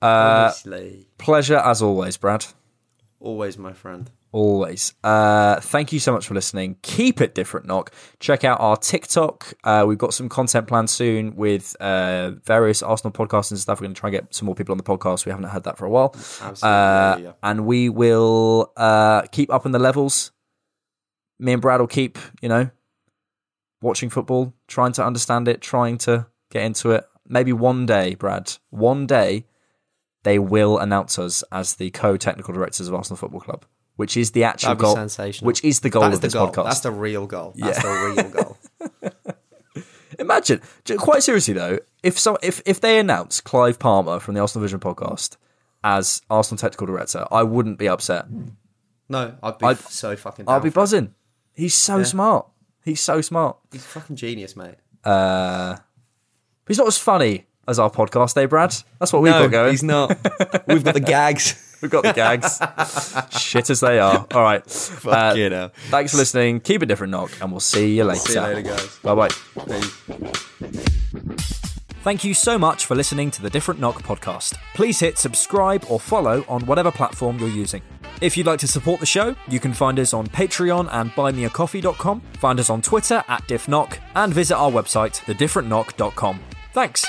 Uh, 0.00 0.06
Honestly, 0.06 1.08
pleasure 1.18 1.56
as 1.56 1.82
always, 1.82 2.16
Brad. 2.16 2.46
always 3.20 3.58
my 3.58 3.72
friend. 3.72 4.10
Always. 4.30 4.94
Uh, 5.02 5.58
thank 5.60 5.92
you 5.92 5.98
so 5.98 6.12
much 6.12 6.26
for 6.26 6.34
listening. 6.34 6.76
Keep 6.82 7.20
it 7.20 7.34
different, 7.34 7.66
knock. 7.66 7.92
Check 8.20 8.44
out 8.44 8.60
our 8.60 8.76
TikTok. 8.76 9.54
Uh, 9.64 9.84
we've 9.88 9.98
got 9.98 10.12
some 10.12 10.28
content 10.28 10.66
planned 10.66 10.90
soon 10.90 11.34
with 11.34 11.74
uh, 11.80 12.32
various 12.44 12.82
Arsenal 12.82 13.12
podcasts 13.12 13.50
and 13.50 13.58
stuff. 13.58 13.80
We're 13.80 13.86
going 13.86 13.94
to 13.94 14.00
try 14.00 14.08
and 14.08 14.16
get 14.18 14.34
some 14.34 14.46
more 14.46 14.54
people 14.54 14.72
on 14.72 14.78
the 14.78 14.84
podcast. 14.84 15.24
We 15.24 15.30
haven't 15.30 15.48
had 15.48 15.64
that 15.64 15.78
for 15.78 15.86
a 15.86 15.90
while. 15.90 16.14
Absolutely. 16.14 16.62
Uh, 16.62 17.18
yeah. 17.18 17.32
and 17.42 17.64
we 17.64 17.88
will 17.88 18.72
uh, 18.76 19.22
keep 19.32 19.50
up 19.50 19.64
in 19.64 19.72
the 19.72 19.78
levels. 19.78 20.32
Me 21.38 21.52
and 21.52 21.62
Brad 21.62 21.80
will 21.80 21.86
keep, 21.86 22.18
you 22.42 22.48
know, 22.48 22.70
watching 23.80 24.10
football, 24.10 24.52
trying 24.66 24.92
to 24.92 25.04
understand 25.04 25.48
it, 25.48 25.60
trying 25.60 25.96
to 25.98 26.26
get 26.50 26.64
into 26.64 26.90
it. 26.90 27.04
Maybe 27.26 27.52
one 27.52 27.86
day, 27.86 28.14
Brad, 28.14 28.52
one 28.70 29.06
day, 29.06 29.46
they 30.24 30.38
will 30.38 30.78
announce 30.78 31.18
us 31.18 31.44
as 31.52 31.76
the 31.76 31.90
co-technical 31.90 32.52
directors 32.52 32.88
of 32.88 32.94
Arsenal 32.94 33.16
Football 33.16 33.40
Club, 33.40 33.64
which 33.98 34.16
is 34.16 34.30
the 34.30 34.44
actual 34.44 34.76
goal. 34.76 34.96
Which 35.42 35.64
is 35.64 35.80
the 35.80 35.90
goal 35.90 36.02
That 36.02 36.12
is 36.12 36.18
of 36.18 36.20
the 36.22 36.26
this 36.28 36.34
goal. 36.34 36.48
podcast. 36.48 36.64
That's 36.64 36.80
the 36.80 36.92
real 36.92 37.26
goal. 37.26 37.52
That's 37.56 37.82
Yeah. 37.82 37.82
the 37.82 38.22
real 38.22 38.30
goal. 38.30 38.56
Imagine, 40.20 40.60
quite 40.98 41.22
seriously 41.24 41.54
though, 41.54 41.78
if 42.04 42.16
so, 42.18 42.38
if 42.42 42.62
if 42.64 42.80
they 42.80 42.98
announce 43.00 43.40
Clive 43.40 43.78
Palmer 43.80 44.20
from 44.20 44.34
the 44.34 44.40
Arsenal 44.40 44.62
Vision 44.62 44.78
podcast 44.80 45.36
as 45.82 46.22
Arsenal 46.30 46.58
technical 46.58 46.86
director, 46.86 47.26
I 47.30 47.42
wouldn't 47.42 47.76
be 47.78 47.88
upset. 47.88 48.26
No, 49.08 49.34
I'd 49.42 49.58
be 49.58 49.66
I'd- 49.66 49.80
so 49.88 50.14
fucking. 50.14 50.44
Down 50.44 50.62
be 50.62 50.70
buzzing. 50.70 51.14
He's 51.54 51.74
so 51.74 52.04
smart. 52.04 52.46
He's 52.84 53.00
so 53.00 53.20
smart. 53.20 53.58
He's 53.72 53.84
a 53.84 53.88
fucking 53.88 54.14
genius, 54.14 54.54
mate. 54.54 54.76
Uh, 55.04 55.76
he's 56.68 56.78
not 56.78 56.86
as 56.86 56.98
funny 56.98 57.46
as 57.68 57.78
our 57.78 57.90
podcast, 57.90 58.36
eh, 58.42 58.46
Brad? 58.46 58.74
That's 58.98 59.12
what 59.12 59.22
we've 59.22 59.32
no, 59.32 59.42
got 59.44 59.50
going. 59.50 59.70
he's 59.70 59.82
not. 59.82 60.10
We've 60.66 60.82
got 60.82 60.94
the 60.94 61.00
gags. 61.06 61.76
We've 61.80 61.90
got 61.90 62.02
the 62.02 62.12
gags. 62.12 62.60
Shit 63.38 63.70
as 63.70 63.80
they 63.80 64.00
are. 64.00 64.26
All 64.34 64.42
right. 64.42 64.62
Uh, 64.62 64.68
Fucking 64.68 65.52
hell. 65.52 65.70
thanks 65.90 66.10
for 66.12 66.18
listening. 66.18 66.60
Keep 66.60 66.82
it 66.82 66.86
different, 66.86 67.12
knock, 67.12 67.30
and 67.40 67.52
we'll 67.52 67.60
see 67.60 67.96
you 67.96 68.04
later. 68.04 68.20
See 68.20 68.34
you 68.34 68.40
later, 68.40 68.62
guys. 68.62 68.98
Bye 68.98 69.14
bye. 69.14 69.28
Thank 72.02 72.24
you 72.24 72.32
so 72.32 72.58
much 72.58 72.86
for 72.86 72.94
listening 72.94 73.30
to 73.32 73.42
the 73.42 73.50
Different 73.50 73.80
Knock 73.80 74.02
podcast. 74.02 74.54
Please 74.74 74.98
hit 74.98 75.18
subscribe 75.18 75.84
or 75.90 76.00
follow 76.00 76.44
on 76.48 76.64
whatever 76.64 76.90
platform 76.90 77.38
you're 77.38 77.48
using. 77.48 77.82
If 78.20 78.36
you'd 78.36 78.46
like 78.46 78.60
to 78.60 78.68
support 78.68 78.98
the 79.00 79.06
show, 79.06 79.36
you 79.48 79.60
can 79.60 79.72
find 79.74 79.98
us 79.98 80.14
on 80.14 80.26
Patreon 80.28 80.88
and 80.90 81.10
buymeacoffee.com, 81.10 82.20
find 82.38 82.58
us 82.60 82.70
on 82.70 82.82
Twitter 82.82 83.22
at 83.28 83.42
diffknock, 83.46 83.98
and 84.14 84.32
visit 84.32 84.56
our 84.56 84.70
website, 84.70 85.20
thedifferentknock.com. 85.26 86.40
Thanks. 86.72 87.04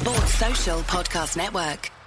Sports 0.00 0.34
Social 0.34 0.80
Podcast 0.82 1.36
Network. 1.36 1.99